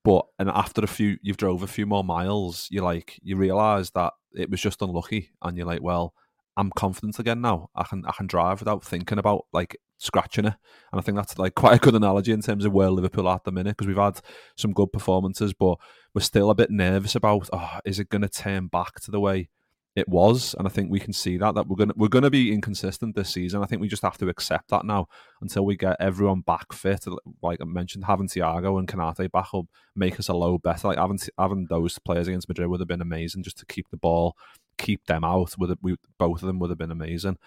but 0.05 0.27
and 0.39 0.49
after 0.49 0.83
a 0.83 0.87
few, 0.87 1.19
you've 1.23 1.37
drove 1.37 1.63
a 1.63 1.67
few 1.67 1.87
more 1.87 2.05
miles. 2.05 2.69
You 2.71 2.83
like 2.83 3.19
you 3.23 3.37
realise 3.37 3.91
that 3.91 4.15
it 4.35 4.51
was 4.51 4.61
just 4.61 4.83
unlucky, 4.83 5.31
and 5.43 5.57
you're 5.57 5.67
like, 5.67 5.83
well, 5.83 6.15
I'm 6.57 6.71
confident 6.71 7.19
again 7.19 7.41
now. 7.41 7.71
I 7.75 7.85
can 7.85 8.05
I 8.07 8.13
can 8.13 8.27
drive 8.27 8.61
without 8.61 8.85
thinking 8.85 9.19
about 9.19 9.47
like 9.53 9.77
scratching 9.99 10.47
it. 10.47 10.55
And 10.93 11.01
I 11.01 11.03
think 11.03 11.17
that's 11.17 11.39
like 11.39 11.55
quite 11.57 11.77
a 11.77 11.79
good 11.79 11.95
analogy 11.95 12.33
in 12.33 12.43
terms 12.43 12.65
of 12.65 12.73
where 12.73 12.91
Liverpool 12.91 13.29
are 13.29 13.37
at 13.37 13.45
the 13.45 13.53
minute 13.53 13.77
because 13.77 13.87
we've 13.87 13.97
had 13.97 14.21
some 14.57 14.73
good 14.73 14.93
performances, 14.93 15.53
but 15.53 15.79
we're 16.15 16.23
still 16.23 16.51
a 16.51 16.55
bit 16.55 16.71
nervous 16.71 17.15
about 17.15 17.49
oh, 17.53 17.79
is 17.85 17.99
it 17.99 18.09
going 18.09 18.23
to 18.23 18.29
turn 18.29 18.67
back 18.67 19.01
to 19.01 19.11
the 19.11 19.21
way 19.21 19.49
it 19.97 20.09
was, 20.09 20.55
and 20.57 20.69
I 20.69 20.71
think 20.71 20.91
we 20.91 21.01
can 21.01 21.13
see 21.13 21.37
that 21.39 21.57
that 21.57 21.67
we're 21.67 21.77
gonna 21.77 21.95
we're 21.97 22.09
gonna 22.09 22.31
be 22.31 22.53
inconsistent 22.53 23.17
this 23.17 23.31
season. 23.31 23.63
I 23.63 23.67
think 23.67 23.83
we 23.83 23.89
just 23.89 24.05
have 24.05 24.19
to 24.19 24.29
accept 24.29 24.69
that 24.71 24.85
now 24.85 25.09
until 25.41 25.65
we 25.65 25.77
get 25.77 25.97
everyone 25.99 26.43
back 26.43 26.73
fit. 26.73 27.07
Like 27.43 27.61
I 27.61 27.65
mentioned, 27.65 28.05
having 28.05 28.29
Thiago 28.29 28.79
and 28.79 28.87
Konate 28.87 29.33
back 29.33 29.53
will 29.53 29.67
make 29.97 30.21
us 30.21 30.29
a 30.29 30.35
load 30.35 30.63
better. 30.63 30.87
Like 30.87 30.99
having 30.99 31.19
having 31.37 31.67
those 31.69 31.99
players 31.99 32.29
against 32.29 32.49
Madrid 32.49 32.69
would 32.69 32.81
have 32.81 32.89
been 32.89 33.01
amazing 33.01 33.43
just 33.43 33.59
to 33.59 33.67
keep 33.67 33.89
the 33.91 33.97
ball, 33.97 34.37
keep 34.79 35.05
them 35.07 35.25
out. 35.25 35.55
With 35.59 35.77
we 35.83 35.97
both 36.19 36.43
of 36.43 36.47
them 36.47 36.61
would 36.61 36.71
have 36.71 36.79
been 36.79 36.93
amazing. 36.93 37.39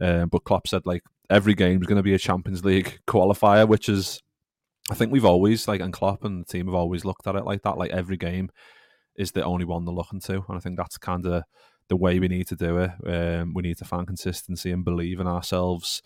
Um, 0.00 0.28
but 0.30 0.42
Klopp 0.42 0.66
said 0.66 0.86
like 0.86 1.04
every 1.30 1.54
game 1.54 1.80
is 1.80 1.86
going 1.86 1.96
to 1.96 2.02
be 2.02 2.14
a 2.14 2.18
Champions 2.18 2.64
League 2.64 2.98
qualifier, 3.06 3.68
which 3.68 3.88
is 3.88 4.20
I 4.90 4.94
think 4.94 5.12
we've 5.12 5.24
always 5.24 5.68
like 5.68 5.80
and 5.80 5.92
Klopp 5.92 6.24
and 6.24 6.40
the 6.40 6.52
team 6.52 6.66
have 6.66 6.74
always 6.74 7.04
looked 7.04 7.28
at 7.28 7.36
it 7.36 7.44
like 7.44 7.62
that. 7.62 7.78
Like 7.78 7.92
every 7.92 8.16
game 8.16 8.50
is 9.16 9.30
the 9.30 9.44
only 9.44 9.64
one 9.64 9.84
they're 9.84 9.94
looking 9.94 10.20
to, 10.22 10.44
and 10.48 10.56
I 10.56 10.58
think 10.58 10.76
that's 10.76 10.98
kind 10.98 11.24
of 11.24 11.44
the 11.88 11.96
way 11.96 12.18
we 12.18 12.28
need 12.28 12.48
to 12.48 12.56
do 12.56 12.78
it. 12.78 12.90
Um, 13.06 13.52
we 13.54 13.62
need 13.62 13.78
to 13.78 13.84
find 13.84 14.06
consistency 14.06 14.70
and 14.70 14.84
believe 14.84 15.20
in 15.20 15.26
ourselves. 15.26 16.02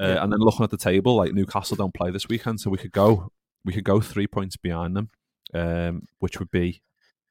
Uh, 0.00 0.08
yeah. 0.08 0.22
And 0.22 0.32
then 0.32 0.40
looking 0.40 0.64
at 0.64 0.70
the 0.70 0.76
table, 0.76 1.16
like 1.16 1.32
Newcastle 1.32 1.76
don't 1.76 1.94
play 1.94 2.10
this 2.10 2.28
weekend, 2.28 2.60
so 2.60 2.70
we 2.70 2.78
could 2.78 2.92
go 2.92 3.30
we 3.64 3.72
could 3.72 3.84
go 3.84 4.00
three 4.00 4.26
points 4.26 4.56
behind 4.56 4.96
them, 4.96 5.10
um, 5.54 6.02
which 6.18 6.38
would 6.38 6.50
be 6.50 6.82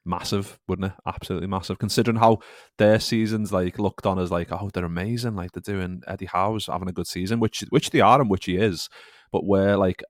massive, 0.05 0.59
wouldn't 0.67 0.93
it? 0.93 0.97
Absolutely 1.05 1.47
massive, 1.47 1.77
considering 1.77 2.17
how 2.17 2.39
their 2.77 2.99
seasons 2.99 3.51
like 3.51 3.77
looked 3.77 4.05
on 4.05 4.17
as 4.17 4.31
like, 4.31 4.51
oh, 4.51 4.69
they're 4.73 4.85
amazing, 4.85 5.35
like 5.35 5.51
they're 5.51 5.75
doing 5.75 6.01
Eddie 6.07 6.27
Howe's 6.27 6.67
having 6.67 6.89
a 6.89 6.93
good 6.93 7.07
season, 7.07 7.39
which 7.39 7.63
which 7.69 7.89
they 7.89 8.01
are 8.01 8.21
and 8.21 8.29
which 8.29 8.45
he 8.45 8.57
is, 8.57 8.89
but 9.31 9.45
we're 9.45 9.75
like 9.75 10.03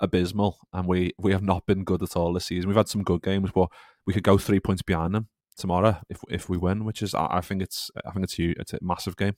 abysmal 0.00 0.58
and 0.72 0.86
we 0.86 1.12
we 1.18 1.32
have 1.32 1.42
not 1.42 1.66
been 1.66 1.84
good 1.84 2.02
at 2.02 2.16
all 2.16 2.32
this 2.32 2.46
season. 2.46 2.68
We've 2.68 2.76
had 2.76 2.88
some 2.88 3.02
good 3.02 3.22
games, 3.22 3.50
but 3.54 3.68
we 4.06 4.14
could 4.14 4.22
go 4.22 4.38
three 4.38 4.60
points 4.60 4.82
behind 4.82 5.14
them 5.14 5.28
tomorrow 5.56 6.00
if 6.08 6.20
if 6.28 6.48
we 6.48 6.56
win, 6.56 6.84
which 6.84 7.02
is 7.02 7.14
I, 7.14 7.40
think 7.40 7.62
it's 7.62 7.90
I 8.06 8.10
think 8.10 8.24
it's 8.24 8.34
huge. 8.34 8.56
It's 8.58 8.72
a 8.72 8.78
massive 8.82 9.16
game. 9.16 9.36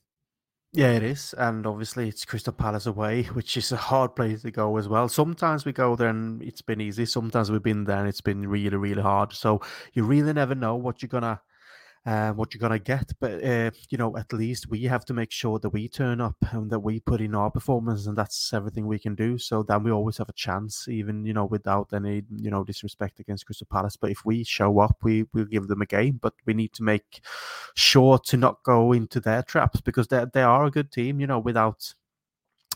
Yeah, 0.73 0.91
it 0.91 1.03
is, 1.03 1.33
and 1.37 1.65
obviously 1.65 2.09
it's 2.09 2.25
Crystal 2.25 2.51
Palace 2.51 2.85
away, 2.85 3.23
which 3.33 3.55
is 3.55 3.71
a 3.71 3.77
hard 3.77 4.15
place 4.15 4.41
to 4.41 4.51
go 4.51 4.77
as 4.77 4.89
well. 4.89 5.07
Sometimes 5.07 5.65
we 5.65 5.71
go 5.71 5.95
there 5.95 6.09
and 6.09 6.41
it's 6.43 6.61
been 6.61 6.81
easy. 6.81 7.05
Sometimes 7.05 7.49
we've 7.49 7.63
been 7.63 7.85
there 7.85 7.99
and 7.99 8.09
it's 8.09 8.21
been 8.21 8.47
really, 8.47 8.75
really 8.75 9.01
hard. 9.01 9.31
So 9.33 9.61
you 9.93 10.03
really 10.03 10.33
never 10.33 10.53
know 10.53 10.75
what 10.75 11.01
you're 11.01 11.07
gonna 11.07 11.41
uh, 12.05 12.31
what 12.33 12.53
you're 12.53 12.59
gonna 12.59 12.79
get. 12.79 13.11
But 13.19 13.43
uh, 13.43 13.71
you 13.89 13.97
know, 13.97 14.15
at 14.17 14.31
least 14.31 14.69
we 14.69 14.83
have 14.83 15.05
to 15.05 15.13
make 15.13 15.31
sure 15.31 15.59
that 15.59 15.69
we 15.69 15.87
turn 15.87 16.21
up 16.21 16.37
and 16.51 16.69
that 16.69 16.79
we 16.79 16.99
put 16.99 17.21
in 17.21 17.33
our 17.33 17.49
performance, 17.49 18.05
and 18.05 18.17
that's 18.17 18.53
everything 18.53 18.85
we 18.85 18.99
can 18.99 19.15
do. 19.15 19.37
So 19.37 19.63
then 19.63 19.83
we 19.83 19.91
always 19.91 20.17
have 20.17 20.29
a 20.29 20.33
chance, 20.33 20.87
even 20.87 21.25
you 21.25 21.33
know, 21.33 21.45
without 21.45 21.89
any 21.93 22.23
you 22.37 22.51
know 22.51 22.63
disrespect 22.63 23.19
against 23.19 23.45
Crystal 23.45 23.67
Palace. 23.71 23.97
But 23.97 24.11
if 24.11 24.23
we 24.25 24.43
show 24.43 24.79
up, 24.79 24.97
we 25.03 25.25
will 25.33 25.45
give 25.45 25.67
them 25.67 25.81
a 25.81 25.87
game. 25.87 26.19
But 26.21 26.33
we 26.45 26.53
need 26.53 26.73
to 26.73 26.83
make 26.83 27.21
sure 27.75 28.19
to 28.19 28.37
not 28.37 28.63
go 28.63 28.91
into 28.91 29.19
their 29.19 29.41
traps 29.41 29.81
because 29.81 30.07
they 30.07 30.25
they 30.33 30.43
are 30.43 30.65
a 30.65 30.71
good 30.71 30.91
team. 30.91 31.19
You 31.19 31.27
know, 31.27 31.39
without 31.39 31.93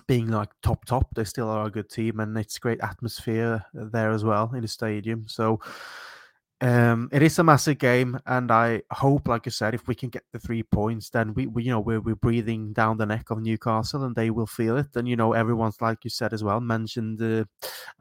being 0.08 0.30
like 0.30 0.50
top 0.64 0.86
top, 0.86 1.14
they 1.14 1.24
still 1.24 1.50
are 1.50 1.68
a 1.68 1.72
good 1.72 1.90
team, 1.90 2.20
and 2.20 2.36
it's 2.36 2.58
great 2.58 2.82
atmosphere 2.82 3.64
there 3.74 4.10
as 4.10 4.24
well 4.24 4.52
in 4.56 4.62
the 4.62 4.68
stadium. 4.68 5.26
So 5.28 5.60
um, 6.62 7.08
it 7.14 7.22
is 7.22 7.40
a 7.40 7.44
massive 7.44 7.78
game, 7.78 8.20
and 8.26 8.52
I 8.52 8.82
hope, 8.92 9.30
like 9.30 9.48
I 9.48 9.50
said, 9.50 9.74
if 9.74 9.88
we 9.88 9.96
can 9.96 10.10
get 10.10 10.24
the 10.34 10.40
three 10.40 10.62
points, 10.64 11.10
then 11.10 11.34
we, 11.34 11.48
we 11.48 11.64
you 11.64 11.72
know, 11.72 11.80
we're, 11.80 12.02
we're 12.02 12.16
breathing 12.16 12.74
down 12.74 12.98
the 12.98 13.06
neck 13.06 13.30
of 13.30 13.42
Newcastle, 13.42 14.04
and 14.04 14.14
they 14.14 14.30
will 14.30 14.46
feel 14.46 14.78
it. 14.78 14.88
And 14.96 15.08
you 15.08 15.16
know, 15.16 15.32
everyone's 15.32 15.80
like 15.80 16.04
you 16.04 16.10
said 16.10 16.34
as 16.34 16.44
well, 16.44 16.60
mentioned 16.60 17.22
uh, 17.22 17.46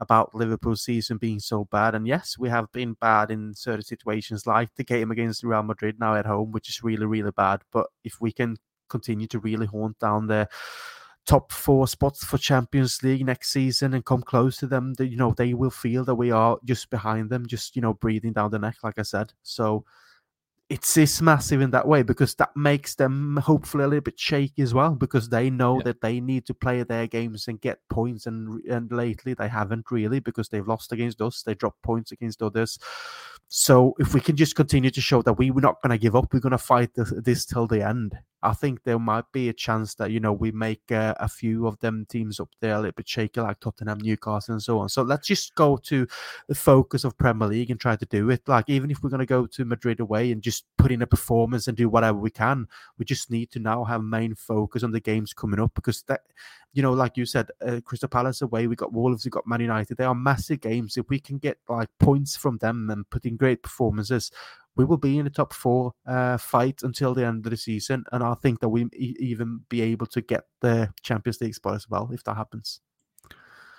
about 0.01 0.35
Liverpool's 0.35 0.83
season 0.83 1.17
being 1.17 1.39
so 1.39 1.65
bad, 1.71 1.95
and 1.95 2.05
yes, 2.05 2.37
we 2.37 2.49
have 2.49 2.69
been 2.73 2.93
bad 2.99 3.31
in 3.31 3.53
certain 3.53 3.83
situations, 3.83 4.45
like 4.45 4.75
the 4.75 4.83
game 4.83 5.09
against 5.11 5.43
Real 5.43 5.63
Madrid 5.63 5.97
now 5.97 6.15
at 6.15 6.25
home, 6.25 6.51
which 6.51 6.67
is 6.67 6.83
really, 6.83 7.05
really 7.05 7.31
bad. 7.31 7.61
But 7.71 7.87
if 8.03 8.19
we 8.19 8.33
can 8.33 8.57
continue 8.89 9.27
to 9.27 9.39
really 9.39 9.67
haunt 9.67 9.99
down 9.99 10.27
there 10.27 10.49
top 11.29 11.51
four 11.51 11.87
spots 11.87 12.25
for 12.25 12.39
Champions 12.39 13.03
League 13.03 13.23
next 13.23 13.51
season 13.51 13.93
and 13.93 14.03
come 14.03 14.23
close 14.23 14.57
to 14.57 14.65
them, 14.65 14.95
that 14.95 15.09
you 15.09 15.15
know, 15.15 15.31
they 15.37 15.53
will 15.53 15.69
feel 15.69 16.03
that 16.05 16.15
we 16.15 16.31
are 16.31 16.57
just 16.65 16.89
behind 16.89 17.29
them, 17.29 17.45
just, 17.45 17.75
you 17.75 17.83
know, 17.83 17.93
breathing 17.93 18.33
down 18.33 18.49
the 18.49 18.57
neck, 18.57 18.77
like 18.83 18.97
I 18.97 19.03
said. 19.03 19.31
So 19.43 19.85
it's, 20.69 20.97
it's 20.97 21.21
massive 21.21 21.61
in 21.61 21.69
that 21.69 21.87
way 21.87 22.01
because 22.01 22.33
that 22.35 22.49
makes 22.55 22.95
them 22.95 23.37
hopefully 23.37 23.83
a 23.83 23.87
little 23.87 24.01
bit 24.01 24.19
shaky 24.19 24.63
as 24.63 24.73
well 24.73 24.95
because 24.95 25.29
they 25.29 25.51
know 25.51 25.77
yeah. 25.77 25.83
that 25.83 26.01
they 26.01 26.19
need 26.19 26.47
to 26.47 26.55
play 26.55 26.81
their 26.81 27.05
games 27.05 27.47
and 27.47 27.61
get 27.61 27.77
points. 27.91 28.25
And, 28.25 28.63
and 28.65 28.91
lately 28.91 29.35
they 29.35 29.49
haven't 29.49 29.91
really 29.91 30.19
because 30.19 30.49
they've 30.49 30.67
lost 30.67 30.91
against 30.91 31.21
us, 31.21 31.43
they 31.43 31.53
dropped 31.53 31.83
points 31.83 32.11
against 32.11 32.41
others. 32.41 32.79
So 33.49 33.95
if 33.97 34.13
we 34.13 34.21
can 34.21 34.35
just 34.35 34.55
continue 34.55 34.91
to 34.91 35.01
show 35.01 35.23
that 35.23 35.33
we 35.33 35.49
were 35.49 35.61
not 35.61 35.81
going 35.81 35.89
to 35.89 35.97
give 35.97 36.15
up, 36.15 36.31
we're 36.31 36.39
going 36.39 36.51
to 36.51 36.57
fight 36.57 36.93
this, 36.93 37.11
this 37.17 37.45
till 37.45 37.65
the 37.65 37.85
end 37.85 38.15
I 38.41 38.53
think 38.53 38.83
there 38.83 38.99
might 38.99 39.29
be 39.33 39.49
a 39.49 39.53
chance 39.53 39.95
that 39.95 40.11
you 40.11 40.19
know 40.19 40.31
we 40.31 40.51
make 40.51 40.91
uh, 40.91 41.13
a 41.19 41.27
few 41.27 41.67
of 41.67 41.77
them 41.79 42.05
teams 42.09 42.39
up 42.39 42.49
there 42.61 42.75
a 42.75 42.77
little 42.77 42.93
bit 42.93 43.07
shaky, 43.07 43.41
like 43.41 43.59
Tottenham, 43.59 43.99
Newcastle, 43.99 44.53
and 44.53 44.63
so 44.63 44.79
on. 44.79 44.87
So 44.87 45.01
let's 45.01 45.27
just 45.27 45.55
go 45.55 45.75
to 45.77 46.07
the 46.47 46.55
focus 46.55 47.03
of 47.03 47.17
Premier 47.17 47.47
League 47.47 47.69
and 47.69 47.79
try 47.79 47.97
to 47.97 48.05
do 48.05 48.29
it. 48.29 48.47
Like 48.47 48.69
even 48.69 48.91
if 48.91 49.03
we're 49.03 49.09
going 49.09 49.19
to 49.19 49.25
go 49.25 49.45
to 49.45 49.65
Madrid 49.65 49.99
away 49.99 50.31
and 50.31 50.41
just 50.41 50.65
put 50.77 50.91
in 50.91 51.01
a 51.01 51.07
performance 51.07 51.67
and 51.67 51.75
do 51.75 51.89
whatever 51.89 52.17
we 52.17 52.31
can, 52.31 52.67
we 52.97 53.03
just 53.03 53.29
need 53.29 53.51
to 53.51 53.59
now 53.59 53.83
have 53.83 54.03
main 54.03 54.35
focus 54.35 54.83
on 54.83 54.91
the 54.91 55.01
games 55.01 55.33
coming 55.33 55.59
up 55.59 55.73
because 55.75 56.03
that, 56.03 56.21
you 56.71 56.81
know, 56.81 56.93
like 56.93 57.17
you 57.17 57.25
said, 57.25 57.49
uh, 57.65 57.81
Crystal 57.83 58.07
Palace 58.07 58.41
away, 58.41 58.67
we 58.67 58.75
got 58.75 58.93
Wolves, 58.93 59.25
we 59.25 59.31
got 59.31 59.47
Man 59.47 59.59
United. 59.59 59.97
They 59.97 60.05
are 60.05 60.15
massive 60.15 60.61
games. 60.61 60.95
If 60.95 61.09
we 61.09 61.19
can 61.19 61.39
get 61.39 61.57
like 61.67 61.89
points 61.99 62.37
from 62.37 62.57
them 62.59 62.89
and 62.89 63.09
put 63.09 63.25
in 63.25 63.35
great 63.39 63.63
performances, 63.63 64.31
we 64.75 64.85
will 64.85 64.97
be 64.97 65.17
in 65.17 65.25
the 65.25 65.29
top 65.29 65.53
four 65.53 65.91
uh, 66.07 66.37
fight 66.37 66.83
until 66.83 67.13
the 67.13 67.25
end 67.25 67.45
of 67.45 67.49
the 67.49 67.57
season, 67.57 68.05
and 68.11 68.23
I 68.23 68.33
think 68.35 68.61
that 68.61 68.69
we 68.69 68.85
e- 68.93 69.15
even 69.19 69.61
be 69.67 69.81
able 69.81 70.05
to 70.07 70.21
get 70.21 70.43
the 70.61 70.93
Champions 71.01 71.41
League 71.41 71.55
spot 71.55 71.75
as 71.75 71.89
well 71.89 72.09
if 72.13 72.23
that 72.23 72.37
happens. 72.37 72.79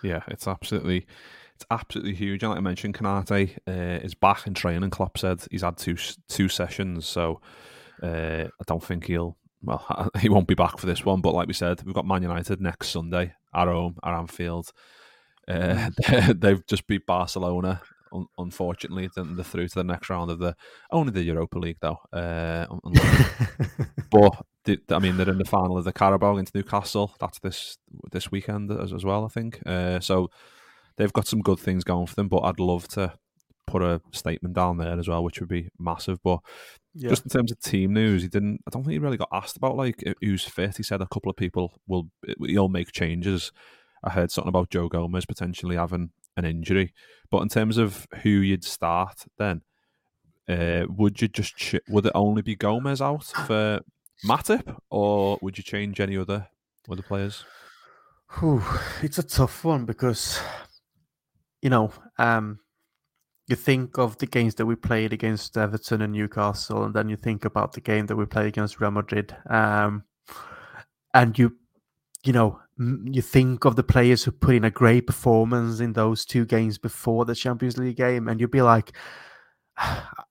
Yeah, 0.03 0.23
it's 0.29 0.47
absolutely, 0.47 1.07
it's 1.55 1.65
absolutely 1.71 2.15
huge. 2.15 2.43
And 2.43 2.51
like 2.51 2.59
I 2.59 2.63
mentioned, 2.63 2.95
Konate 2.95 3.57
uh, 3.67 4.05
is 4.05 4.15
back 4.15 4.47
in 4.47 4.53
training. 4.53 4.91
Klopp 4.91 5.17
said 5.17 5.43
he's 5.51 5.63
had 5.63 5.79
two 5.79 5.97
two 6.29 6.49
sessions, 6.49 7.07
so 7.07 7.41
uh, 8.03 8.45
I 8.49 8.65
don't 8.67 8.85
think 8.85 9.07
he'll. 9.07 9.39
Well, 9.63 10.11
he 10.21 10.29
won't 10.29 10.49
be 10.49 10.55
back 10.55 10.79
for 10.79 10.87
this 10.87 11.05
one, 11.05 11.23
but 11.23 11.35
like 11.35 11.49
we 11.49 11.55
said, 11.55 11.83
we've 11.83 11.95
got 11.95 12.07
Man 12.07 12.23
United 12.23 12.61
next 12.61 12.91
Sunday 12.91 13.33
at 13.55 13.69
home 13.69 13.97
at 14.05 14.15
Anfield. 14.15 14.71
Uh, 15.49 15.91
they've 16.35 16.67
just 16.67 16.87
beat 16.87 17.07
Barcelona 17.07 17.81
un- 18.13 18.27
unfortunately, 18.39 19.09
then 19.15 19.37
they're 19.37 19.45
through 19.45 19.69
to 19.69 19.75
the 19.75 19.85
next 19.85 20.11
round 20.11 20.31
of 20.31 20.39
the 20.39 20.55
only 20.91 21.13
the 21.13 21.23
Europa 21.23 21.59
League 21.59 21.79
though. 21.81 21.99
Uh, 22.13 22.67
but 24.11 24.45
the, 24.65 24.79
I 24.91 24.99
mean, 24.99 25.17
they're 25.17 25.31
in 25.31 25.39
the 25.39 25.45
final 25.45 25.79
of 25.79 25.85
the 25.85 25.93
Carabao 25.93 26.35
against 26.35 26.55
Newcastle. 26.55 27.15
That's 27.19 27.39
this 27.39 27.79
this 28.13 28.31
weekend 28.31 28.71
as, 28.71 28.93
as 28.93 29.05
well, 29.05 29.25
I 29.25 29.29
think. 29.29 29.61
Uh, 29.67 30.01
so 30.01 30.31
they've 30.97 31.13
got 31.13 31.27
some 31.27 31.41
good 31.41 31.59
things 31.59 31.85
going 31.85 32.07
for 32.07 32.15
them. 32.15 32.29
But 32.29 32.41
I'd 32.41 32.61
love 32.61 32.89
to 32.89 33.15
put 33.67 33.83
a 33.83 34.01
statement 34.13 34.55
down 34.55 34.79
there 34.79 34.99
as 34.99 35.09
well, 35.09 35.23
which 35.23 35.41
would 35.41 35.49
be 35.49 35.71
massive. 35.79 36.23
But 36.23 36.41
yeah. 36.95 37.09
just 37.09 37.25
in 37.25 37.31
terms 37.31 37.53
of 37.53 37.61
team 37.61 37.93
news, 37.93 38.23
he 38.23 38.29
didn't. 38.29 38.61
I 38.67 38.71
don't 38.71 38.83
think 38.83 38.93
he 38.93 38.99
really 38.99 39.17
got 39.17 39.29
asked 39.33 39.57
about 39.57 39.77
like 39.77 40.03
who's 40.21 40.45
fit. 40.45 40.77
He 40.77 40.83
said 40.83 41.01
a 41.01 41.09
couple 41.09 41.31
of 41.31 41.37
people 41.37 41.81
will 41.87 42.09
he'll 42.45 42.69
make 42.69 42.93
changes. 42.93 43.53
I 44.03 44.11
heard 44.11 44.31
something 44.31 44.49
about 44.49 44.71
Joe 44.71 44.89
Gomez 44.89 45.27
potentially 45.27 45.77
having 45.77 46.11
an 46.37 46.45
injury. 46.45 46.93
But 47.31 47.43
in 47.43 47.49
terms 47.49 47.77
of 47.77 48.07
who 48.23 48.31
you'd 48.31 48.65
start, 48.65 49.25
then 49.39 49.63
uh, 50.49 50.87
would 50.89 51.23
you 51.23 51.29
just 51.29 51.57
ch- 51.57 51.81
would 51.89 52.07
it 52.07 52.13
only 52.15 52.43
be 52.43 52.57
Gomez 52.57 53.01
out 53.01 53.25
for 53.25 53.81
Matip, 54.27 54.77
or 54.91 55.39
would 55.43 55.57
you 55.57 55.65
change 55.65 56.01
any 56.01 56.17
other 56.17 56.49
other 56.91 57.03
players? 57.03 57.45
Whew, 58.39 58.63
it's 59.03 59.19
a 59.19 59.23
tough 59.23 59.65
one 59.65 59.85
because 59.85 60.41
you 61.63 61.71
know 61.71 61.93
um, 62.19 62.61
you 63.47 63.57
think 63.57 63.99
of 63.99 64.19
the 64.19 64.27
games 64.27 64.57
that 64.57 64.67
we 64.67 64.77
played 64.77 65.13
against 65.13 65.57
Everton 65.57 66.03
and 66.03 66.13
Newcastle, 66.13 66.85
and 66.85 66.95
then 66.95 67.09
you 67.09 67.17
think 67.17 67.45
about 67.45 67.73
the 67.73 67.81
game 67.81 68.07
that 68.07 68.17
we 68.17 68.27
played 68.27 68.47
against 68.47 68.81
Real 68.81 68.91
Madrid, 68.91 69.37
um, 69.49 70.05
and 71.15 71.39
you 71.39 71.57
you 72.25 72.33
know 72.33 72.61
you 72.81 73.21
think 73.21 73.65
of 73.67 73.77
the 73.77 73.83
players 73.83 74.25
who 74.25 74.33
put 74.33 74.55
in 74.55 74.65
a 74.65 74.71
great 74.71 75.07
performance 75.07 75.81
in 75.81 75.93
those 75.93 76.25
two 76.25 76.47
games 76.47 76.79
before 76.79 77.27
the 77.27 77.35
Champions 77.35 77.77
League 77.77 77.97
game, 77.97 78.27
and 78.27 78.41
you'd 78.41 78.51
be 78.51 78.63
like, 78.63 78.93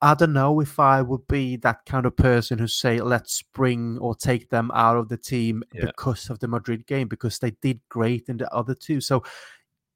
I 0.01 0.15
don't 0.15 0.33
know 0.33 0.59
if 0.59 0.79
I 0.79 1.01
would 1.01 1.27
be 1.27 1.57
that 1.57 1.85
kind 1.85 2.05
of 2.05 2.15
person 2.15 2.57
who 2.57 2.67
say, 2.67 3.01
let's 3.01 3.41
bring 3.41 3.99
or 3.99 4.15
take 4.15 4.49
them 4.49 4.71
out 4.73 4.97
of 4.97 5.09
the 5.09 5.17
team 5.17 5.63
yeah. 5.73 5.85
because 5.85 6.29
of 6.29 6.39
the 6.39 6.47
Madrid 6.47 6.87
game, 6.87 7.07
because 7.07 7.37
they 7.37 7.51
did 7.61 7.81
great 7.89 8.29
in 8.29 8.37
the 8.37 8.51
other 8.53 8.73
two. 8.73 8.99
So 8.99 9.23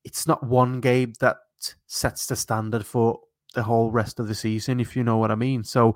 it's 0.03 0.27
not 0.27 0.45
one 0.45 0.79
game 0.79 1.13
that 1.21 1.37
sets 1.87 2.27
the 2.27 2.35
standard 2.35 2.85
for 2.85 3.19
the 3.55 3.63
whole 3.63 3.91
rest 3.91 4.19
of 4.19 4.27
the 4.27 4.35
season, 4.35 4.79
if 4.79 4.95
you 4.95 5.03
know 5.03 5.17
what 5.17 5.31
I 5.31 5.35
mean. 5.35 5.63
So 5.63 5.95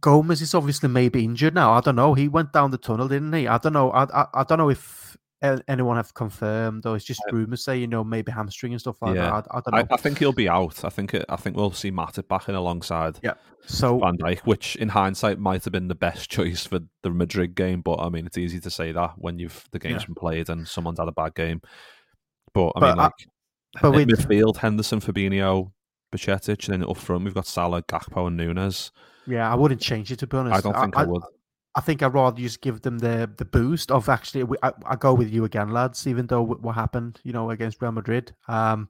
Gomez 0.00 0.42
is 0.42 0.54
obviously 0.54 0.88
maybe 0.88 1.24
injured 1.24 1.54
now. 1.54 1.72
I 1.72 1.80
don't 1.80 1.96
know. 1.96 2.14
He 2.14 2.28
went 2.28 2.52
down 2.52 2.70
the 2.70 2.78
tunnel, 2.78 3.08
didn't 3.08 3.32
he? 3.32 3.46
I 3.46 3.58
don't 3.58 3.72
know. 3.72 3.90
I 3.90 4.04
I, 4.04 4.26
I 4.34 4.44
don't 4.44 4.58
know 4.58 4.70
if 4.70 5.09
anyone 5.42 5.96
have 5.96 6.12
confirmed, 6.14 6.84
or 6.86 6.96
it's 6.96 7.04
just 7.04 7.22
rumours 7.32 7.64
say 7.64 7.78
you 7.78 7.86
know 7.86 8.04
maybe 8.04 8.30
hamstring 8.30 8.72
and 8.72 8.80
stuff 8.80 9.00
like 9.00 9.14
Yeah. 9.16 9.30
that. 9.30 9.46
I, 9.50 9.58
I 9.58 9.60
don't 9.60 9.74
know. 9.74 9.86
I, 9.90 9.94
I 9.94 9.96
think 9.96 10.18
he'll 10.18 10.32
be 10.32 10.48
out. 10.48 10.84
I 10.84 10.88
think 10.90 11.14
it, 11.14 11.24
I 11.28 11.36
think 11.36 11.56
we'll 11.56 11.70
see 11.72 11.90
Matip 11.90 12.28
back 12.28 12.48
in 12.48 12.54
alongside 12.54 13.18
yeah. 13.22 13.34
So 13.66 13.98
Van 13.98 14.16
Dijk, 14.16 14.40
which 14.40 14.76
in 14.76 14.88
hindsight 14.88 15.38
might 15.38 15.64
have 15.64 15.72
been 15.72 15.88
the 15.88 15.94
best 15.94 16.30
choice 16.30 16.66
for 16.66 16.80
the 17.02 17.10
Madrid 17.10 17.54
game. 17.54 17.80
But 17.82 18.00
I 18.00 18.08
mean, 18.08 18.26
it's 18.26 18.38
easy 18.38 18.60
to 18.60 18.70
say 18.70 18.92
that 18.92 19.12
when 19.16 19.38
you've 19.38 19.66
the 19.72 19.78
game's 19.78 20.02
Yeah. 20.02 20.06
been 20.06 20.14
played 20.14 20.48
and 20.48 20.66
someone's 20.68 20.98
had 20.98 21.08
a 21.08 21.12
bad 21.12 21.34
game. 21.34 21.60
But 22.52 22.72
I 22.76 22.80
But 22.80 22.88
mean, 22.90 22.98
I- 22.98 23.02
like 23.04 23.12
but 23.80 23.94
in 24.00 24.08
midfield, 24.08 24.56
Henderson, 24.56 25.00
Fabinho, 25.00 25.70
Bajcetic, 26.12 26.68
and 26.68 26.82
then 26.82 26.90
up 26.90 26.96
front 26.96 27.24
we've 27.24 27.34
got 27.34 27.46
Salah, 27.46 27.82
Gakpo, 27.84 28.26
and 28.26 28.36
Nunez. 28.36 28.90
yeah, 29.26 29.50
I 29.50 29.54
wouldn't 29.54 29.80
change 29.80 30.10
it 30.10 30.18
to 30.20 30.26
be 30.26 30.36
honest. 30.36 30.56
I 30.56 30.60
don't 30.60 30.80
think 30.80 30.96
I, 30.96 31.04
would. 31.04 31.22
I 31.74 31.80
think 31.80 32.02
I'd 32.02 32.14
rather 32.14 32.40
just 32.40 32.60
give 32.60 32.82
them 32.82 32.98
the 32.98 33.30
the 33.36 33.44
boost 33.44 33.90
of 33.90 34.08
actually. 34.08 34.56
I, 34.62 34.72
I 34.86 34.96
go 34.96 35.14
with 35.14 35.30
you 35.30 35.44
again, 35.44 35.70
lads. 35.70 36.06
Even 36.06 36.26
though 36.26 36.42
what 36.42 36.74
happened, 36.74 37.20
you 37.22 37.32
know, 37.32 37.50
against 37.50 37.80
Real 37.80 37.92
Madrid, 37.92 38.34
um, 38.48 38.88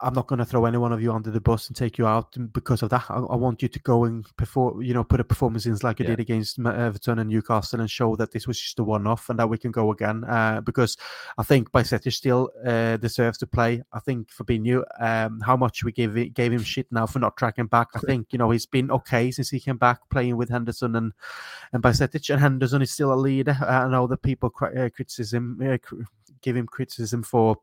I'm 0.00 0.14
not 0.14 0.26
going 0.26 0.40
to 0.40 0.44
throw 0.44 0.64
any 0.64 0.78
one 0.78 0.92
of 0.92 1.00
you 1.00 1.12
under 1.12 1.30
the 1.30 1.40
bus 1.40 1.68
and 1.68 1.76
take 1.76 1.96
you 1.96 2.06
out 2.08 2.36
because 2.52 2.82
of 2.82 2.90
that. 2.90 3.04
I, 3.08 3.18
I 3.18 3.36
want 3.36 3.62
you 3.62 3.68
to 3.68 3.78
go 3.80 4.04
and 4.04 4.26
perform, 4.36 4.82
you 4.82 4.92
know, 4.92 5.04
put 5.04 5.20
a 5.20 5.24
performance 5.24 5.64
in 5.64 5.76
like 5.82 6.00
you 6.00 6.04
Yeah. 6.04 6.12
did 6.12 6.20
against 6.20 6.58
Everton 6.58 7.20
and 7.20 7.30
Newcastle 7.30 7.80
and 7.80 7.88
show 7.88 8.16
that 8.16 8.32
this 8.32 8.48
was 8.48 8.58
just 8.60 8.80
a 8.80 8.84
one-off 8.84 9.30
and 9.30 9.38
that 9.38 9.48
we 9.48 9.58
can 9.58 9.70
go 9.70 9.92
again. 9.92 10.24
Uh, 10.24 10.60
because 10.60 10.96
I 11.38 11.44
think 11.44 11.70
Bajcetic 11.70 12.12
still 12.12 12.50
uh, 12.66 12.96
deserves 12.96 13.38
to 13.38 13.46
play. 13.46 13.82
I 13.92 14.00
think 14.00 14.28
Fabinho, 14.30 14.82
um, 14.98 15.40
how 15.40 15.56
much 15.56 15.84
we 15.84 15.92
gave 15.92 16.16
it, 16.16 16.34
gave 16.34 16.52
him 16.52 16.62
shit 16.64 16.86
now 16.90 17.06
for 17.06 17.20
not 17.20 17.36
tracking 17.36 17.66
back. 17.66 17.88
I 17.94 18.00
think 18.00 18.32
you 18.32 18.38
know 18.38 18.50
he's 18.50 18.66
been 18.66 18.90
okay 18.90 19.30
since 19.30 19.50
he 19.50 19.60
came 19.60 19.76
back 19.78 20.00
playing 20.10 20.36
with 20.36 20.48
Henderson 20.50 20.96
and 20.96 21.12
and 21.72 21.82
Bajcetic 21.82 22.28
and 22.30 22.40
Henderson 22.40 22.82
is 22.82 22.90
still 22.90 23.12
a 23.12 23.14
leader. 23.14 23.56
I 23.60 23.88
know 23.88 24.08
that 24.08 24.22
people 24.22 24.50
cri- 24.50 24.76
uh, 24.76 24.88
criticism 24.90 25.60
uh, 25.64 25.78
give 26.42 26.56
him 26.56 26.66
criticism 26.66 27.22
for 27.22 27.56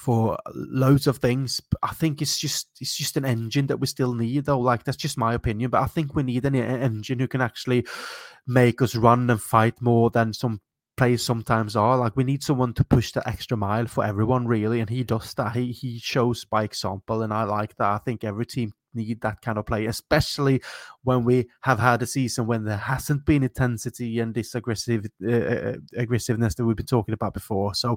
for 0.00 0.38
loads 0.54 1.06
of 1.06 1.18
things. 1.18 1.60
I 1.82 1.92
think 1.92 2.22
it's 2.22 2.38
just 2.38 2.68
it's 2.80 2.96
just 2.96 3.18
an 3.18 3.26
engine 3.26 3.66
that 3.66 3.76
we 3.76 3.86
still 3.86 4.14
need, 4.14 4.46
though. 4.46 4.58
Like 4.58 4.84
that's 4.84 4.96
just 4.96 5.18
my 5.18 5.34
opinion, 5.34 5.70
but 5.70 5.82
I 5.82 5.86
think 5.86 6.14
we 6.14 6.22
need 6.22 6.46
an 6.46 6.54
engine 6.54 7.18
who 7.18 7.28
can 7.28 7.42
actually 7.42 7.86
make 8.46 8.80
us 8.80 8.96
run 8.96 9.28
and 9.28 9.40
fight 9.40 9.74
more 9.82 10.08
than 10.08 10.32
some 10.32 10.62
players 10.96 11.22
sometimes 11.22 11.76
are. 11.76 11.98
Like 11.98 12.16
we 12.16 12.24
need 12.24 12.42
someone 12.42 12.72
to 12.74 12.84
push 12.84 13.12
the 13.12 13.28
extra 13.28 13.58
mile 13.58 13.86
for 13.86 14.02
everyone, 14.02 14.48
really, 14.48 14.80
and 14.80 14.88
he 14.88 15.04
does 15.04 15.34
that. 15.34 15.54
He 15.54 15.72
he 15.72 15.98
shows 15.98 16.46
by 16.46 16.64
example, 16.64 17.22
and 17.22 17.32
I 17.32 17.42
like 17.44 17.76
that. 17.76 17.90
I 17.90 17.98
think 17.98 18.24
every 18.24 18.46
team 18.46 18.72
need 18.94 19.20
that 19.20 19.40
kind 19.42 19.58
of 19.58 19.66
play, 19.66 19.86
especially 19.86 20.62
when 21.02 21.24
we 21.24 21.48
have 21.62 21.78
had 21.78 22.02
a 22.02 22.06
season 22.06 22.46
when 22.46 22.64
there 22.64 22.76
hasn't 22.76 23.24
been 23.24 23.42
intensity 23.42 24.18
and 24.18 24.34
this 24.34 24.54
aggressive 24.54 25.06
uh, 25.24 25.32
uh, 25.32 25.76
aggressiveness 25.96 26.54
that 26.54 26.64
we've 26.64 26.76
been 26.76 26.86
talking 26.86 27.14
about 27.14 27.34
before. 27.34 27.74
So 27.74 27.96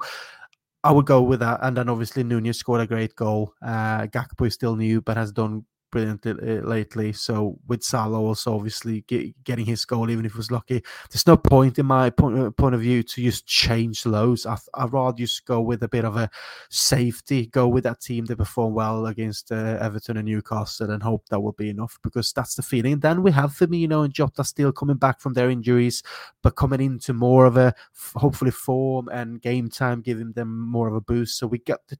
I 0.83 0.91
would 0.91 1.05
go 1.05 1.21
with 1.21 1.39
that. 1.39 1.59
And 1.61 1.77
then 1.77 1.89
obviously 1.89 2.23
Nunez 2.23 2.57
scored 2.59 2.81
a 2.81 2.87
great 2.87 3.15
goal. 3.15 3.53
Uh, 3.61 4.01
Gakpo 4.07 4.47
is 4.47 4.53
still 4.53 4.75
new, 4.75 5.01
but 5.01 5.17
has 5.17 5.31
done 5.31 5.65
brilliantly 5.93 6.31
uh, 6.31 6.61
lately. 6.67 7.13
So 7.13 7.59
with 7.67 7.83
Salah 7.83 8.19
also 8.19 8.55
obviously 8.55 9.01
get, 9.01 9.43
getting 9.43 9.65
his 9.65 9.85
goal, 9.85 10.09
even 10.09 10.25
if 10.25 10.31
it 10.31 10.37
was 10.37 10.49
lucky, 10.49 10.83
there's 11.11 11.27
no 11.27 11.37
point 11.37 11.77
in 11.77 11.85
my 11.85 12.09
point, 12.09 12.39
uh, 12.39 12.65
of 12.65 12.81
view 12.81 13.03
to 13.03 13.21
just 13.21 13.45
change 13.45 14.03
loads. 14.05 14.47
I, 14.47 14.57
I'd 14.73 14.91
rather 14.91 15.15
just 15.15 15.45
go 15.45 15.61
with 15.61 15.83
a 15.83 15.87
bit 15.87 16.03
of 16.03 16.17
a 16.17 16.31
safety, 16.69 17.45
go 17.45 17.67
with 17.67 17.83
that 17.83 18.01
team 18.01 18.25
that 18.25 18.37
performed 18.37 18.75
well 18.75 19.05
against 19.05 19.51
uh, 19.51 19.77
Everton 19.79 20.17
and 20.17 20.25
Newcastle 20.25 20.89
and 20.89 21.03
hope 21.03 21.29
that 21.29 21.39
will 21.39 21.51
be 21.51 21.69
enough 21.69 21.99
because 22.01 22.33
that's 22.33 22.55
the 22.55 22.63
feeling. 22.63 22.99
Then 22.99 23.21
we 23.21 23.31
have 23.31 23.51
Firmino 23.51 24.03
and 24.03 24.13
Jota 24.13 24.43
still 24.43 24.71
coming 24.71 24.97
back 24.97 25.21
from 25.21 25.33
their 25.33 25.51
injuries, 25.51 26.01
but 26.41 26.55
coming 26.55 26.81
into 26.81 27.13
more 27.13 27.45
of 27.45 27.55
a 27.55 27.75
hopefully 28.15 28.51
form 28.51 29.09
and 29.09 29.39
game 29.39 29.69
time, 29.69 30.01
giving 30.01 30.31
them 30.31 30.59
more 30.59 30.87
of 30.87 30.95
a 30.95 31.01
boost. 31.01 31.37
So 31.37 31.45
we 31.45 31.59
get 31.59 31.81
the 31.87 31.97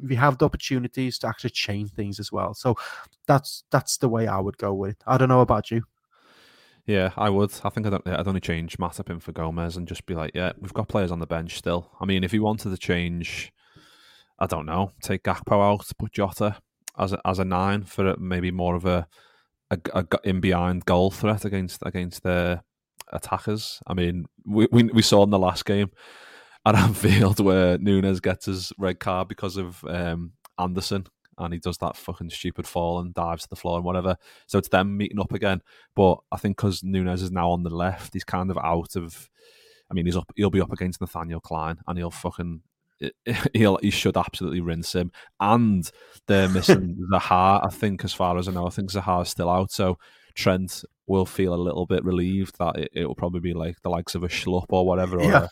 we 0.00 0.14
have 0.16 0.38
the 0.38 0.44
opportunities 0.44 1.18
to 1.18 1.28
actually 1.28 1.50
change 1.50 1.92
things 1.92 2.18
as 2.18 2.32
well. 2.32 2.54
So 2.54 2.76
that's 3.26 3.64
that's 3.70 3.98
the 3.98 4.08
way 4.08 4.26
I 4.26 4.38
would 4.38 4.58
go 4.58 4.74
with 4.74 4.92
it. 4.92 5.02
I 5.06 5.18
don't 5.18 5.28
know 5.28 5.40
about 5.40 5.70
you. 5.70 5.84
Yeah, 6.86 7.12
I 7.16 7.30
would. 7.30 7.52
I 7.64 7.70
think 7.70 7.86
I'd, 7.86 7.94
I'd 8.06 8.28
only 8.28 8.40
change 8.40 8.76
Matip 8.76 9.08
in 9.08 9.18
for 9.18 9.32
Gomez 9.32 9.76
and 9.76 9.88
just 9.88 10.04
be 10.04 10.14
like, 10.14 10.32
yeah, 10.34 10.52
we've 10.58 10.74
got 10.74 10.88
players 10.88 11.10
on 11.10 11.18
the 11.18 11.26
bench 11.26 11.56
still. 11.56 11.90
I 11.98 12.04
mean, 12.04 12.24
if 12.24 12.34
you 12.34 12.42
wanted 12.42 12.70
to 12.70 12.76
change, 12.76 13.52
I 14.38 14.46
don't 14.46 14.66
know, 14.66 14.92
take 15.00 15.22
Gakpo 15.22 15.72
out, 15.72 15.88
put 15.98 16.12
Jota 16.12 16.56
as 16.98 17.14
a, 17.14 17.20
as 17.24 17.38
a 17.38 17.44
nine 17.44 17.84
for 17.84 18.16
maybe 18.18 18.50
more 18.50 18.74
of 18.74 18.84
a, 18.84 19.06
a, 19.70 19.78
a 19.94 20.06
in 20.24 20.40
behind 20.40 20.84
goal 20.84 21.10
threat 21.10 21.46
against 21.46 21.80
against 21.86 22.22
the 22.22 22.62
attackers. 23.12 23.80
I 23.86 23.94
mean, 23.94 24.26
we, 24.44 24.68
we 24.70 24.82
we 24.84 25.02
saw 25.02 25.22
in 25.22 25.30
the 25.30 25.38
last 25.38 25.64
game 25.64 25.90
at 26.66 26.74
Anfield 26.74 27.40
where 27.40 27.78
Nunez 27.78 28.20
gets 28.20 28.46
his 28.46 28.72
red 28.78 29.00
card 29.00 29.28
because 29.28 29.56
of 29.56 29.84
um, 29.84 30.32
Andersen. 30.58 31.06
And 31.36 31.52
he 31.52 31.58
does 31.58 31.78
that 31.78 31.96
fucking 31.96 32.30
stupid 32.30 32.64
fall 32.64 33.00
and 33.00 33.12
dives 33.12 33.42
to 33.42 33.48
the 33.50 33.56
floor 33.56 33.76
and 33.76 33.84
whatever. 33.84 34.16
So 34.46 34.56
it's 34.56 34.68
them 34.68 34.96
meeting 34.96 35.18
up 35.18 35.32
again. 35.32 35.62
But 35.96 36.18
I 36.30 36.36
think 36.36 36.56
because 36.56 36.84
Nunez 36.84 37.22
is 37.22 37.32
now 37.32 37.50
on 37.50 37.64
the 37.64 37.70
left, 37.70 38.12
he's 38.14 38.22
kind 38.22 38.52
of 38.52 38.58
out 38.58 38.94
of. 38.94 39.28
I 39.90 39.94
mean, 39.94 40.06
he's 40.06 40.16
up. 40.16 40.30
He'll 40.36 40.48
be 40.50 40.60
up 40.60 40.72
against 40.72 41.00
Nathaniel 41.00 41.40
Clyne, 41.40 41.78
and 41.88 41.98
he'll 41.98 42.12
fucking. 42.12 42.62
He'll 43.52 43.78
he 43.78 43.90
should 43.90 44.16
absolutely 44.16 44.60
rinse 44.60 44.94
him. 44.94 45.10
And 45.40 45.90
they're 46.28 46.48
missing 46.48 46.96
Zaha. 47.12 47.66
I 47.66 47.68
think, 47.68 48.04
as 48.04 48.12
far 48.14 48.38
as 48.38 48.46
I 48.46 48.52
know, 48.52 48.68
I 48.68 48.70
think 48.70 48.92
Zaha's 48.92 49.28
still 49.28 49.50
out. 49.50 49.72
So 49.72 49.98
Trent 50.36 50.84
will 51.08 51.26
feel 51.26 51.52
a 51.52 51.56
little 51.56 51.84
bit 51.84 52.04
relieved 52.04 52.58
that 52.60 52.78
it, 52.78 52.90
it 52.94 53.06
will 53.06 53.16
probably 53.16 53.40
be 53.40 53.52
like 53.54 53.82
the 53.82 53.90
likes 53.90 54.14
of 54.14 54.22
a 54.22 54.28
Schlupp 54.28 54.66
or 54.68 54.86
whatever. 54.86 55.18
Or 55.18 55.24
Yeah. 55.24 55.44
a, 55.44 55.48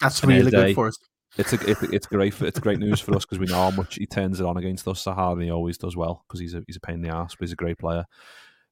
That's 0.00 0.22
An 0.22 0.28
really 0.28 0.50
good 0.50 0.74
for 0.74 0.88
us. 0.88 0.98
it's 1.36 1.52
a, 1.52 1.70
it's, 1.70 1.82
it's 1.84 2.06
great 2.06 2.34
for, 2.34 2.46
it's 2.46 2.60
great 2.60 2.78
news 2.78 3.00
for 3.00 3.14
us 3.16 3.24
because 3.24 3.38
we 3.38 3.46
know 3.46 3.54
how 3.54 3.70
much 3.70 3.96
he 3.96 4.06
turns 4.06 4.40
it 4.40 4.46
on 4.46 4.56
against 4.56 4.86
us. 4.88 5.04
Zaha, 5.04 5.32
and 5.32 5.42
he 5.42 5.50
always 5.50 5.78
does 5.78 5.96
well 5.96 6.24
because 6.26 6.40
he's 6.40 6.54
a 6.54 6.62
he's 6.66 6.76
a 6.76 6.80
pain 6.80 6.96
in 6.96 7.02
the 7.02 7.14
ass, 7.14 7.34
but 7.34 7.46
he's 7.46 7.52
a 7.52 7.56
great 7.56 7.78
player. 7.78 8.04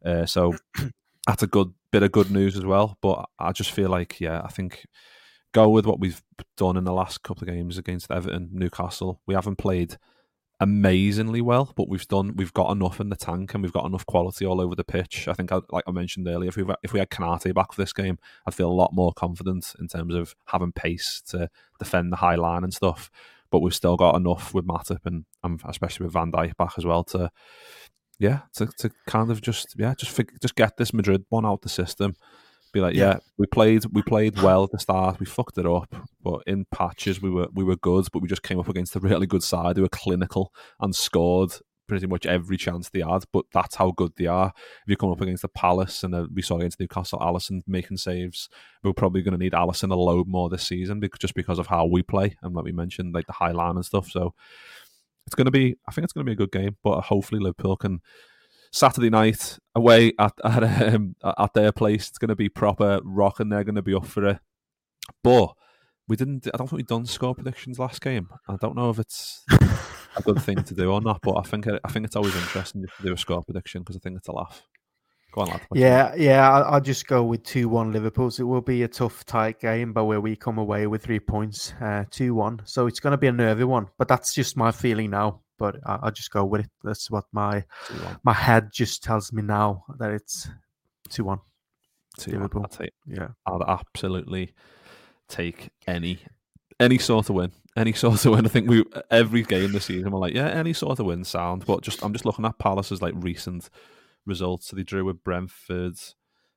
Uh, 0.05 0.27
so 0.27 0.55
that's 1.27 1.43
a 1.43 1.47
good 1.47 1.73
bit 1.91 2.03
of 2.03 2.13
good 2.13 2.31
news 2.31 2.57
as 2.57 2.65
well. 2.65 2.97
But 3.01 3.29
I 3.39 3.53
just 3.53 3.71
feel 3.71 3.89
like 3.89 4.21
yeah, 4.21 4.43
I 4.45 4.49
think 4.49 4.85
go 5.53 5.69
with 5.69 5.87
what 5.87 6.01
we've 6.01 6.23
done 6.57 6.77
in 6.77 6.85
the 6.85 6.93
last 6.93 7.23
couple 7.23 7.43
of 7.43 7.55
games 7.55 7.79
against 7.79 8.11
Everton, 8.11 8.51
Newcastle. 8.53 9.21
We 9.27 9.35
haven't 9.35 9.57
played 9.57 9.97
amazingly 10.63 11.41
well, 11.41 11.73
but 11.75 11.89
we've 11.89 12.07
done 12.07 12.37
we've 12.37 12.53
got 12.53 12.71
enough 12.71 13.01
in 13.01 13.09
the 13.09 13.17
tank 13.17 13.53
and 13.53 13.65
we've 13.65 13.73
got 13.73 13.85
enough 13.85 14.07
quality 14.07 14.47
all 14.47 14.61
over 14.61 14.77
the 14.77 14.85
pitch. 14.85 15.27
I 15.27 15.33
think, 15.33 15.51
I, 15.51 15.61
like 15.71 15.83
I 15.89 15.91
mentioned 15.91 16.29
earlier, 16.29 16.49
if 16.51 16.57
we 16.57 16.65
if 16.85 16.93
we 16.93 17.01
had 17.01 17.11
Konate 17.11 17.53
back 17.53 17.73
for 17.73 17.83
this 17.83 17.93
game, 17.93 18.17
I'd 18.47 18.55
feel 18.55 18.71
a 18.71 18.73
lot 18.73 18.95
more 18.95 19.13
confident 19.13 19.75
in 19.81 19.89
terms 19.89 20.15
of 20.15 20.37
having 20.47 20.71
pace 20.71 21.21
to 21.31 21.51
defend 21.81 22.13
the 22.13 22.17
high 22.17 22.37
line 22.37 22.63
and 22.63 22.73
stuff. 22.73 23.11
But 23.51 23.59
we've 23.59 23.75
still 23.75 23.97
got 23.97 24.15
enough 24.15 24.55
with 24.55 24.67
Matip 24.67 25.05
and, 25.05 25.25
and 25.43 25.61
especially 25.69 26.05
with 26.05 26.15
Van 26.15 26.31
Dijk 26.31 26.57
back 26.57 26.75
as 26.79 26.87
well 26.87 27.03
to 27.05 27.31
yeah 28.21 28.43
to, 28.55 28.67
to 28.79 28.91
kind 29.07 29.33
of 29.33 29.41
just 29.41 29.75
yeah 29.77 29.95
just 29.99 30.19
just 30.41 30.55
get 30.55 30.77
this 30.77 30.95
Madrid 30.95 31.25
one 31.29 31.45
out 31.45 31.63
the 31.63 31.69
system. 31.69 32.15
Be 32.73 32.81
like, 32.81 32.95
yeah. 32.95 33.05
Yeah. 33.05 33.19
we 33.39 33.47
played 33.47 33.85
we 33.93 34.03
played 34.03 34.41
well 34.41 34.65
at 34.65 34.71
the 34.71 34.79
start. 34.79 35.21
We 35.21 35.27
fucked 35.27 35.59
it 35.59 35.67
up, 35.67 35.95
but 36.23 36.43
in 36.47 36.65
patches 36.73 37.21
we 37.21 37.31
were 37.31 37.49
we 37.53 37.65
were 37.65 37.77
good. 37.77 38.07
But 38.13 38.23
we 38.23 38.29
just 38.29 38.43
came 38.43 38.59
up 38.59 38.69
against 38.69 38.97
a 38.97 39.01
really 39.01 39.27
good 39.27 39.43
side 39.43 39.77
who 39.77 39.83
were 39.83 39.89
clinical 39.89 40.53
and 40.81 40.95
scored 40.95 41.53
pretty 41.89 42.07
much 42.07 42.25
every 42.25 42.57
chance 42.57 42.89
they 42.89 43.01
had. 43.01 43.25
But 43.33 43.45
that's 43.53 43.75
how 43.75 43.91
good 43.91 44.13
they 44.17 44.27
are. 44.27 44.53
If 44.57 44.89
you 44.89 44.97
come 44.97 45.11
up 45.11 45.21
against 45.21 45.43
the 45.43 45.49
Palace 45.49 46.03
and 46.03 46.15
uh, 46.15 46.27
we 46.33 46.41
saw 46.41 46.57
against 46.57 46.81
Newcastle, 46.81 47.19
Alisson 47.19 47.61
making 47.67 47.99
saves, 47.99 48.49
we're 48.83 48.95
probably 48.95 49.21
going 49.21 49.33
to 49.33 49.39
need 49.39 49.53
Alisson 49.53 49.93
a 49.93 49.95
load 49.95 50.27
more 50.27 50.49
this 50.49 50.67
season 50.67 51.01
because 51.01 51.19
just 51.19 51.35
because 51.35 51.59
of 51.59 51.67
how 51.67 51.85
we 51.85 52.03
play 52.03 52.37
and 52.43 52.55
like 52.55 52.65
we 52.65 52.73
mentioned, 52.73 53.15
like 53.15 53.27
the 53.27 53.35
high 53.35 53.51
line 53.51 53.77
and 53.77 53.85
stuff. 53.85 54.09
So 54.09 54.33
it's 55.27 55.35
going 55.35 55.45
to 55.45 55.51
be, 55.51 55.77
I 55.87 55.93
think 55.93 56.05
it's 56.05 56.15
going 56.15 56.25
to 56.25 56.31
be 56.31 56.33
a 56.33 56.47
good 56.47 56.53
game. 56.53 56.77
But 56.83 57.03
hopefully 57.03 57.41
Liverpool 57.41 57.77
can. 57.77 58.01
Saturday 58.73 59.11
night 59.11 59.59
away 59.75 60.13
at 60.19 60.33
at, 60.45 60.95
um, 60.95 61.15
at 61.25 61.55
their 61.55 61.73
place. 61.73 62.09
It's 62.09 62.19
going 62.19 62.31
to 62.31 62.37
be 62.37 62.49
proper 62.49 63.01
rock, 63.05 63.41
and 63.41 63.53
they're 63.53 63.65
going 63.65 63.77
to 63.77 63.83
be 63.83 63.95
up 63.95 64.07
for 64.07 64.27
it. 64.27 64.39
But 65.23 65.53
we 66.09 66.17
didn't. 66.17 66.49
I 66.53 66.57
don't 66.57 66.69
think 66.69 66.79
we 66.79 66.83
done 66.83 67.07
score 67.07 67.35
predictions 67.35 67.79
last 67.79 68.01
game. 68.01 68.29
I 68.49 68.57
don't 68.61 68.77
know 68.77 68.91
if 68.91 68.99
it's 68.99 69.45
a 69.51 70.23
good 70.23 70.43
thing 70.43 70.63
to 70.65 70.75
do 70.75 70.91
or 70.91 71.01
not. 71.01 71.21
But 71.23 71.39
I 71.39 71.43
think 71.43 71.67
I 71.69 71.91
think 71.91 72.07
it's 72.07 72.17
always 72.17 72.35
interesting 72.35 72.83
to 72.83 72.89
do 73.03 73.13
a 73.13 73.17
score 73.17 73.43
prediction 73.43 73.83
because 73.83 73.97
I 73.97 74.01
think 74.01 74.17
it's 74.17 74.29
a 74.29 74.33
laugh. 74.33 74.63
Go 75.33 75.41
on, 75.41 75.49
lad. 75.49 75.63
Yeah, 75.75 76.15
yeah, 76.15 76.51
I'll, 76.51 76.75
I'll 76.75 76.81
just 76.81 77.07
go 77.07 77.23
with 77.25 77.43
2 77.45 77.69
1 77.69 77.91
Liverpool. 77.91 78.29
It 78.29 78.43
will 78.43 78.61
be 78.61 78.83
a 78.83 78.89
tough, 78.89 79.25
tight 79.25 79.61
game, 79.61 79.95
but 79.95 80.05
where 80.05 80.21
we 80.21 80.37
come 80.37 80.59
away 80.59 80.87
with 80.87 81.03
three 81.03 81.21
points, 81.21 81.73
uh, 81.81 82.05
2 82.11 82.35
1. 82.35 82.63
So 82.65 82.87
it's 82.87 83.01
going 83.01 83.13
to 83.13 83.19
be 83.19 83.29
a 83.29 83.33
nervy 83.33 83.65
one, 83.65 83.89
but 83.97 84.09
that's 84.09 84.35
just 84.35 84.57
my 84.57 84.71
feeling 84.71 85.11
now. 85.11 85.41
But 85.59 85.77
I, 85.87 86.01
I'll 86.03 86.11
just 86.11 86.31
go 86.31 86.45
with 86.45 86.63
it. 86.63 86.71
That's 86.85 87.11
what 87.11 87.25
my? 87.33 87.65
Two-one. 87.87 88.19
my 88.25 88.33
head 88.35 88.71
just 88.73 89.03
tells 89.03 89.33
me 89.33 89.43
now 89.43 89.85
that 89.99 90.11
it's 90.11 90.49
2 91.09 91.25
1. 91.25 91.39
Two-one. 92.19 92.41
Liverpool. 92.41 92.63
I'll 92.63 92.69
take. 92.69 92.93
Yeah. 93.07 93.29
I'd 93.47 93.63
absolutely 93.67 94.53
take 95.29 95.71
any 95.87 96.19
any 96.79 96.99
sort 96.99 97.31
of 97.31 97.37
win. 97.37 97.53
Any 97.75 97.93
sort 97.95 98.23
of 98.27 98.33
win. 98.33 98.45
I 98.45 98.49
think 98.51 98.69
we 98.69 98.85
every 99.11 99.45
game 99.45 99.73
this 99.73 99.87
season 99.87 100.11
we're 100.11 100.19
like, 100.19 100.35
yeah, 100.35 100.49
any 100.49 100.75
sort 100.75 101.01
of 101.01 101.07
win 101.07 101.25
sound. 101.25 101.65
But 101.65 101.81
just 101.81 102.05
I'm 102.05 102.13
just 102.13 102.27
looking 102.27 102.45
at 102.45 102.59
Palace's 102.59 103.01
like 103.01 103.15
recent 103.17 103.71
results. 104.27 104.69
So 104.69 104.77
they 104.77 104.83
drew 104.83 105.05
with 105.05 105.25
Brentford 105.25 105.99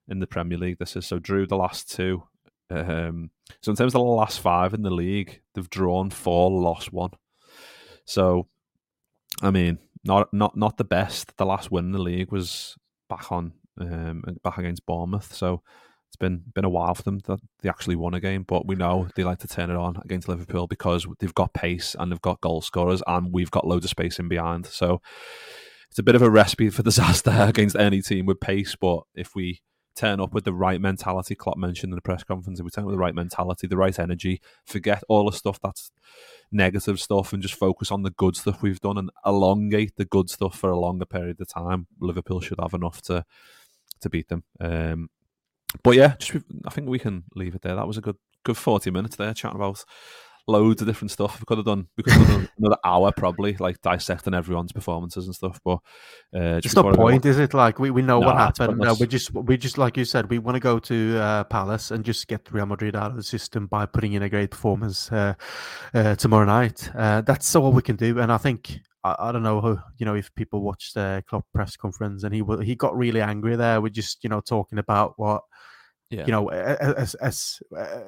in 0.08 0.20
the 0.20 0.28
Premier 0.28 0.58
League. 0.58 0.80
This 0.80 0.96
is 0.96 1.06
so 1.06 1.20
drew 1.20 1.48
the 1.48 1.58
last 1.58 1.92
two. 1.92 2.24
Um, 2.70 3.32
so 3.62 3.72
in 3.72 3.76
terms 3.76 3.94
of 3.94 4.00
the 4.00 4.06
last 4.06 4.40
five 4.40 4.74
in 4.74 4.82
the 4.82 4.90
league, 4.90 5.42
they've 5.54 5.70
drawn 5.70 6.10
four, 6.10 6.52
lost 6.52 6.92
one. 6.92 7.12
So, 8.06 8.48
I 9.42 9.52
mean, 9.52 9.80
not 10.04 10.32
not 10.34 10.56
not 10.56 10.78
the 10.78 10.84
best. 10.84 11.36
The 11.38 11.46
last 11.46 11.72
win 11.72 11.86
in 11.86 11.92
the 11.92 12.00
league 12.00 12.32
was 12.32 12.76
back 13.10 13.32
on 13.32 13.54
um, 13.80 14.24
back 14.44 14.58
against 14.58 14.86
Bournemouth. 14.86 15.34
So 15.34 15.62
it's 16.08 16.16
been 16.16 16.44
been 16.54 16.66
a 16.66 16.70
while 16.70 16.96
for 16.96 17.04
them 17.04 17.20
that 17.26 17.40
they 17.62 17.70
actually 17.70 17.96
won 17.96 18.14
a 18.14 18.20
game. 18.20 18.44
But 18.44 18.68
we 18.68 18.76
know 18.76 19.08
they 19.16 19.24
like 19.24 19.40
to 19.40 19.48
turn 19.48 19.70
it 19.70 19.76
on 19.76 19.98
against 20.04 20.28
Liverpool 20.28 20.68
because 20.68 21.06
they've 21.20 21.34
got 21.34 21.54
pace 21.54 21.96
and 21.98 22.12
they've 22.12 22.22
got 22.22 22.42
goal 22.42 22.62
scorers 22.62 23.04
and 23.08 23.34
we've 23.34 23.52
got 23.52 23.68
loads 23.68 23.86
of 23.86 23.92
space 23.92 24.20
in 24.20 24.28
behind. 24.28 24.66
So 24.68 25.02
it's 25.90 26.00
a 26.00 26.04
bit 26.04 26.16
of 26.16 26.22
a 26.22 26.30
recipe 26.30 26.70
for 26.70 26.84
disaster 26.84 27.32
against 27.40 27.76
any 27.76 28.02
team 28.02 28.26
with 28.26 28.40
pace. 28.40 28.76
But 28.76 29.04
if 29.14 29.36
we 29.36 29.62
turn 29.96 30.20
up 30.20 30.34
with 30.34 30.44
the 30.44 30.54
right 30.54 30.82
mentality, 30.82 31.36
Klopp 31.36 31.58
mentioned 31.58 31.92
in 31.92 31.96
the 31.96 32.02
press 32.02 32.24
conference, 32.24 32.60
if 32.60 32.64
we 32.64 32.70
turn 32.70 32.84
up 32.84 32.88
with 32.88 32.96
the 32.96 33.00
right 33.00 33.16
mentality, 33.16 33.68
the 33.68 33.78
right 33.78 33.98
energy, 33.98 34.42
forget 34.66 35.04
all 35.08 35.30
the 35.30 35.36
stuff 35.36 35.60
that's 35.62 35.92
negative 36.52 37.00
stuff 37.00 37.34
and 37.34 37.42
just 37.42 37.56
focus 37.56 37.92
on 37.92 38.04
the 38.04 38.12
good 38.12 38.36
stuff 38.36 38.62
we've 38.62 38.82
done 38.82 38.98
and 38.98 39.10
elongate 39.26 39.96
the 39.96 40.06
good 40.06 40.30
stuff 40.30 40.58
for 40.58 40.70
a 40.70 40.80
longer 40.80 41.06
period 41.06 41.40
of 41.40 41.48
time, 41.48 41.88
Liverpool 42.00 42.42
should 42.42 42.60
have 42.60 42.74
enough 42.74 43.02
to 43.04 43.26
to 44.02 44.10
beat 44.10 44.28
them. 44.28 44.44
Um, 44.60 45.10
but 45.84 45.96
yeah, 45.96 46.16
just 46.20 46.44
I 46.66 46.70
think 46.70 46.90
we 46.90 47.00
can 47.00 47.24
leave 47.36 47.56
it 47.56 47.62
there. 47.62 47.76
That 47.76 47.88
was 47.88 47.98
a 47.98 48.02
good 48.02 48.18
good 48.44 48.58
forty 48.58 48.92
minutes 48.92 49.16
there 49.16 49.34
chatting 49.34 49.56
about 49.56 49.84
loads 50.48 50.82
of 50.82 50.88
different 50.88 51.12
stuff. 51.12 51.40
We 51.40 51.46
could 51.46 51.58
have 51.58 51.66
done 51.66 51.88
we 51.98 52.04
could 52.04 52.14
have 52.14 52.28
done 52.28 52.50
another 52.58 52.78
hour 52.84 53.12
probably, 53.12 53.56
like 53.58 53.82
dissecting 53.82 54.34
everyone's 54.34 54.72
performances 54.72 55.26
and 55.26 55.36
stuff. 55.36 55.60
But 55.64 55.80
uh, 56.36 56.60
it's 56.64 56.76
no 56.76 56.92
point, 56.94 57.26
is 57.26 57.40
it? 57.40 57.54
Like 57.54 57.80
we, 57.80 57.92
we 57.92 58.02
know 58.02 58.20
nah, 58.20 58.28
what 58.28 58.38
happened. 58.38 58.78
No, 58.80 58.94
we 59.00 59.08
just 59.08 59.34
we 59.34 59.58
just 59.58 59.78
like 59.78 59.98
you 59.98 60.06
said, 60.06 60.30
we 60.30 60.40
want 60.40 60.56
to 60.56 60.60
go 60.60 60.80
to 60.80 61.18
uh, 61.18 61.44
Palace 61.46 61.92
and 61.92 62.04
just 62.04 62.28
get 62.28 62.52
Real 62.52 62.66
Madrid 62.66 62.96
out 62.96 63.12
of 63.12 63.18
the 63.18 63.24
system 63.24 63.68
by 63.68 63.86
putting 63.86 64.14
in 64.14 64.24
a 64.24 64.30
great 64.30 64.52
performance 64.52 65.12
uh, 65.12 65.34
uh 65.94 66.16
tomorrow 66.16 66.46
night. 66.46 66.90
Uh, 66.96 67.22
that's 67.22 67.56
all 67.56 67.72
we 67.72 67.82
can 67.82 67.96
do, 67.96 68.20
and 68.20 68.32
I 68.32 68.38
think. 68.38 68.80
I, 69.08 69.32
don't 69.32 69.44
know 69.44 69.62
who 69.62 69.78
you 70.00 70.06
know 70.08 70.16
if 70.16 70.34
people 70.34 70.62
watched 70.62 70.96
the 70.96 71.24
Klopp 71.28 71.46
press 71.54 71.78
conference 71.78 72.24
and 72.24 72.34
he 72.34 72.42
he 72.64 72.74
got 72.74 72.98
really 72.98 73.22
angry 73.22 73.56
there. 73.56 73.80
We're 73.80 73.90
just 73.90 74.24
you 74.24 74.32
know 74.32 74.42
talking 74.42 74.80
about 74.80 75.14
what 75.18 75.44
yeah. 76.12 76.26
You 76.26 76.32
know, 76.32 76.50
as 76.50 77.16
as 77.16 77.62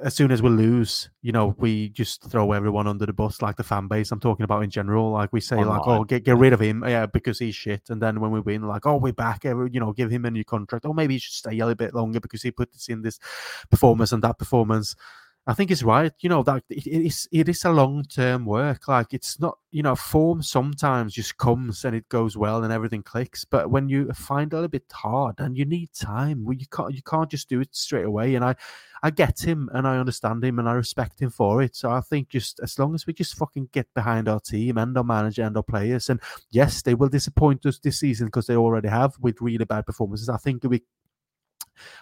as 0.04 0.14
soon 0.14 0.32
as 0.32 0.42
we 0.42 0.50
lose, 0.50 1.10
you 1.24 1.32
know, 1.32 1.56
we 1.58 1.90
just 1.90 2.30
throw 2.30 2.52
everyone 2.52 2.86
under 2.86 3.08
the 3.08 3.14
bus, 3.14 3.42
like 3.42 3.56
the 3.56 3.64
fan 3.64 3.88
base. 3.88 4.12
I'm 4.12 4.20
talking 4.20 4.44
about 4.44 4.64
in 4.64 4.70
general. 4.70 5.12
Like 5.12 5.34
we 5.34 5.42
say, 5.42 5.56
Online. 5.56 5.80
like, 5.80 5.88
oh, 5.88 6.04
get 6.04 6.24
get 6.24 6.38
rid 6.38 6.54
of 6.54 6.62
him, 6.62 6.84
yeah, 6.88 7.08
because 7.08 7.40
he's 7.40 7.56
shit. 7.56 7.90
And 7.90 8.00
then 8.00 8.20
when 8.20 8.30
we 8.30 8.40
win, 8.40 8.68
like, 8.68 8.86
oh, 8.86 8.98
we're 8.98 9.14
back. 9.14 9.46
Eh, 9.46 9.54
you 9.72 9.80
know, 9.80 9.94
give 9.94 10.12
him 10.12 10.26
a 10.26 10.32
new 10.32 10.46
contract. 10.46 10.86
Or 10.86 10.94
maybe 10.94 11.16
he 11.16 11.20
should 11.20 11.34
stay 11.34 11.58
a 11.58 11.66
little 11.66 11.74
bit 11.74 11.96
longer 11.96 12.20
because 12.20 12.44
he 12.44 12.52
put 12.52 12.72
this 12.72 12.88
in 12.88 13.02
this 13.02 13.20
performance 13.72 14.12
and 14.12 14.24
that 14.24 14.38
performance. 14.38 14.96
I 15.50 15.54
think 15.54 15.72
it's 15.72 15.82
right. 15.84 16.12
You 16.20 16.28
know 16.28 16.44
that 16.44 16.64
it, 16.70 16.86
it 16.86 17.06
is 17.06 17.26
it 17.32 17.48
is 17.48 17.64
a 17.64 17.72
long 17.72 18.04
term 18.04 18.46
work. 18.46 18.90
Like 18.90 19.14
it's 19.14 19.40
not 19.40 19.58
you 19.72 19.82
know 19.82 19.96
form 19.96 20.44
sometimes 20.44 21.14
just 21.14 21.38
comes 21.38 21.86
and 21.86 21.96
it 21.96 22.10
goes 22.10 22.36
well 22.36 22.66
and 22.66 22.74
everything 22.74 23.02
clicks. 23.02 23.46
But 23.46 23.72
when 23.72 23.88
you 23.88 24.12
find 24.12 24.54
it 24.54 24.64
a 24.64 24.68
bit 24.68 24.92
hard 24.92 25.36
and 25.40 25.58
you 25.58 25.64
need 25.64 25.94
time, 25.94 26.44
well, 26.44 26.54
you 26.58 26.66
can't 26.68 26.94
you 26.94 27.02
can't 27.02 27.32
just 27.32 27.48
do 27.48 27.62
it 27.62 27.74
straight 27.74 28.04
away. 28.04 28.36
And 28.36 28.44
I 28.44 28.56
I 29.02 29.10
get 29.10 29.40
him 29.40 29.70
and 29.74 29.88
I 29.88 29.98
understand 30.00 30.44
him 30.44 30.60
and 30.60 30.68
I 30.68 30.74
respect 30.74 31.22
him 31.22 31.30
for 31.30 31.62
it. 31.62 31.78
So 31.78 31.92
I 31.92 32.02
think 32.02 32.28
just 32.28 32.60
as 32.62 32.78
long 32.78 32.94
as 32.94 33.08
we 33.08 33.14
just 33.14 33.36
fucking 33.38 33.70
get 33.72 33.88
behind 33.94 34.28
our 34.28 34.42
team 34.42 34.78
and 34.78 34.98
our 34.98 35.04
manager 35.06 35.44
and 35.44 35.56
our 35.56 35.64
players, 35.64 36.10
and 36.10 36.20
yes, 36.50 36.82
they 36.82 36.94
will 36.94 37.08
disappoint 37.10 37.66
us 37.66 37.80
this 37.80 38.00
season 38.02 38.28
because 38.28 38.48
they 38.48 38.58
already 38.58 38.90
have 38.90 39.16
with 39.22 39.40
really 39.40 39.64
bad 39.64 39.86
performances. 39.86 40.28
I 40.28 40.38
think 40.38 40.64
we 40.66 40.84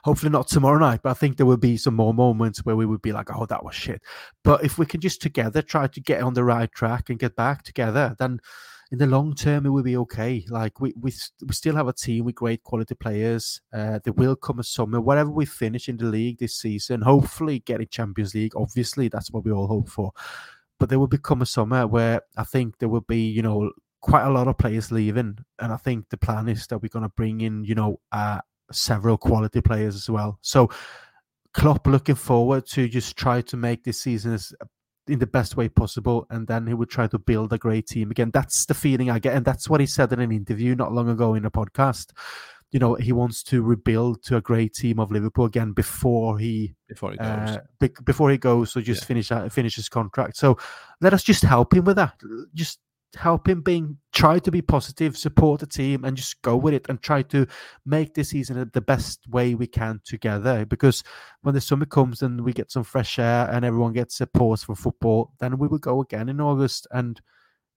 Hopefully 0.03 0.32
not 0.32 0.47
tomorrow 0.47 0.78
night, 0.78 1.01
but 1.03 1.11
I 1.11 1.13
think 1.13 1.38
there 1.38 1.45
will 1.45 1.57
be 1.57 1.78
some 1.78 1.95
more 1.95 2.13
moments 2.13 2.65
where 2.65 2.76
we 2.76 2.86
would 2.86 3.01
be 3.01 3.11
like, 3.11 3.30
"Oh, 3.36 3.45
that 3.47 3.63
was 3.63 3.76
shit." 3.76 4.01
But 4.43 4.63
if 4.63 4.78
we 4.78 4.86
can 4.86 5.01
just 5.01 5.21
together 5.21 5.61
try 5.61 5.88
to 5.88 6.01
get 6.01 6.21
on 6.21 6.34
the 6.34 6.43
right 6.43 6.71
track 6.71 7.09
and 7.09 7.19
get 7.19 7.36
back 7.36 7.63
together, 7.63 8.15
then 8.19 8.39
in 8.91 8.99
the 8.99 9.07
long 9.07 9.34
term 9.34 9.65
it 9.65 9.69
will 9.69 9.84
be 9.84 9.97
okay. 9.97 10.45
Like 10.49 10.80
we 10.80 10.93
we, 10.99 11.11
we 11.45 11.53
still 11.53 11.76
have 11.76 11.88
a 11.88 11.93
team 11.93 12.26
with 12.26 12.36
great 12.36 12.63
quality 12.63 12.95
players. 12.95 13.61
Uh, 13.73 13.99
there 14.03 14.13
will 14.13 14.36
come 14.36 14.59
a 14.59 14.63
summer, 14.63 15.01
whatever 15.01 15.30
we 15.30 15.45
finish 15.45 15.89
in 15.89 15.97
the 15.97 16.05
league 16.05 16.39
this 16.39 16.55
season. 16.55 17.01
Hopefully, 17.01 17.59
getting 17.59 17.88
Champions 17.88 18.36
League. 18.36 18.55
Obviously, 18.55 19.07
that's 19.07 19.32
what 19.32 19.43
we 19.45 19.51
all 19.51 19.67
hope 19.67 19.89
for. 19.89 20.11
But 20.80 20.89
there 20.89 20.99
will 20.99 21.07
become 21.07 21.41
a 21.41 21.45
summer 21.45 21.88
where 21.88 22.21
I 22.38 22.43
think 22.43 22.80
there 22.80 22.89
will 22.89 23.01
be, 23.01 23.21
you 23.21 23.41
know, 23.41 23.71
quite 24.01 24.26
a 24.26 24.30
lot 24.30 24.47
of 24.47 24.57
players 24.57 24.91
leaving, 24.91 25.38
and 25.59 25.73
I 25.73 25.78
think 25.78 26.09
the 26.09 26.17
plan 26.17 26.47
is 26.47 26.67
that 26.67 26.82
we're 26.82 26.89
going 26.89 27.03
to 27.03 27.09
bring 27.09 27.41
in, 27.41 27.63
you 27.63 27.76
know, 27.76 27.99
uh, 28.11 28.39
several 28.72 29.18
quality 29.18 29.61
players 29.61 29.95
as 29.95 30.09
well. 30.09 30.39
So 30.41 30.70
Klopp 31.53 31.88
looking 31.88 32.16
forward 32.16 32.66
to 32.68 32.88
just 32.88 33.16
try 33.16 33.41
to 33.41 33.57
make 33.57 33.84
this 33.84 34.01
season 34.01 34.34
as 34.34 34.53
in 35.07 35.20
the 35.20 35.28
best 35.28 35.55
way 35.55 35.70
possible, 35.70 36.26
and 36.30 36.47
then 36.47 36.68
he 36.68 36.74
would 36.74 36.89
try 36.89 37.07
to 37.07 37.20
build 37.20 37.53
a 37.53 37.57
great 37.57 37.88
team 37.88 38.11
again. 38.11 38.32
That's 38.34 38.66
the 38.66 38.74
feeling 38.74 39.09
I 39.09 39.20
get, 39.20 39.36
and 39.36 39.45
that's 39.45 39.70
what 39.70 39.80
he 39.80 39.86
said 39.86 40.11
in 40.11 40.20
an 40.20 40.32
interview 40.32 40.76
not 40.76 40.91
long 40.91 41.09
ago 41.09 41.36
in 41.36 41.45
a 41.45 41.51
podcast. 41.51 42.11
You 42.72 42.80
know, 42.80 42.95
he 42.95 43.13
wants 43.13 43.43
to 43.43 43.61
rebuild 43.61 44.24
to 44.24 44.38
a 44.38 44.41
great 44.41 44.74
team 44.74 44.99
of 44.99 45.11
Liverpool 45.11 45.45
again 45.45 45.72
before 45.72 46.39
he 46.39 46.76
before 46.89 47.11
he 47.11 47.18
goes. 47.18 47.28
Uh, 47.28 47.59
be- 47.80 47.93
before 48.03 48.32
he 48.32 48.38
goes, 48.38 48.72
so 48.72 48.82
just 48.82 49.03
yeah. 49.03 49.07
finish 49.07 49.32
uh, 49.32 49.47
finish 49.49 49.76
his 49.76 49.88
contract. 49.88 50.38
So 50.38 50.57
let 51.01 51.13
us 51.13 51.24
just 51.24 51.43
help 51.43 51.74
him 51.74 51.86
with 51.86 51.97
that. 51.97 52.20
Just 52.53 52.80
help 53.16 53.47
him 53.47 53.62
being 53.62 53.97
try 54.14 54.39
to 54.39 54.51
be 54.51 54.62
positive, 54.62 55.18
support 55.18 55.60
the 55.60 55.68
team, 55.68 56.03
and 56.03 56.18
just 56.18 56.41
go 56.41 56.56
with 56.56 56.74
it 56.74 56.86
and 56.89 57.01
try 57.01 57.22
to 57.22 57.47
make 57.86 58.14
this 58.14 58.30
season 58.30 58.70
the 58.74 58.82
best 58.82 59.28
way 59.30 59.56
we 59.56 59.68
can 59.68 60.01
together. 60.06 60.66
Because 60.66 61.03
when 61.41 61.56
the 61.56 61.62
summer 61.62 61.86
comes 61.86 62.22
and 62.22 62.41
we 62.41 62.53
get 62.53 62.72
some 62.72 62.84
fresh 62.84 63.20
air 63.20 63.49
and 63.51 63.66
everyone 63.66 63.93
gets 63.93 64.20
a 64.22 64.28
pause 64.28 64.64
for 64.64 64.76
football, 64.76 65.32
then 65.39 65.58
we 65.58 65.68
will 65.68 65.78
go 65.78 66.01
again 66.01 66.30
in 66.30 66.41
August. 66.41 66.88
And 66.91 67.20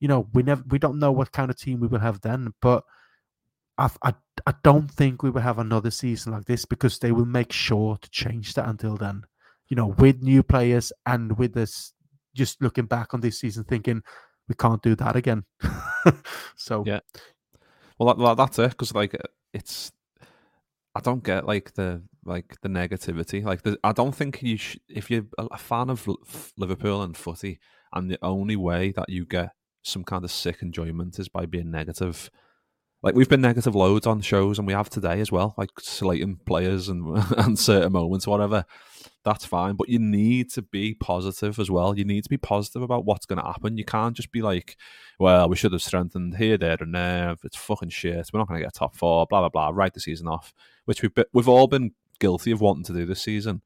you 0.01 0.09
know, 0.09 0.29
we 0.33 0.43
never 0.43 0.63
we 0.69 0.79
don't 0.79 0.99
know 0.99 1.13
what 1.13 1.33
kind 1.33 1.51
of 1.51 1.57
team 1.57 1.81
we 1.81 1.89
will 1.89 2.01
have 2.01 2.21
then, 2.21 2.53
but. 2.61 2.85
I, 3.81 3.89
I, 4.03 4.15
I 4.45 4.55
don't 4.65 4.91
think 4.91 5.23
we 5.23 5.31
will 5.31 5.41
have 5.41 5.61
another 5.61 5.93
season 5.93 6.33
like 6.33 6.47
this 6.47 6.65
because 6.65 6.99
they 6.99 7.13
will 7.13 7.25
make 7.25 7.53
sure 7.53 7.97
to 7.97 8.11
change 8.11 8.55
that 8.55 8.69
until 8.69 8.97
then. 8.97 9.23
You 9.69 9.77
know, 9.77 9.95
with 9.99 10.21
new 10.21 10.43
players 10.43 10.93
and 11.07 11.39
with 11.39 11.55
this, 11.55 11.93
just 12.35 12.61
looking 12.61 12.87
back 12.87 13.15
on 13.15 13.21
this 13.21 13.39
season, 13.39 13.63
thinking 13.63 14.03
we 14.49 14.55
can't 14.55 14.83
do 14.83 14.95
that 14.97 15.17
again. 15.17 15.45
so 16.57 16.85
yeah, 16.87 17.01
well 17.99 18.15
that, 18.15 18.37
that's 18.37 18.59
it 18.59 18.71
because 18.71 18.95
like 18.95 19.17
it's 19.53 19.93
I 20.95 21.01
don't 21.01 21.23
get 21.23 21.47
like 21.47 21.75
the 21.75 22.03
like 22.25 22.57
the 22.63 22.69
negativity. 22.69 23.45
Like 23.45 23.63
the, 23.63 23.79
I 23.85 23.93
don't 23.93 24.15
think 24.15 24.43
you 24.43 24.57
sh- 24.57 24.79
if 24.89 25.11
you're 25.11 25.27
a 25.39 25.59
fan 25.59 25.91
of 25.91 26.09
Liverpool 26.57 27.03
and 27.03 27.17
footy, 27.17 27.61
and 27.93 28.11
the 28.11 28.19
only 28.23 28.57
way 28.57 28.93
that 28.93 29.09
you 29.09 29.25
get 29.25 29.51
some 29.83 30.05
kind 30.05 30.25
of 30.25 30.31
sick 30.31 30.63
enjoyment 30.63 31.19
is 31.19 31.29
by 31.29 31.47
being 31.47 31.71
negative. 31.71 32.31
Like 33.03 33.15
we've 33.15 33.29
been 33.29 33.41
negative 33.41 33.75
loads 33.75 34.07
on 34.07 34.21
shows, 34.21 34.59
and 34.59 34.67
we 34.67 34.73
have 34.73 34.91
today 34.91 35.21
as 35.21 35.31
well, 35.31 35.55
like 35.57 35.71
slating 35.79 36.41
players 36.47 36.89
and 36.89 37.17
and 37.37 37.59
certain 37.59 37.93
moments, 37.93 38.27
whatever 38.27 38.65
that's 39.25 39.45
fine. 39.45 39.75
But 39.75 39.89
you 39.89 39.99
need 39.99 40.51
to 40.53 40.63
be 40.63 40.95
positive 40.95 41.59
as 41.59 41.71
well. 41.71 41.97
You 41.97 42.05
need 42.05 42.25
to 42.25 42.31
be 42.31 42.37
positive 42.37 42.83
about 42.83 43.05
what's 43.05 43.27
going 43.27 43.39
to 43.39 43.45
happen. 43.45 43.77
You 43.77 43.85
can't 43.85 44.17
just 44.17 44.33
be 44.33 44.43
like, 44.43 44.77
well, 45.19 45.49
we 45.49 45.57
should 45.57 45.73
have 45.73 45.83
strengthened 45.83 46.37
here, 46.37 46.57
there, 46.57 46.79
and 46.81 46.95
there. 46.95 47.37
It's 47.45 47.57
fucking 47.57 47.91
shit. 47.91 48.31
We're 48.33 48.41
not 48.41 48.49
going 48.49 48.61
to 48.61 48.67
get 48.67 48.75
top 48.75 48.97
four, 48.97 49.27
blah, 49.29 49.41
blah, 49.41 49.49
blah. 49.49 49.71
Write 49.71 49.95
the 49.95 50.01
season 50.01 50.29
off, 50.29 50.53
which 50.87 51.03
we've, 51.03 51.13
we've 51.33 51.49
all 51.49 51.67
been 51.67 51.93
guilty 52.21 52.51
of 52.51 52.61
wanting 52.61 52.85
to 52.85 52.93
do 52.93 53.07
this 53.07 53.23
season. 53.23 53.63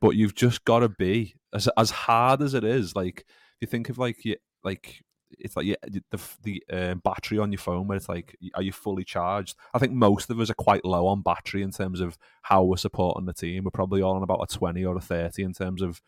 But 0.00 0.10
you've 0.10 0.34
just 0.34 0.64
got 0.64 0.80
to 0.80 0.88
be, 0.88 1.34
as, 1.54 1.68
as 1.76 1.90
hard 1.90 2.42
as 2.42 2.54
it 2.54 2.64
is, 2.64 2.96
like, 2.96 3.24
you 3.60 3.66
think 3.66 3.88
of 3.88 3.98
like, 3.98 4.24
you, 4.24 4.36
like 4.64 5.02
it's 5.38 5.56
like 5.56 5.66
yeah, 5.66 5.76
the 6.10 6.20
the 6.42 6.64
uh, 6.72 6.94
battery 6.94 7.38
on 7.38 7.52
your 7.52 7.58
phone 7.58 7.86
where 7.86 7.96
it's 7.96 8.08
like, 8.08 8.36
are 8.54 8.62
you 8.62 8.72
fully 8.72 9.04
charged? 9.04 9.56
I 9.74 9.78
think 9.78 9.92
most 9.92 10.30
of 10.30 10.40
us 10.40 10.50
are 10.50 10.54
quite 10.54 10.84
low 10.84 11.06
on 11.06 11.22
battery 11.22 11.62
in 11.62 11.70
terms 11.70 12.00
of 12.00 12.18
how 12.42 12.64
we're 12.64 12.76
supporting 12.76 13.26
the 13.26 13.32
team. 13.32 13.64
We're 13.64 13.70
probably 13.70 14.02
all 14.02 14.16
on 14.16 14.22
about 14.22 14.42
a 14.42 14.52
twenty 14.52 14.84
or 14.84 14.96
a 14.96 15.00
thirty 15.00 15.42
in 15.42 15.52
terms 15.52 15.82
of 15.82 16.00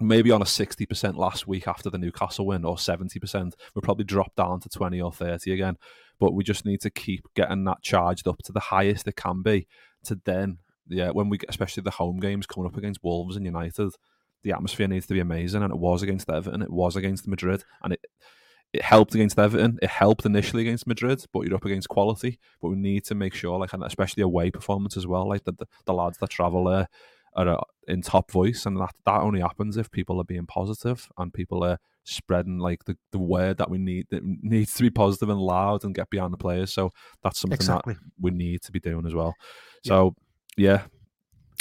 maybe 0.00 0.30
on 0.30 0.42
a 0.42 0.46
sixty 0.46 0.86
percent 0.86 1.16
last 1.16 1.46
week 1.46 1.68
after 1.68 1.90
the 1.90 1.98
Newcastle 1.98 2.46
win, 2.46 2.64
or 2.64 2.78
seventy 2.78 3.18
percent. 3.20 3.54
We'll 3.74 3.82
probably 3.82 4.04
drop 4.04 4.34
down 4.36 4.60
to 4.60 4.68
twenty 4.68 5.00
or 5.00 5.12
thirty 5.12 5.52
again. 5.52 5.76
But 6.18 6.34
we 6.34 6.44
just 6.44 6.66
need 6.66 6.80
to 6.82 6.90
keep 6.90 7.24
getting 7.34 7.64
that 7.64 7.82
charged 7.82 8.28
up 8.28 8.42
to 8.44 8.52
the 8.52 8.60
highest 8.60 9.08
it 9.08 9.16
can 9.16 9.42
be. 9.42 9.66
To 10.04 10.20
then, 10.24 10.58
yeah, 10.88 11.10
when 11.10 11.28
we 11.28 11.38
get, 11.38 11.50
especially 11.50 11.82
the 11.82 11.90
home 11.90 12.18
games 12.20 12.46
coming 12.46 12.66
up 12.66 12.76
against 12.76 13.02
Wolves 13.02 13.36
and 13.36 13.46
United 13.46 13.92
the 14.42 14.52
atmosphere 14.52 14.88
needs 14.88 15.06
to 15.06 15.14
be 15.14 15.20
amazing, 15.20 15.62
and 15.62 15.72
it 15.72 15.78
was 15.78 16.02
against 16.02 16.30
Everton, 16.30 16.62
it 16.62 16.72
was 16.72 16.96
against 16.96 17.28
Madrid, 17.28 17.64
and 17.82 17.92
it 17.92 18.04
it 18.72 18.82
helped 18.82 19.14
against 19.14 19.38
Everton. 19.38 19.78
It 19.82 19.90
helped 19.90 20.24
initially 20.24 20.62
against 20.62 20.86
Madrid, 20.86 21.24
but 21.32 21.40
you're 21.40 21.56
up 21.56 21.64
against 21.64 21.88
quality. 21.88 22.38
But 22.62 22.68
we 22.68 22.76
need 22.76 23.04
to 23.06 23.16
make 23.16 23.34
sure, 23.34 23.58
like, 23.58 23.72
and 23.72 23.82
especially 23.82 24.22
away 24.22 24.50
performance 24.50 24.96
as 24.96 25.06
well, 25.06 25.28
like 25.28 25.44
the 25.44 25.52
the, 25.52 25.66
the 25.86 25.94
lads 25.94 26.18
that 26.18 26.30
travel 26.30 26.64
there 26.64 26.88
are 27.34 27.48
uh, 27.48 27.60
in 27.88 28.02
top 28.02 28.30
voice, 28.30 28.66
and 28.66 28.76
that 28.78 28.94
that 29.06 29.20
only 29.20 29.40
happens 29.40 29.76
if 29.76 29.90
people 29.90 30.20
are 30.20 30.24
being 30.24 30.46
positive 30.46 31.08
and 31.18 31.34
people 31.34 31.64
are 31.64 31.78
spreading 32.04 32.58
like 32.58 32.84
the, 32.84 32.96
the 33.12 33.18
word 33.18 33.58
that 33.58 33.70
we 33.70 33.78
need 33.78 34.06
that 34.10 34.22
needs 34.24 34.74
to 34.74 34.82
be 34.82 34.90
positive 34.90 35.28
and 35.28 35.40
loud 35.40 35.84
and 35.84 35.94
get 35.94 36.10
behind 36.10 36.32
the 36.32 36.38
players. 36.38 36.72
So 36.72 36.92
that's 37.22 37.38
something 37.38 37.56
exactly. 37.56 37.94
that 37.94 38.00
we 38.20 38.30
need 38.30 38.62
to 38.62 38.72
be 38.72 38.80
doing 38.80 39.06
as 39.06 39.14
well. 39.14 39.34
So 39.84 40.14
yeah, 40.56 40.84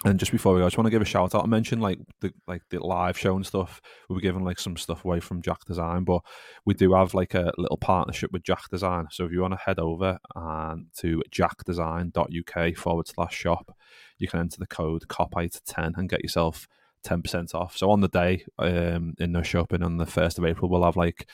And 0.05 0.17
just 0.17 0.31
before 0.31 0.53
we 0.53 0.61
go, 0.61 0.65
I 0.65 0.67
just 0.67 0.77
want 0.77 0.85
to 0.85 0.91
give 0.91 1.01
a 1.01 1.05
shout 1.05 1.35
out. 1.35 1.43
I 1.43 1.47
mentioned 1.47 1.81
like 1.81 1.99
the 2.21 2.31
like 2.47 2.61
the 2.69 2.79
live 2.79 3.17
show 3.17 3.35
and 3.35 3.45
stuff. 3.45 3.81
We 4.07 4.15
were 4.15 4.21
giving 4.21 4.45
like 4.45 4.57
some 4.57 4.77
stuff 4.77 5.03
away 5.03 5.19
from 5.19 5.41
Jack 5.41 5.65
Design, 5.65 6.05
but 6.05 6.21
we 6.65 6.73
do 6.73 6.93
have 6.93 7.13
like 7.13 7.33
a 7.33 7.51
little 7.57 7.77
partnership 7.77 8.31
with 8.31 8.43
Jack 8.43 8.69
Design. 8.69 9.07
So 9.11 9.25
if 9.25 9.33
you 9.33 9.41
want 9.41 9.55
to 9.55 9.59
head 9.59 9.77
over 9.77 10.17
and 10.35 10.85
to 10.99 11.21
jackdesign.uk 11.29 12.77
forward 12.77 13.07
slash 13.07 13.35
shop, 13.35 13.75
you 14.17 14.29
can 14.29 14.39
enter 14.39 14.57
the 14.57 14.67
code 14.67 15.07
COPITE10 15.09 15.97
and 15.97 16.07
get 16.07 16.23
yourself 16.23 16.67
10% 17.03 17.53
off. 17.53 17.77
So 17.77 17.91
on 17.91 17.99
the 17.99 18.07
day 18.07 18.45
um, 18.57 19.15
in 19.19 19.33
Norrkoping 19.33 19.83
on 19.83 19.97
the 19.97 20.05
1st 20.05 20.37
of 20.37 20.45
April, 20.45 20.69
we'll 20.69 20.83
have 20.83 20.97
like 20.97 21.27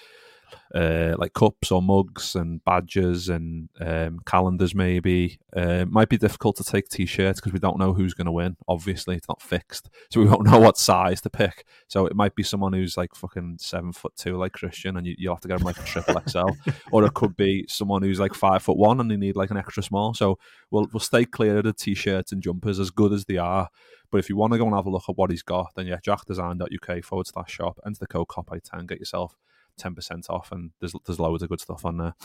uh, 0.74 1.16
like 1.18 1.34
cups 1.34 1.72
or 1.72 1.82
mugs 1.82 2.36
and 2.36 2.64
badges 2.64 3.30
and 3.30 3.70
um, 3.80 4.20
calendars. 4.26 4.76
Maybe 4.76 5.40
uh, 5.56 5.86
might 5.88 6.10
be 6.10 6.18
difficult 6.18 6.56
to 6.58 6.64
take 6.64 6.90
t-shirts 6.90 7.40
because 7.40 7.54
we 7.54 7.60
don't 7.60 7.80
know 7.80 7.94
who's 7.94 8.14
going 8.14 8.26
to 8.26 8.32
win. 8.32 8.58
Obviously, 8.68 9.16
it's 9.16 9.28
not 9.28 9.42
fixed, 9.42 9.90
so 10.12 10.20
we 10.20 10.26
won't 10.30 10.46
know 10.46 10.60
what 10.60 10.78
size 10.78 11.22
to 11.22 11.30
pick. 11.30 11.66
So 11.88 12.06
it 12.06 12.16
might 12.16 12.36
be 12.36 12.44
someone 12.44 12.74
who's 12.74 12.98
like 12.98 13.16
fucking 13.16 13.58
seven 13.60 13.94
foot 13.94 14.14
two, 14.16 14.38
like 14.38 14.54
Kristian, 14.54 14.98
and 14.98 15.06
you, 15.06 15.16
will 15.22 15.36
have 15.36 15.42
to 15.42 15.48
get 15.48 15.58
them 15.58 15.66
like 15.66 15.80
a 15.80 15.84
triple 15.84 16.22
XL, 16.28 16.50
or 16.92 17.06
it 17.06 17.14
could 17.14 17.36
be 17.36 17.66
someone 17.68 18.02
who's 18.02 18.20
like 18.20 18.34
five 18.34 18.64
foot 18.64 18.78
one 18.78 19.00
and 19.00 19.10
they 19.10 19.18
need 19.18 19.36
like 19.36 19.52
an 19.52 19.58
extra 19.58 19.84
small. 19.84 20.14
So 20.14 20.38
we'll 20.72 20.88
we'll 20.92 21.00
stay 21.00 21.26
clear 21.26 21.58
of 21.58 21.64
the 21.64 21.74
t-shirts 21.74 22.32
and 22.32 22.42
jumpers 22.42 22.80
as 22.80 22.92
good 22.92 23.14
as 23.14 23.26
they 23.26 23.38
are. 23.38 23.70
But 24.12 24.20
if 24.20 24.30
you 24.30 24.38
want 24.38 24.54
to 24.54 24.60
go 24.60 24.66
and 24.66 24.76
have 24.76 24.86
a 24.86 24.90
look 24.90 25.10
at 25.10 25.18
what 25.18 25.30
he's 25.30 25.42
got, 25.42 25.74
then 25.76 25.88
yeah, 25.88 25.98
jackdesign.uk 25.98 27.04
forward 27.04 27.28
slash 27.28 27.52
shop, 27.52 27.80
enter 27.86 28.00
the 28.00 28.08
code 28.08 28.28
COPI10, 28.28 28.88
get 28.88 29.00
yourself 29.00 29.36
ten 29.78 29.96
percent 29.96 30.28
off, 30.30 30.52
and 30.52 30.72
there's 30.80 30.94
there's 31.06 31.20
loads 31.20 31.44
of 31.44 31.50
good 31.50 31.62
stuff 31.62 31.86
on 31.86 31.98
there. 31.98 32.16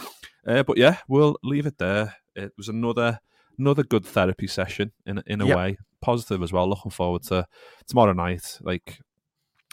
Uh, 0.47 0.63
but 0.63 0.79
yeah, 0.79 0.99
we'll 1.09 1.37
leave 1.43 1.67
it 1.67 1.79
there. 1.79 2.17
It 2.35 2.53
was 2.57 2.69
another 2.69 3.21
another 3.59 3.83
good 3.83 4.05
therapy 4.05 4.47
session 4.47 4.93
in 5.07 5.23
in 5.27 5.41
a 5.41 5.47
yep. 5.47 5.57
way, 5.57 5.79
positive 6.01 6.43
as 6.43 6.53
well. 6.53 6.69
Looking 6.69 6.91
forward 6.91 7.23
to 7.25 7.47
tomorrow 7.87 8.13
night. 8.13 8.59
Like, 8.61 8.99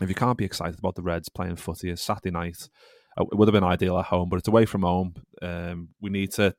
if 0.02 0.10
you 0.10 0.16
can't 0.16 0.38
be 0.38 0.46
excited 0.46 0.80
about 0.80 0.96
the 0.96 1.02
Reds 1.04 1.30
playing 1.30 1.56
footy, 1.58 1.90
it's 1.90 2.02
Saturday 2.02 2.32
night. 2.32 2.70
Uh, 3.18 3.24
it 3.32 3.36
would 3.36 3.48
have 3.48 3.54
been 3.54 3.64
ideal 3.64 3.98
at 3.98 4.06
home, 4.06 4.30
but 4.30 4.38
it's 4.38 4.48
away 4.48 4.66
from 4.66 4.84
home. 4.84 5.16
Um, 5.42 5.90
we 6.02 6.10
need 6.10 6.32
to 6.34 6.56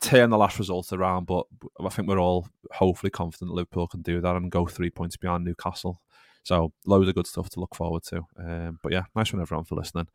turn 0.00 0.30
the 0.30 0.38
last 0.38 0.58
result 0.58 0.92
around, 0.92 1.26
but 1.26 1.46
I 1.78 1.88
think 1.90 2.08
we're 2.08 2.18
all 2.18 2.48
hopefully 2.72 3.10
confident 3.10 3.50
Liverpool 3.50 3.86
can 3.86 4.02
do 4.02 4.20
that 4.20 4.36
and 4.36 4.50
go 4.50 4.66
three 4.66 4.90
points 4.90 5.16
beyond 5.16 5.44
Newcastle. 5.44 6.00
So 6.42 6.72
loads 6.86 7.08
of 7.08 7.14
good 7.14 7.26
stuff 7.26 7.50
to 7.50 7.60
look 7.60 7.74
forward 7.74 8.02
to. 8.04 8.26
Um, 8.38 8.78
but 8.82 8.92
yeah, 8.92 9.04
nice 9.14 9.32
one 9.32 9.42
everyone 9.42 9.64
for 9.64 9.74
listening. 9.74 10.08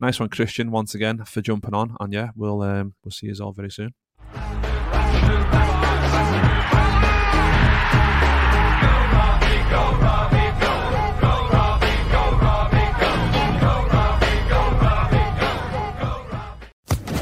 Nice 0.00 0.18
one, 0.20 0.28
Kristian, 0.28 0.70
once 0.70 0.94
again 0.94 1.24
for 1.24 1.40
jumping 1.40 1.74
on. 1.74 1.96
And 2.00 2.12
yeah, 2.12 2.30
we'll 2.36 2.62
um, 2.62 2.94
we'll 3.04 3.12
see 3.12 3.26
you 3.26 3.34
all 3.40 3.52
very 3.52 3.70
soon. 3.70 3.94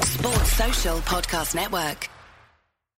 Sports 0.02 0.52
Social 0.52 0.98
Podcast 1.00 1.54
Network. 1.54 2.08